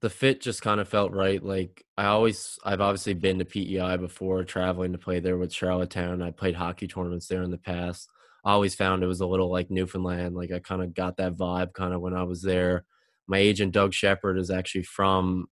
[0.00, 1.42] the fit just kind of felt right.
[1.42, 6.22] Like I always, I've obviously been to PEI before, traveling to play there with Charlottetown.
[6.22, 8.08] I played hockey tournaments there in the past.
[8.44, 10.34] I always found it was a little like Newfoundland.
[10.34, 12.84] Like I kind of got that vibe kind of when I was there.
[13.28, 15.46] My agent Doug Shepard is actually from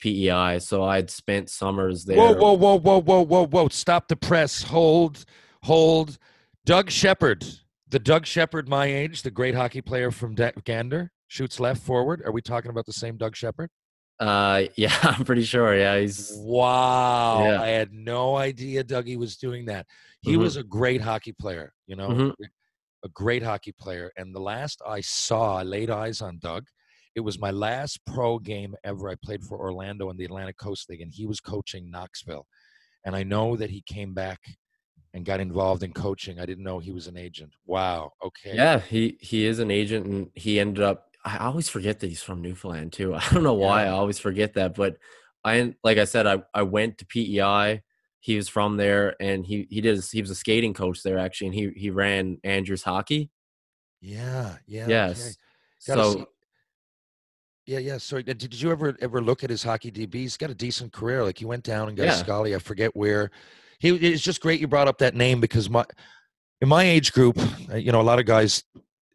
[0.00, 2.16] PEI, so I'd spent summers there.
[2.16, 3.68] Whoa, whoa, whoa, whoa, whoa, whoa, whoa!
[3.68, 4.62] Stop the press.
[4.62, 5.24] Hold,
[5.62, 6.18] hold.
[6.64, 7.44] Doug Shepard,
[7.88, 12.22] the Doug Shepard my age, the great hockey player from Da- Gander, shoots left forward.
[12.24, 13.68] Are we talking about the same Doug Shepard?
[14.20, 15.76] Uh, yeah, I'm pretty sure.
[15.76, 17.62] Yeah, he's Wow, Yeah.
[17.62, 19.86] I had no idea Dougie was doing that.
[20.20, 20.38] He Mhm.
[20.38, 22.34] was a great hockey player, you know, Mhm.
[23.04, 24.12] a great hockey player.
[24.16, 26.66] And the last I saw, I laid eyes on Doug.
[27.16, 29.08] It was my last pro game ever.
[29.10, 32.46] I played for Orlando in the Atlantic Coast League, and he was coaching Knoxville.
[33.04, 34.38] And I know that he came back
[35.14, 36.40] and got involved in coaching.
[36.40, 37.52] I didn't know he was an agent.
[37.66, 38.12] Wow.
[38.24, 38.54] Okay.
[38.54, 41.08] Yeah, he he is an agent, and he ended up.
[41.24, 43.14] I always forget that he's from Newfoundland too.
[43.16, 43.84] I don't know why.
[43.84, 44.96] I always forget that, but
[45.44, 47.82] I like I said, I I went to PEI.
[48.20, 50.02] He was from there, and he he did.
[50.10, 53.30] He was a skating coach there actually, and he he ran Andrews hockey.
[54.00, 54.56] Yeah.
[54.66, 54.86] Yeah.
[54.88, 55.20] Yes.
[55.20, 55.34] okay.
[55.78, 56.24] So see-
[57.66, 57.98] Yeah, yeah.
[57.98, 58.22] Sorry.
[58.22, 60.14] Uh, did did you ever ever look at his hockey DB?
[60.14, 61.22] He's got a decent career.
[61.24, 62.14] Like he went down and got Yeah.
[62.14, 62.54] a Scully.
[62.54, 63.30] I forget where.
[63.82, 65.84] He it's just great you brought up that name because my
[66.60, 67.36] in my age group,
[67.72, 68.62] uh, you know, a lot of guys,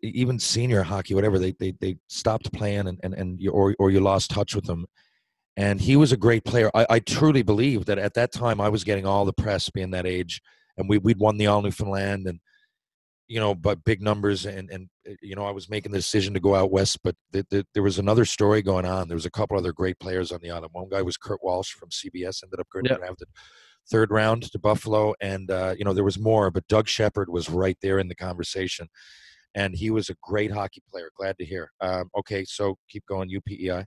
[0.04, 3.92] even senior hockey, whatever, they they they stopped playing and and and you, or or
[3.92, 4.86] you lost touch with them.
[5.56, 6.70] And he was a great player.
[6.76, 9.92] I, I truly believe that at that time I was getting all the press being
[9.92, 10.42] that age,
[10.76, 12.42] and we we'd won the All Newfoundland and
[13.30, 16.34] you know, but big numbers, and and uh, you know, I was making the decision
[16.34, 19.08] to go out west, but th- th- there was another story going on.
[19.08, 20.74] There was a couple other great players on the island.
[20.74, 23.00] One guy was Kurt Walsh from CBS, ended up getting Yep.
[23.00, 23.30] drafted
[23.90, 27.50] third round to Buffalo, and uh, you know there was more, but Doug Shepard was
[27.50, 28.88] right there in the conversation,
[29.56, 31.10] and he was a great hockey player.
[31.18, 31.72] Glad to hear.
[31.82, 33.30] Um, okay, so keep going.
[33.30, 33.86] UPEI.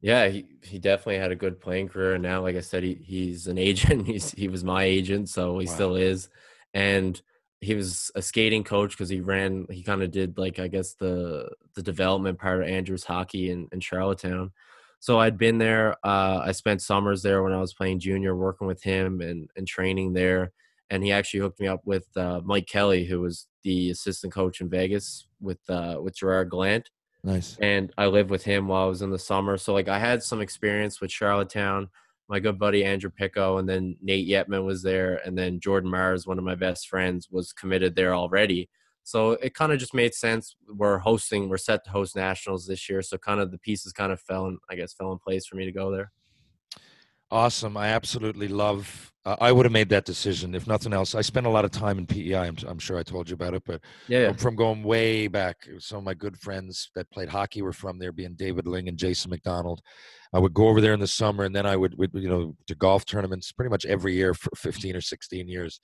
[0.00, 2.94] yeah, he he definitely had a good playing career, and now, like I said, he
[2.94, 4.06] he's an agent.
[4.06, 5.72] He's he was my agent, so he Wow.
[5.74, 6.28] still is,
[6.74, 7.20] and
[7.60, 9.66] he was a skating coach because he ran.
[9.70, 13.68] He kind of did like I guess the the development part of Andrews hockey in
[13.72, 14.52] in Charlottetown.
[15.00, 15.96] So I'd been there.
[16.04, 19.66] Uh, I spent summers there when I was playing junior, working with him and and
[19.66, 20.52] training there.
[20.90, 24.60] And he actually hooked me up with uh, Mike Kelly, who was the assistant coach
[24.60, 26.90] in Vegas with uh, with Gerard Gallant
[27.24, 27.56] Nice.
[27.60, 29.56] and I lived with him while I was in the summer.
[29.56, 31.88] So like I had some experience with Charlottetown.
[32.28, 36.26] My good buddy Andrew Picco, and then Nate Yetman was there, and then Jordan Mars,
[36.26, 38.68] one of my best friends, was committed there already.
[39.06, 40.56] So it kind of just made sense.
[40.68, 44.10] We're hosting, we're set to host nationals this year, so kind of the pieces kind
[44.10, 46.10] of fell in, I guess, fell in place for me to go there.
[47.30, 47.76] Awesome.
[47.76, 49.12] I absolutely love.
[49.24, 51.14] Uh, I would have made that decision if nothing else.
[51.14, 52.34] I spent a lot of time in PEI.
[52.48, 54.32] I'm, I'm sure I told you about it, but Yeah, yeah.
[54.32, 58.10] from- going way back, some of my good friends that played hockey were from there,
[58.10, 59.82] being David Ling and Jason McDonald.
[60.32, 62.56] I would go over there in the summer, and then I would, would you know,
[62.66, 65.80] to golf tournaments pretty much every year for 15 or 16 years.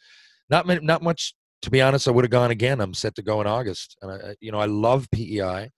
[0.50, 1.34] Not many, not much.
[1.62, 2.80] To be honest, I would have gone again.
[2.80, 5.70] I'm set to go in August, and I, you know, I love PEI.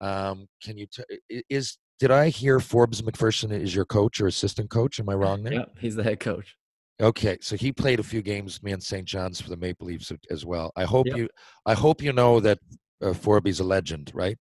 [0.00, 0.86] Um, can you?
[0.86, 5.00] T- is did I hear Forbes McPherson is your coach or assistant coach?
[5.00, 5.54] Am I wrong there?
[5.54, 6.56] Yeah, he's the head coach.
[7.00, 9.06] Okay, so he played a few games with me in St.
[9.06, 10.70] John's for the Maple Leafs as well.
[10.76, 11.16] I hope Yep.
[11.16, 11.28] you,
[11.66, 12.58] I hope you know that
[13.02, 14.36] uh, Forby's a legend, right?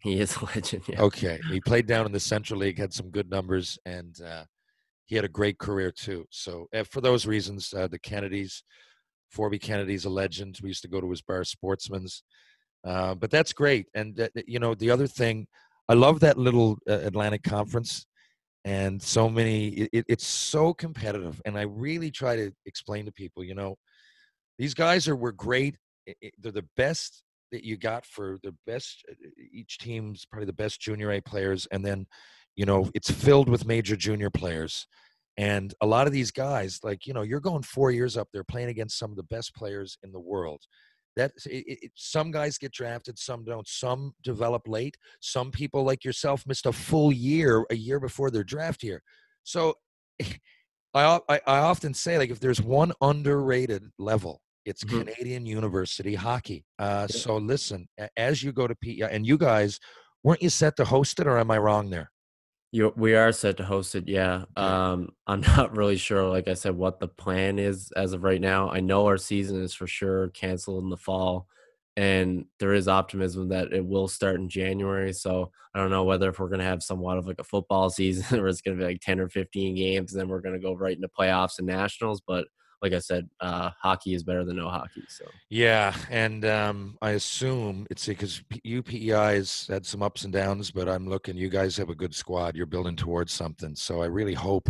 [0.00, 0.84] He is a legend.
[0.88, 1.02] Yeah.
[1.02, 4.44] Okay, he played down in the Central League, had some good numbers, and uh,
[5.04, 6.24] he had a great career too.
[6.30, 8.62] So uh, for those reasons, uh, the Kennedys,
[9.30, 10.58] Forby Kennedy's a legend.
[10.62, 12.22] We used to go to his bar, Sportsman's.
[12.84, 13.86] Uh, but that's great.
[13.94, 15.46] And uh, you know, the other thing,
[15.88, 18.06] I love that little uh, Atlantic Conference,
[18.64, 19.88] and so many.
[19.92, 23.76] It, it's so competitive, and I really try to explain to people, you know,
[24.58, 25.76] these guys are were great.
[26.38, 29.04] They're the best that you got for the best.
[29.10, 29.14] Uh,
[29.52, 32.06] each team's probably the best junior A players, and then,
[32.56, 34.86] you know, it's filled with major junior players.
[35.38, 38.44] And a lot of these guys, like you know, you're going four years up there
[38.44, 40.60] playing against some of the best players in the world.
[41.16, 43.66] That it, it, some guys get drafted some don't.
[43.66, 44.98] Some develop late.
[45.20, 49.00] Some people like yourself missed a full year a year before their draft year.
[49.44, 49.74] So
[50.94, 54.98] I, I, I often say like if there's one underrated level it's mm-hmm.
[54.98, 56.64] canadian university hockey.
[56.78, 57.16] Uh, yeah.
[57.16, 59.78] so listen as you go to p and you guys
[60.22, 62.10] weren't you set to host it or am i wrong there
[62.70, 64.44] you, we are set to host it, yeah.
[64.56, 68.40] Um, I'm not really sure, like I said, what the plan is as of right
[68.40, 68.70] now.
[68.70, 71.46] I know our season is for sure canceled in the fall,
[71.96, 75.12] and there is optimism that it will start in January.
[75.12, 77.90] So I don't know whether if we're going to have somewhat of like a football
[77.90, 80.54] season where it's going to be like 10 or 15 games, and then we're going
[80.54, 82.20] to go right into playoffs and nationals.
[82.26, 82.46] But
[82.82, 85.02] like I said, uh, hockey is better than no hockey.
[85.08, 90.70] So yeah, and um, I assume it's because UPEI has had some ups and downs,
[90.70, 91.36] but I'm looking.
[91.36, 92.56] You guys have a good squad.
[92.56, 93.74] You're building towards something.
[93.74, 94.68] So I really hope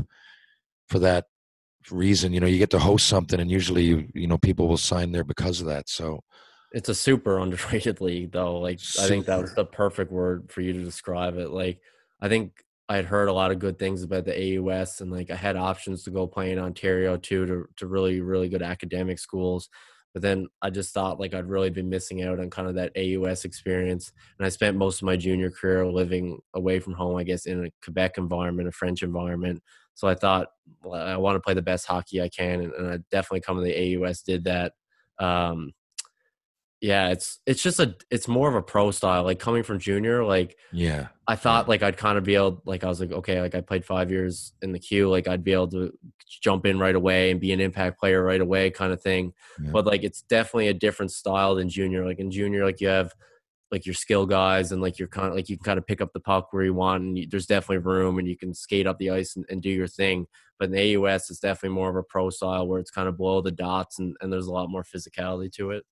[0.89, 1.27] for that
[1.91, 2.33] reason.
[2.33, 5.13] You know, you get to host something, and usually you you know people will sign
[5.13, 5.89] there because of that.
[5.89, 6.21] So
[6.73, 8.59] it's a super underrated league, though.
[8.59, 9.05] Like super.
[9.05, 11.51] I think that was the perfect word for you to describe it.
[11.51, 11.81] Like
[12.21, 12.53] I think
[12.89, 15.57] I had heard a lot of good things about the AUS and like I had
[15.57, 19.69] options to go play in Ontario too to to really really good academic schools.
[20.15, 22.93] But then I just thought like I'd really been missing out on kind of that
[22.97, 24.13] AUS experience.
[24.39, 27.67] And I spent most of my junior career living away from home, I guess, in
[27.67, 29.63] a Quebec environment, a French environment.
[29.95, 30.49] So I thought
[30.83, 33.59] well, I want to play the best hockey I can, and, and I definitely come
[33.59, 34.73] to the AUS did that.
[35.19, 35.73] Um,
[36.81, 40.25] yeah it's it's just a it's more of a pro style like coming from junior
[40.25, 41.71] like yeah i thought yeah.
[41.71, 44.11] like i'd kind of be able like i was like okay like i played five
[44.11, 45.93] years in the queue like i'd be able to
[46.41, 49.71] jump in right away and be an impact player right away kind of thing yeah.
[49.73, 53.13] but like it's definitely a different style than junior like in junior like you have
[53.71, 56.01] like your skill guys and like you're kind of like you can kind of pick
[56.01, 58.87] up the puck where you want and you, there's definitely room and you can skate
[58.87, 60.27] up the ice and, and, do your thing
[60.59, 63.19] but in the AUS it's definitely more of a pro style where it's kind of
[63.19, 65.85] below the dots and, and there's a lot more physicality to it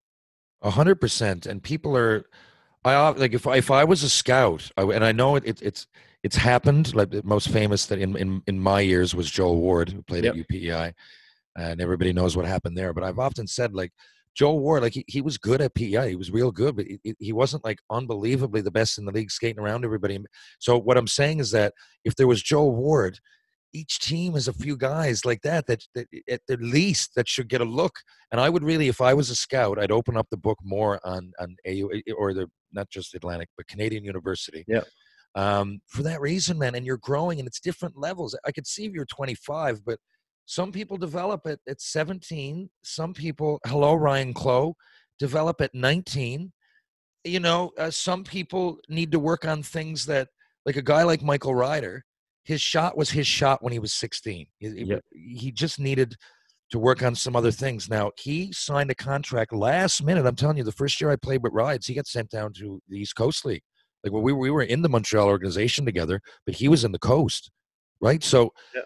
[0.71, 1.47] hundred percent.
[1.47, 2.25] And people are,
[2.85, 5.63] I like if I, if I was a scout, I, and I know it, it,
[5.63, 5.87] it's
[6.23, 6.95] it's happened.
[6.95, 10.25] Like the most famous that in in, in my years was Joel Ward, who played
[10.25, 10.35] yep.
[10.35, 10.93] at UPEI,
[11.57, 12.93] and everybody knows what happened there.
[12.93, 13.93] But I've often said like
[14.37, 16.11] Joel Ward, like he, he was good at PEI.
[16.11, 19.31] He was real good, but he, he wasn't like unbelievably the best in the league
[19.31, 20.19] skating around everybody.
[20.59, 21.73] So what I'm saying is that
[22.05, 23.19] if there was Joel Ward
[23.77, 27.49] each team has a few guys like that, that that at the least that should
[27.49, 27.95] get a look.
[28.33, 31.01] And I would really, if I was a scout, I'd open up the book more
[31.05, 34.65] on on AU or the not just Atlantic but Canadian University.
[34.67, 34.85] Yeah.
[35.35, 38.35] Um, for that reason, man, and you're growing, and it's different levels.
[38.47, 39.99] I could see if you're 25, but
[40.47, 42.71] some people develop at, at 17.
[42.83, 44.77] Some people, hello, Ryan Clowe,
[45.19, 46.53] develop at 19.
[47.25, 50.29] You know, uh, some people need to work on things that,
[50.65, 52.03] like a guy like Michael Ryder,
[52.47, 54.47] his shot was his shot when he was 16.
[54.59, 55.05] He, yep.
[55.13, 56.15] he just needed
[56.71, 57.89] to work on some other things.
[57.89, 60.27] Now, he signed a contract last minute.
[60.27, 62.81] I'm telling you, the first year I played with Rides, he got sent down to
[62.89, 63.63] the East Coast League.
[64.03, 66.99] Like well, we, we were in the Montreal organization together, but he was in the
[66.99, 67.51] coast,
[68.01, 68.23] right?
[68.23, 68.83] So yeah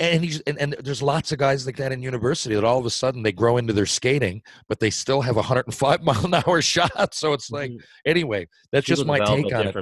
[0.00, 2.86] and he's and, and, there's lots of guys like that in university that all of
[2.86, 6.34] a sudden they grow into their skating but they still have a 105 mile an
[6.34, 7.14] hour shot.
[7.14, 7.84] So it's like mm-hmm.
[8.04, 9.76] anyway that's People just my take on it.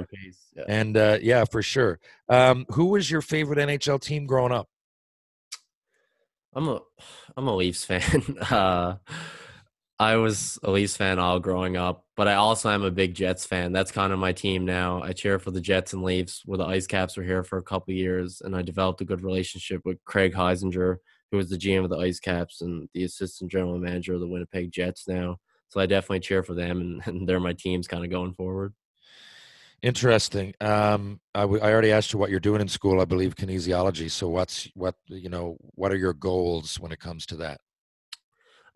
[0.55, 0.63] yeah.
[0.67, 1.99] and uh, yeah for sure.
[2.29, 4.67] Um, who was your favorite nhl team growing up?
[6.55, 6.79] I'm a
[7.35, 8.37] i'm a leafs fan.
[8.51, 8.95] Uh,
[10.03, 13.45] I was a Leafs fan all growing up, but I also am a big Jets
[13.45, 13.71] fan.
[13.71, 15.01] That's kind of my team now.
[15.01, 17.63] I cheer for the Jets and Leafs, where the Ice Caps were here for a
[17.63, 20.97] couple years, and I developed a good relationship with Craig Heisinger,
[21.31, 24.27] who was the GM of the Ice Caps and the assistant general manager of the
[24.27, 25.37] Winnipeg Jets now.
[25.69, 28.73] So I definitely cheer for them, and, and they're my teams kind of going forward.
[29.81, 30.53] Interesting.
[30.59, 32.99] Um, I, w- I already asked you what you're doing in school.
[32.99, 34.11] I believe kinesiology.
[34.11, 35.57] So what's what you know?
[35.75, 37.59] What are your goals when it comes to that?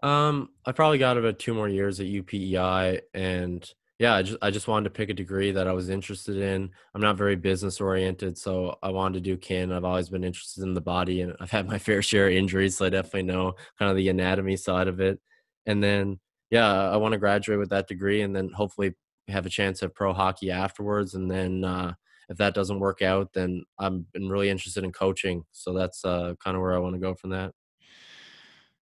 [0.04, 3.68] Um, I probably got about two more years at UPEI, and
[4.00, 6.70] yeah, I just I just wanted to pick a degree that I was interested in.
[6.94, 9.72] I'm not very business oriented, so I wanted to do kin.
[9.72, 12.78] I've always been interested in the body, and I've had my fair share of injuries,
[12.78, 15.20] so I definitely know kind of the anatomy side of it.
[15.66, 16.20] And then,
[16.52, 18.94] yeah, I want to graduate with that degree, and then hopefully
[19.30, 21.94] have a chance at pro hockey afterwards, and then uh,
[22.30, 25.44] if that doesn't work out, then I'm been really interested in coaching.
[25.54, 27.54] So that's uh, kind of where I want to go from that.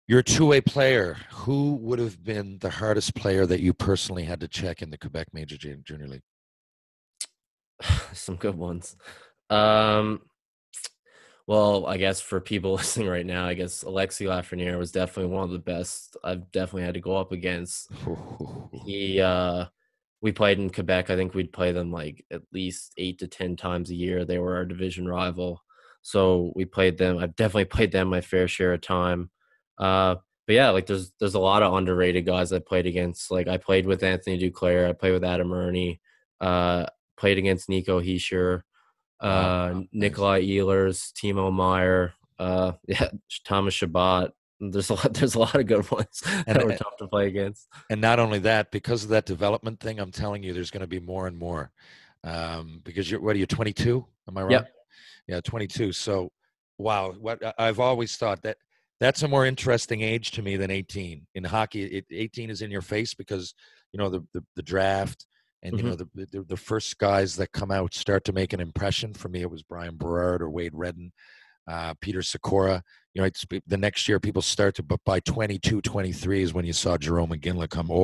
[0.08, 1.18] You're a two-way player.
[1.32, 4.98] Who would have been the hardest player that you personally had to check in the
[4.98, 6.22] Quebec Major Junior League?
[8.14, 8.96] Some good ones.
[9.50, 10.22] Um,
[11.48, 15.44] well, I guess for people listening right now, I guess Alexis Lafreniere was definitely one
[15.44, 17.90] of the best I've definitely had to go up against.
[18.86, 19.66] He, uh,
[20.22, 21.10] we played in Quebec.
[21.10, 24.26] I think we'd play them like at least eight to ten times a year.
[24.26, 25.64] They were our division rival,
[26.04, 27.18] so we played them.
[27.18, 29.32] I've definitely played them my fair share of time.
[29.78, 30.16] Uh,
[30.48, 33.32] but yeah, like there's there's a lot of underrated guys I played against.
[33.32, 34.88] Like I played with Anthony Duclair.
[34.88, 36.00] I played with Adam Erne.
[36.40, 36.86] Uh,
[37.18, 38.62] played against Nico Hischier,
[39.22, 43.10] uh, Wow, Nikolai Ehlers, Timo Meier, uh, yeah,
[43.46, 44.32] Thomas Chabot.
[44.60, 45.14] There's a lot.
[45.14, 47.68] There's a lot of good ones And- that were tough to play against.
[47.90, 50.88] And not only that, because of that development thing, I'm telling you, there's going to
[50.88, 51.72] be more and more.
[52.24, 54.06] Um, because you're what are you 22?
[54.28, 54.52] Am I right?
[54.52, 54.72] Yep.
[55.28, 55.92] Yeah, 22.
[55.92, 56.32] So,
[56.78, 58.58] wow, what I've always thought that
[59.00, 61.84] that's a more interesting age to me than 18 in hockey.
[61.84, 63.54] It, 18 is in your face because
[63.92, 65.26] you know the the, the draft
[65.64, 68.60] and you know the, the the first guys that come out start to make an
[68.60, 69.14] impression.
[69.14, 71.12] For me, it was Brian Berard or Wade Redden,
[71.68, 72.84] uh, Peter Sikora.
[73.14, 76.66] You know, it's, the next year people start to, but by 22, 23 is when
[76.66, 77.90] you saw Jarome Iginla come.
[77.90, 77.96] Oh,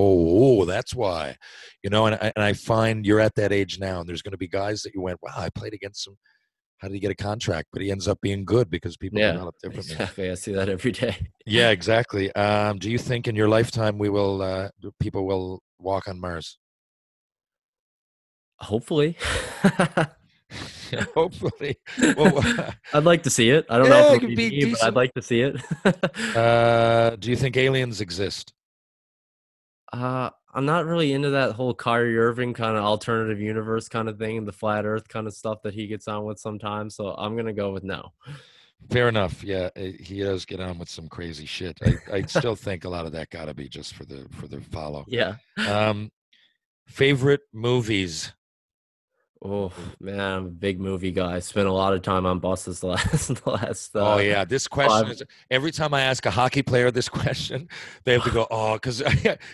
[0.61, 1.35] oh, that's why,
[1.83, 2.05] you know.
[2.05, 4.47] And I, and I find you're at that age now, and there's going to be
[4.47, 6.17] guys that you went, wow, I played against him.
[6.81, 7.67] How did he get a contract?
[7.71, 9.93] But he ends up being good because people Yeah, develop differently.
[9.93, 10.31] exactly.
[10.31, 11.15] I see that every day.
[11.45, 12.33] Yeah, exactly.
[12.35, 16.57] Um, do you think in your lifetime we will uh, people will walk on Mars?
[18.57, 19.15] Hopefully.
[21.15, 21.77] Hopefully.
[22.17, 22.43] Well,
[22.93, 23.65] I'd like to see it.
[23.69, 25.41] I don't Yeah, know if it'll could be, be me, but I'd like to see
[25.41, 26.35] it.
[26.35, 28.53] uh, do you think aliens exist?
[29.91, 34.17] Uh, I'm not really into that whole Kyrie Irving kind of alternative universe kind of
[34.17, 36.95] thing, and the flat Earth kind of stuff that he gets on with sometimes.
[36.95, 38.11] So I'm gonna go with no.
[38.89, 39.43] Fair enough.
[39.43, 41.77] Yeah, eh, he does get on with some crazy shit.
[41.83, 44.47] I, I still think a lot of that got to be just for the for
[44.47, 45.05] the follow.
[45.11, 45.35] Yeah.
[45.57, 46.11] Um,
[46.87, 48.33] favorite movies.
[49.43, 51.39] Oh man, I'm a big movie guy.
[51.39, 53.95] Spent a lot of time on buses the last the last.
[53.95, 57.09] Uh, oh yeah, this question five- is every time I ask a hockey player this
[57.09, 57.67] question,
[58.03, 59.01] they have to go, oh, because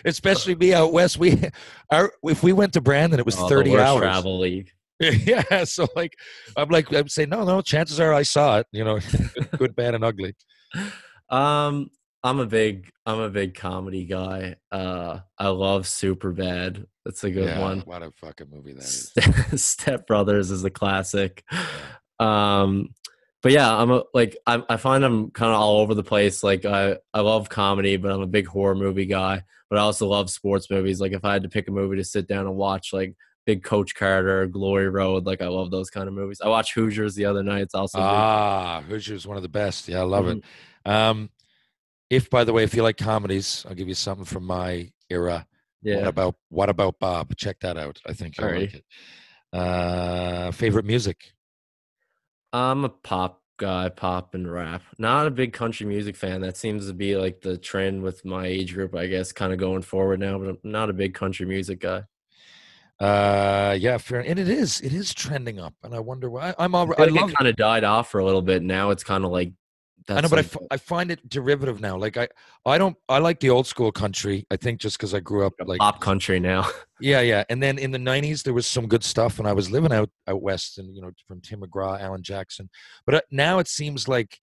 [0.04, 1.42] especially me out west, we
[1.90, 4.00] our if we went to Brandon, it was oh, thirty hours.
[4.00, 4.70] travel league.
[5.00, 6.18] yeah, so like
[6.56, 8.66] I'm like I'm saying, no, no, chances are I saw it.
[8.72, 10.34] You know, good, good bad, and ugly.
[11.30, 11.90] Um,
[12.22, 14.56] I'm a big I'm a big comedy guy.
[14.70, 16.86] Uh, I love Super Bad.
[17.04, 17.80] That's a good yeah, one.
[17.80, 19.12] What a fucking movie that is.
[19.62, 21.44] Step Brothers is a classic.
[22.18, 22.94] Um,
[23.42, 26.42] but yeah, I'm a, like I, I find I'm kind of all over the place.
[26.42, 29.42] Like I I love comedy, but I'm a big horror movie guy.
[29.70, 31.00] But I also love sports movies.
[31.00, 33.14] Like if I had to pick a movie to sit down and watch, like
[33.46, 36.40] Big Coach Carter, Glory Road, like I love those kind of movies.
[36.42, 37.62] I watched Hoosiers the other night.
[37.62, 38.04] It's also big.
[38.04, 39.88] Ah, Hoosiers one of the best.
[39.88, 40.38] Yeah, I love it.
[40.38, 40.90] Mm-hmm.
[40.90, 41.30] Um,
[42.10, 45.46] if by the way, if you like comedies, I'll give you something from my era.
[45.82, 45.98] Yeah.
[45.98, 47.36] What about What About Bob?
[47.36, 48.00] Check that out.
[48.06, 48.84] I think you'll like it.
[49.52, 51.32] Uh, favorite music?
[52.52, 54.82] I'm a pop guy, pop and rap.
[54.98, 56.40] Not a big country music fan.
[56.40, 59.58] That seems to be like the trend with my age group, I guess, kind of
[59.58, 60.38] going forward now.
[60.38, 62.04] But I'm not a big country music guy.
[63.00, 64.20] Uh, yeah, fair.
[64.20, 66.54] And it is, it is trending up, and I wonder why.
[66.58, 66.90] I'm all.
[66.98, 67.30] I I think love.
[67.30, 68.62] it kind of died off for a little bit.
[68.62, 69.52] Now it's kind of like.
[70.08, 71.96] I know, but I, f- I find it derivative now.
[71.96, 72.28] Like I,
[72.64, 72.96] I don't.
[73.08, 74.46] I like the old school country.
[74.50, 76.68] I think just because I grew up like pop country now.
[77.00, 77.44] Yeah, yeah.
[77.48, 80.10] And then in the '90s, there was some good stuff, and I was living out
[80.26, 82.68] out west, and you know, from Tim McGraw, Alan Jackson.
[83.06, 84.40] But uh, now it seems like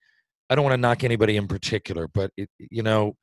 [0.50, 3.18] I don't want to knock anybody in particular, but it, you know,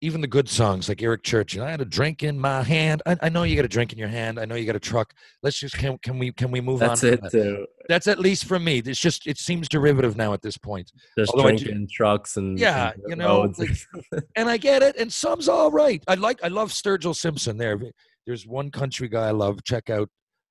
[0.00, 3.02] even the good songs like Eric Church, and I had a drink in my hand.
[3.04, 4.38] I, I know you got a drink in your hand.
[4.38, 5.12] I know you got a truck.
[5.42, 7.10] Let's just can can we can we move That's on?
[7.14, 7.32] it from that?
[7.32, 7.66] too.
[7.88, 8.78] That's at least for me.
[8.78, 10.92] It's just it seems derivative now at this point.
[11.18, 14.82] Just Although I do- drinking trucks and Yeah, and you know, like- and I get
[14.82, 16.02] it, and some's all right.
[16.06, 17.56] I like, I love Sturgill Simpson.
[17.56, 17.80] There,
[18.26, 19.64] there's one country guy I love.
[19.64, 20.08] Check out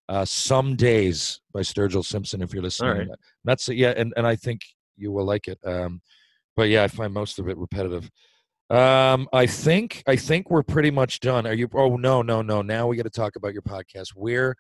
[0.10, 2.98] uh, "Some Days" by Sturgill Simpson if you're listening.
[2.98, 3.07] right.
[3.45, 4.60] That's yeah, and and I think
[4.98, 5.60] you will like it.
[5.64, 6.02] Um,
[6.57, 8.10] but yeah, I find most of it repetitive.
[8.69, 11.48] Um, I think I think we're pretty much done.
[11.48, 11.69] Are you?
[11.73, 12.61] Oh no, no, no.
[12.61, 14.10] Now we got to talk about your podcast.
[14.14, 14.56] Where,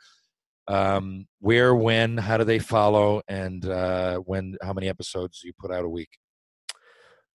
[0.67, 5.53] um, where, when, how do they follow, and uh, when, how many episodes do you
[5.59, 6.17] put out a week?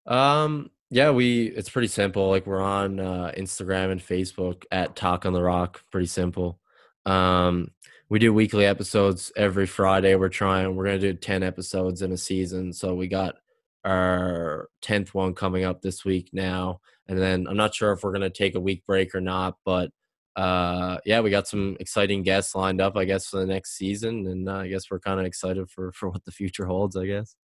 [0.06, 2.28] Um, yeah, we it's pretty simple.
[2.28, 5.82] Like we're on uh, Instagram and Facebook at Talk on the Rock.
[5.90, 6.58] Pretty simple.
[7.04, 7.70] Um,
[8.08, 10.14] we do weekly episodes every Friday.
[10.14, 10.74] We're trying.
[10.74, 12.72] We're gonna do ten episodes in a season.
[12.72, 13.36] So we got
[13.84, 18.12] our tenth one coming up this week now, and then I'm not sure if we're
[18.12, 19.90] gonna take a week break or not, but
[20.36, 24.26] uh, yeah, we got some exciting guests lined up, I guess, for the next season,
[24.26, 26.96] and uh, I guess we're kind of excited for for what the future holds.
[26.96, 27.36] I guess.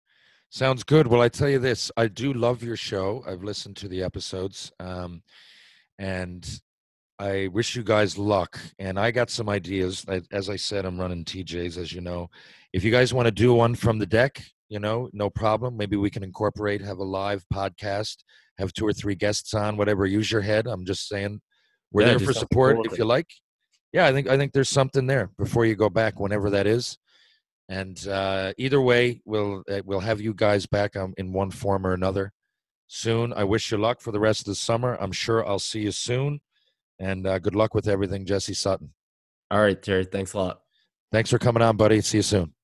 [0.50, 1.08] Sounds good.
[1.08, 3.22] Well, I tell you this, I do love your show.
[3.28, 5.22] I've listened to the episodes, um,
[6.00, 6.62] and
[7.20, 8.58] I wish you guys luck.
[8.80, 10.06] And I got some ideas.
[10.32, 12.30] As I said, I'm running TJs, as you know.
[12.72, 15.78] If you guys want to do one from the deck, you know, no problem.
[15.78, 18.18] Maybe we can incorporate, have a live podcast,
[18.58, 20.06] have two or three guests on, whatever.
[20.06, 20.68] Use your head.
[20.68, 21.42] I'm just saying,
[21.92, 23.28] we're Yeah, there for support if you like.
[23.94, 26.98] Yeah, I think I think there's something there before you go back, whenever that is.
[27.70, 31.86] And uh, either way, we'll uh, we'll have you guys back um, in one form
[31.86, 32.32] or another
[32.88, 33.34] soon.
[33.34, 34.98] I wish you luck for the rest of the summer.
[35.00, 36.42] I'm sure I'll see you soon.
[37.00, 38.94] And uh, good luck with everything, Jesse Sutton.
[39.52, 40.06] All right, Terry.
[40.06, 40.62] Thanks a lot.
[41.12, 42.02] Thanks for coming on, buddy.
[42.02, 42.57] See you soon.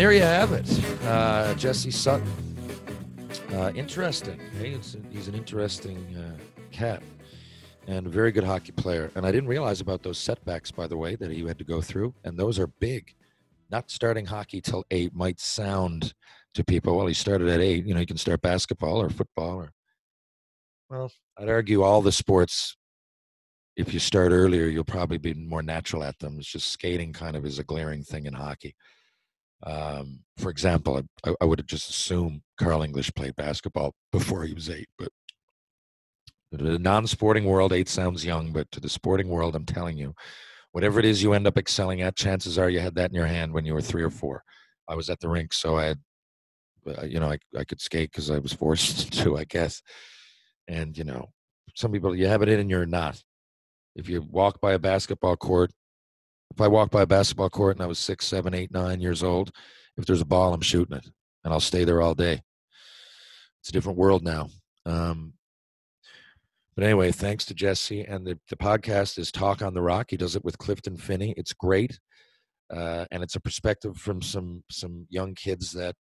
[0.00, 0.66] There you have it,
[1.04, 2.26] uh, Jesse Sutton.
[3.52, 4.40] Uh, interesting.
[4.58, 6.38] He's an interesting uh,
[6.72, 7.02] cat
[7.86, 9.10] and a very good hockey player.
[9.14, 11.82] And I didn't realize about those setbacks, by the way, that he had to go
[11.82, 12.14] through.
[12.24, 13.14] And those are big.
[13.70, 16.14] Not starting hockey till eight might sound
[16.54, 17.84] to people, well, he started at eight.
[17.84, 19.70] You know, you can start basketball or football or,
[20.88, 22.74] well, I'd argue all the sports
[23.76, 26.38] if you start earlier, you'll probably be more natural at them.
[26.38, 28.74] It's just skating kind of is a glaring thing in hockey.
[29.62, 34.54] Um, for example, I, I would have just assumed Carl English played basketball before he
[34.54, 35.08] was eight, but
[36.52, 40.14] to the non-sporting world, eight sounds young, but to the sporting world, I'm telling you,
[40.72, 43.26] whatever it is you end up excelling at, chances are you had that in your
[43.26, 44.42] hand when you were three or four.
[44.88, 45.98] I was at the rink, so I had,
[46.86, 49.82] uh, you know, I, I could skate because I was forced to, I guess.
[50.66, 51.30] And you know,
[51.76, 53.22] some people you have it in and you're not
[53.94, 55.70] if you walk by a basketball court
[56.60, 59.22] if i walk by a basketball court and i was six seven eight nine years
[59.22, 59.50] old.
[59.96, 61.08] If there's a ball i'm shooting it
[61.42, 62.42] and i'll stay there all day.
[63.60, 64.48] It's a different world now
[64.84, 65.32] um,
[66.74, 70.08] but anyway thanks to jesse and the, the podcast is talk on the rock.
[70.10, 71.32] He does it with clifton finney.
[71.38, 71.98] It's great
[72.70, 75.94] uh, and it's a perspective from some some young kids that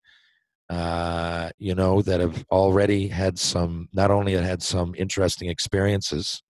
[0.70, 6.42] uh, you know that have already had some not only had some interesting experiences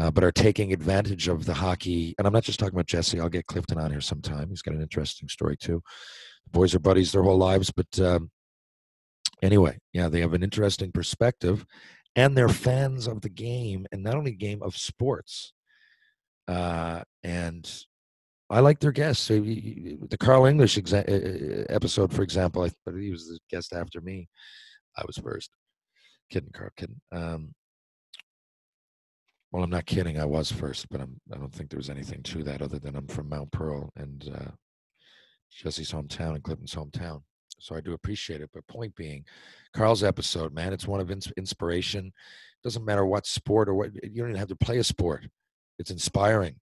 [0.00, 2.14] uh, but are taking advantage of the hockey.
[2.16, 3.20] And I'm not just talking about Jesse.
[3.20, 4.48] I'll get Clifton on here sometime.
[4.48, 5.82] He's got an interesting story too.
[6.46, 8.30] The boys are buddies their whole lives, but um,
[9.42, 11.66] anyway, yeah, they have an interesting perspective,
[12.16, 15.52] and they're fans of the game, and not only game of sports.
[16.48, 17.70] Uh, and
[18.48, 19.26] I like their guests.
[19.26, 24.30] So, the Carl English exa- episode, for example, I he was the guest after me.
[24.96, 25.50] I was first.
[26.30, 26.70] Kidding, Carl.
[26.74, 27.00] Kidding.
[27.12, 27.54] Um,
[29.52, 30.18] well, I'm not kidding.
[30.18, 32.96] I was first, but I'm, I don't think there was anything to that other than
[32.96, 34.50] I'm from Mount Pearl and uh,
[35.50, 37.22] Jesse's hometown and Clifton's hometown.
[37.58, 38.50] So I do appreciate it.
[38.54, 39.24] But point being,
[39.74, 42.12] Carl's episode, man, it's one of ins- inspiration.
[42.62, 45.26] Doesn't matter what sport or what, you don't even have to play a sport.
[45.78, 46.56] It's inspiring,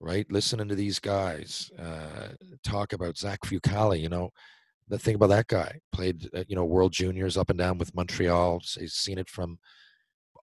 [0.00, 0.30] right?
[0.30, 2.28] Listening to these guys uh,
[2.64, 4.30] talk about Zach Fucale, you know,
[4.88, 7.94] the thing about that guy played, uh, you know, World Juniors up and down with
[7.94, 8.60] Montreal.
[8.78, 9.58] He's seen it from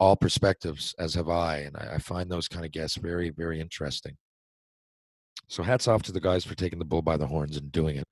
[0.01, 3.61] all perspectives, as have I, and I, I find those kind of guests very, very
[3.61, 4.17] interesting.
[5.49, 7.97] So hats off to the guys for taking the bull by the horns and doing
[7.97, 8.07] it,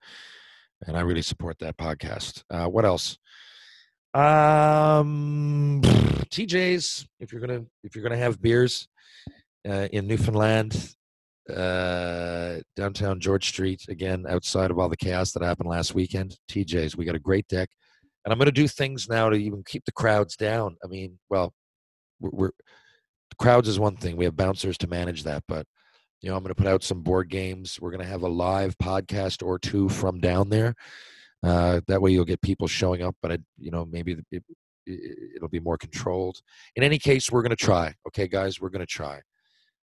[0.86, 2.42] and I really support that podcast.
[2.50, 3.18] Uh, what else?
[4.14, 5.82] Um,
[6.30, 7.06] TJ's.
[7.20, 8.88] If you're gonna if you're gonna have beers
[9.68, 10.94] uh, in Newfoundland,
[11.54, 16.38] uh, downtown George Street, again outside of all the chaos that happened last weekend.
[16.50, 16.96] TJ's.
[16.96, 17.68] We got a great deck,
[18.24, 20.76] and I'm gonna do things now to even keep the crowds down.
[20.82, 21.52] I mean, well,
[22.20, 22.50] we're, we're
[23.38, 24.16] crowds is one thing.
[24.16, 25.66] We have bouncers to manage that, but
[26.20, 27.78] you know, I'm going to put out some board games.
[27.80, 30.74] We're going to have a live podcast or two from down there.
[31.42, 34.42] Uh, that way, you'll get people showing up, but I, you know, maybe it,
[34.86, 36.40] it, it'll be more controlled.
[36.74, 37.94] In any case, we're going to try.
[38.08, 39.20] Okay, guys, we're going to try.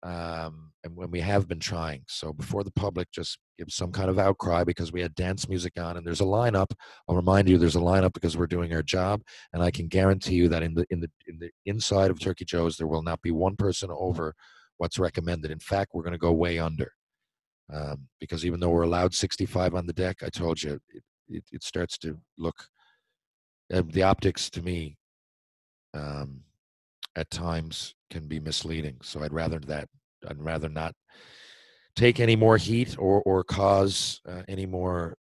[0.04, 4.10] Um, and when we have been trying, so before the public just gives some kind
[4.10, 6.72] of outcry because we had dance music on, and there's a lineup.
[7.08, 9.22] I'll remind you, there's a lineup because we're doing our job,
[9.54, 12.44] and I can guarantee you that in the in the in the inside of Turkey
[12.44, 14.34] Joe's, there will not be one person over
[14.76, 15.50] what's recommended.
[15.50, 16.92] In fact, we're going to go way under
[17.72, 21.44] um, because even though we're allowed 65 on the deck, I told you it, it,
[21.50, 22.66] it starts to look
[23.72, 24.98] uh, the optics to me
[25.94, 26.42] um,
[27.16, 28.96] at times can be misleading.
[29.02, 29.88] So I'd rather that
[30.28, 30.94] I'd rather not
[31.96, 35.16] take any more heat or or cause uh, any more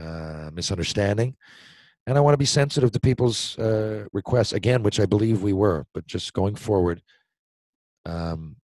[0.00, 1.36] uh, misunderstanding.
[2.06, 5.52] And I want to be sensitive to people's uh, requests again, which I believe we
[5.52, 5.86] were.
[5.94, 7.00] But just going forward,
[8.04, 8.56] um,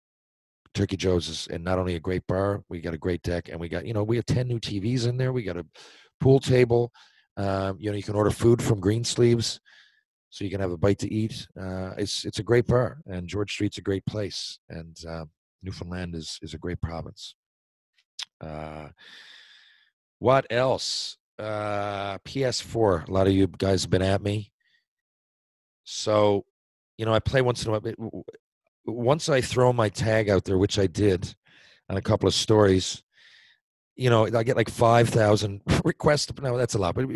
[0.72, 3.60] Turkey Joe's is and not only a great bar, we got a great deck, and
[3.60, 5.32] we got you know we have ten new TVs in there.
[5.32, 5.66] We got a
[6.20, 6.92] pool table.
[7.36, 9.60] Um, you know you can order food from Greensleeves.
[10.30, 11.46] So you can have a bite to eat.
[11.58, 15.24] Uh, it's it's a great bar, and George Street's a great place, and uh,
[15.62, 17.34] Newfoundland is is a great province.
[18.40, 18.88] Uh,
[20.18, 21.16] what else?
[21.38, 23.08] Uh, PS4.
[23.08, 24.52] A lot of you guys have been at me.
[25.84, 26.44] So,
[26.96, 28.24] you know, I play once in a while.
[28.86, 31.34] Once I throw my tag out there, which I did
[31.88, 33.02] on a couple of stories,
[33.96, 36.32] you know, I get like 5,000 requests.
[36.40, 37.06] No, that's a lot, but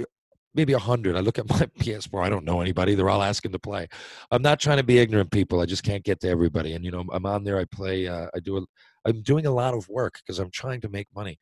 [0.55, 1.17] maybe 100.
[1.17, 2.25] I look at my PS4.
[2.25, 2.95] I don't know anybody.
[2.95, 3.89] They're all asking to play.
[4.31, 5.61] I'm not trying to be ignorant, people.
[5.61, 6.75] I just can't get to everybody.
[6.75, 7.59] And, you know, I'm on there.
[7.59, 8.07] I play.
[8.07, 8.59] Uh, I do.
[8.59, 8.63] A,
[9.07, 11.39] I'm doing a lot of work because I'm trying to make money.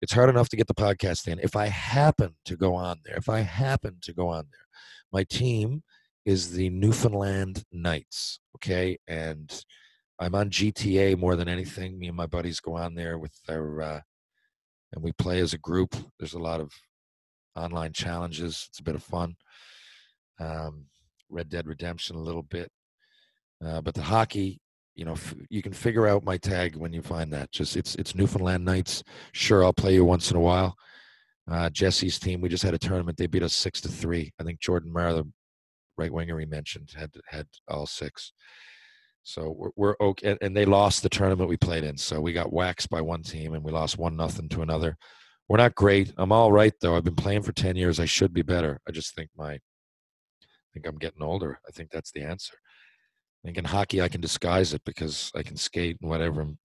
[0.00, 1.38] It's hard enough to get the podcast in.
[1.38, 4.66] If I happen to go on there, if I happen to go on there,
[5.12, 5.82] my team
[6.24, 8.40] is the Newfoundland Knights.
[8.56, 8.98] Okay.
[9.06, 9.52] And
[10.18, 11.98] I'm on GTA more than anything.
[11.98, 14.00] Me and my buddies go on there with their, uh,
[14.92, 15.96] and we play as a group.
[16.18, 16.72] There's a lot of
[17.56, 18.66] online challenges.
[18.68, 19.34] It's a bit of fun.
[20.40, 20.86] Um,
[21.28, 22.70] Red Dead Redemption a little bit,
[23.64, 24.60] uh, but the hockey,
[24.94, 27.50] you know, f- you can figure out my tag when you find that.
[27.52, 29.02] Just it's it's Newfoundland Knights.
[29.32, 30.74] Sure, I'll play you once in a while.
[31.50, 33.16] Uh, Jesse's team, we just had a tournament.
[33.16, 34.32] They beat us six to three.
[34.38, 35.28] I think Jordan Mara, the
[35.96, 38.32] right winger he mentioned, had had all six.
[39.24, 41.96] So we're, we're okay, and, and they lost the tournament we played in.
[41.96, 44.96] So we got waxed by one team, and we lost one nothing to another.
[45.52, 46.14] We're not great.
[46.16, 46.96] I'm all right though.
[46.96, 48.00] I've been playing for ten years.
[48.00, 48.80] I should be better.
[48.88, 49.60] I just think my, I
[50.72, 51.58] think I'm getting older.
[51.68, 52.54] I think that's the answer.
[52.56, 56.56] I think in hockey I can disguise it because I can skate and whatever, and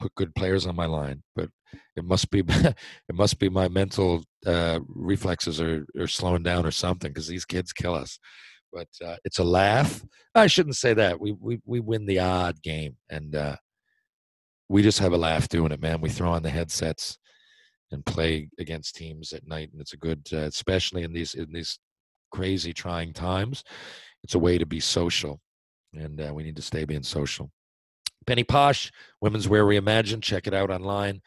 [0.00, 1.22] put good players on my line.
[1.36, 1.48] But
[1.94, 2.74] it must be, it
[3.12, 7.72] must be my mental uh, reflexes are, are slowing down or something because these kids
[7.72, 8.18] kill us
[8.72, 10.04] but uh, it's a laugh.
[10.34, 11.20] I shouldn't say that.
[11.20, 13.56] We we we win the odd game, and uh,
[14.68, 16.00] we just have a laugh doing it, man.
[16.00, 17.16] We throw on the headsets
[17.94, 21.52] and play against teams at night, and it's a good, uh, especially in these in
[21.52, 21.78] these
[22.30, 23.64] crazy trying times.
[24.22, 25.40] It's a way to be social,
[25.94, 27.50] and uh, we need to stay being social.
[28.26, 28.90] Penny Posh,
[29.20, 30.22] Women's Wear Reimagined.
[30.22, 31.20] Check it out online.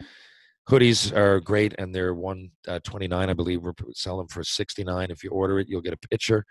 [0.69, 3.63] Hoodies are great, and they're one uh, twenty nine, I believe.
[3.63, 5.09] We're selling for sixty nine.
[5.09, 6.45] If you order it, you'll get a picture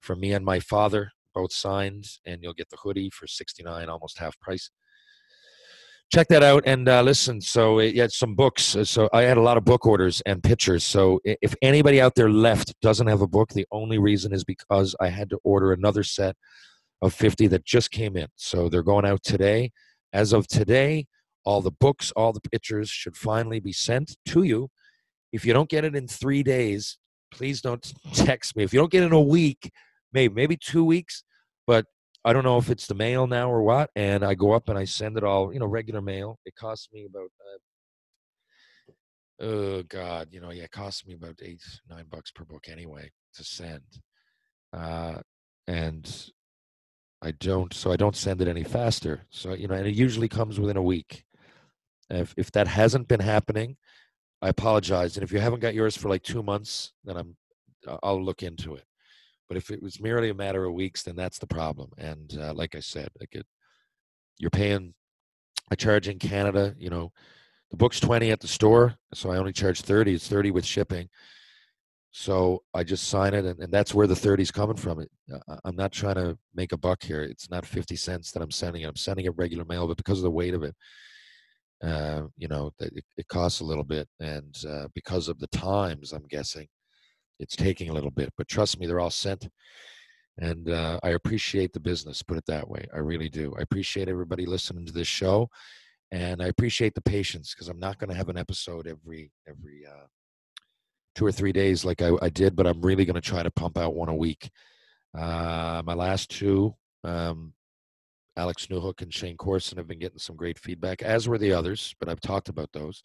[0.00, 4.18] from me and my father, both signed, and you'll get the hoodie for 69, almost
[4.18, 4.70] half price.
[6.12, 7.40] Check that out and uh, listen.
[7.40, 8.76] So, it, yeah, some books.
[8.84, 10.84] So, I had a lot of book orders and pictures.
[10.84, 14.94] So, if anybody out there left doesn't have a book, the only reason is because
[15.00, 16.36] I had to order another set
[17.02, 18.28] of 50 that just came in.
[18.36, 19.72] So, they're going out today.
[20.12, 21.06] As of today,
[21.44, 24.68] all the books, all the pictures should finally be sent to you.
[25.32, 26.98] If you don't get it in three days,
[27.32, 28.64] please don't text me.
[28.64, 29.70] If you don't get it in a week,
[30.12, 31.22] maybe maybe two weeks,
[31.66, 31.86] but
[32.26, 33.90] I don't know if it's the mail now or what.
[33.94, 36.40] And I go up and I send it all, you know, regular mail.
[36.44, 37.30] It costs me about,
[38.90, 38.92] uh,
[39.46, 43.12] oh God, you know, yeah, it costs me about eight, nine bucks per book anyway
[43.36, 43.84] to send.
[44.72, 45.20] Uh,
[45.68, 46.30] and
[47.22, 49.22] I don't, so I don't send it any faster.
[49.30, 51.24] So, you know, and it usually comes within a week.
[52.10, 53.76] If, if that hasn't been happening,
[54.42, 55.16] I apologize.
[55.16, 57.36] And if you haven't got yours for like two months, then I'm,
[58.02, 58.84] I'll look into it.
[59.48, 61.90] But if it was merely a matter of weeks, then that's the problem.
[61.98, 63.46] And uh, like I said, like it,
[64.38, 64.94] you're paying.
[65.70, 66.74] I charge in Canada.
[66.78, 67.12] You know,
[67.70, 70.14] the book's twenty at the store, so I only charge thirty.
[70.14, 71.08] It's thirty with shipping.
[72.18, 75.00] So I just sign it, and, and that's where the 30's coming from.
[75.30, 77.22] Uh, I'm not trying to make a buck here.
[77.22, 78.86] It's not 50 cents that I'm sending it.
[78.86, 80.74] I'm sending it regular mail, but because of the weight of it,
[81.82, 86.14] uh, you know, it, it costs a little bit, and uh, because of the times,
[86.14, 86.66] I'm guessing
[87.38, 88.32] it's taking a little bit.
[88.36, 89.48] But trust me, they're all sent,
[90.38, 92.22] and uh, I appreciate the business.
[92.22, 93.54] Put it that way, I really do.
[93.58, 95.48] I appreciate everybody listening to this show,
[96.12, 99.84] and I appreciate the patience because I'm not going to have an episode every every
[99.86, 100.06] uh,
[101.16, 103.50] two or three days like I, I did, but I'm really going to try to
[103.50, 104.50] pump out one a week.
[105.16, 107.54] Uh, my last two, um,
[108.36, 111.94] Alex Newhook and Shayne Corson have been getting some great feedback, as were the others,
[111.98, 113.02] but I've talked about those.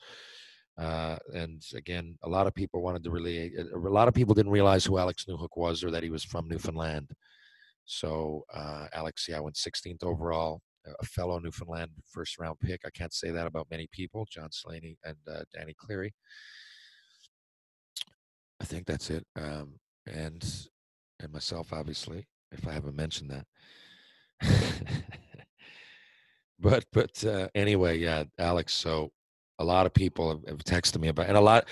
[0.78, 4.52] Uh, and again, a lot of people wanted to really, a lot of people didn't
[4.52, 7.12] realize who Alex Newhook was or that he was from Newfoundland.
[7.86, 10.62] So uh, Alex, yeah, I went 16th overall,
[11.00, 12.82] a fellow Newfoundland first round pick.
[12.86, 14.26] I can't say that about many people.
[14.30, 16.14] John Slaney and uh, Danny Cleary.
[18.60, 19.26] I think that's it.
[19.36, 20.44] Um, and
[21.20, 23.46] and myself, obviously, if I haven't mentioned that.
[26.60, 28.74] but but uh, anyway, yeah, Alex.
[28.74, 29.12] So
[29.62, 31.68] a lot of people have, texted me about, and a lot.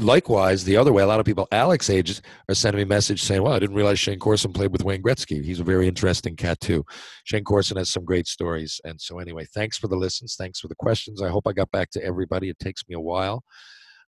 [0.00, 3.42] Likewise, the other way, a lot of people Alex ages are sending me message saying,
[3.42, 5.44] "Well, I didn't realize Shayne Corson played with Wayne Gretzky.
[5.44, 6.84] He's a very interesting cat too."
[7.24, 10.68] Shayne Corson has some great stories, and so anyway, thanks for the listens, thanks for
[10.68, 11.22] the questions.
[11.22, 12.48] I hope I got back to everybody.
[12.48, 13.44] It takes me a while.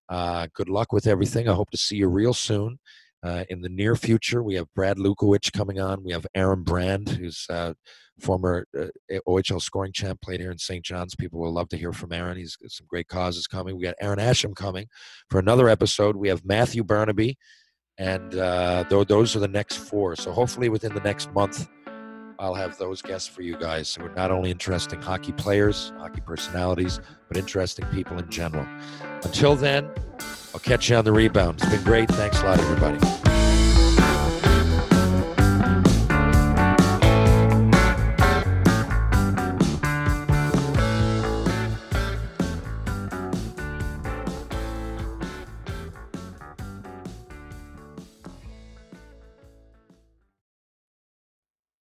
[0.08, 1.48] Uh, good luck with everything.
[1.48, 2.78] I hope to see you real soon.
[3.22, 6.02] Uh, in the near future, we have Brad Lukowich coming on.
[6.02, 7.74] We have Aaron Brand, who's uh,
[8.20, 8.86] former uh,
[9.28, 10.84] OHL scoring champ, played here in St.
[10.84, 11.14] John's.
[11.14, 12.36] People will love to hear from Aaron.
[12.36, 13.76] He's got some great causes coming.
[13.76, 14.86] We got Aaron Asham coming
[15.30, 16.16] for another episode.
[16.16, 17.36] We have Matthew Barnaby,
[17.96, 20.16] and uh, th- those are the next four.
[20.16, 21.68] So hopefully within the next month,
[22.42, 23.88] I'll have those guests for you guys.
[23.88, 26.98] So we're not only interesting hockey players, hockey personalities,
[27.28, 28.66] but interesting people in general.
[29.22, 29.88] Until then,
[30.52, 31.60] I'll catch you on the rebound.
[31.62, 32.08] It's been great.
[32.10, 32.98] Thanks a lot, everybody.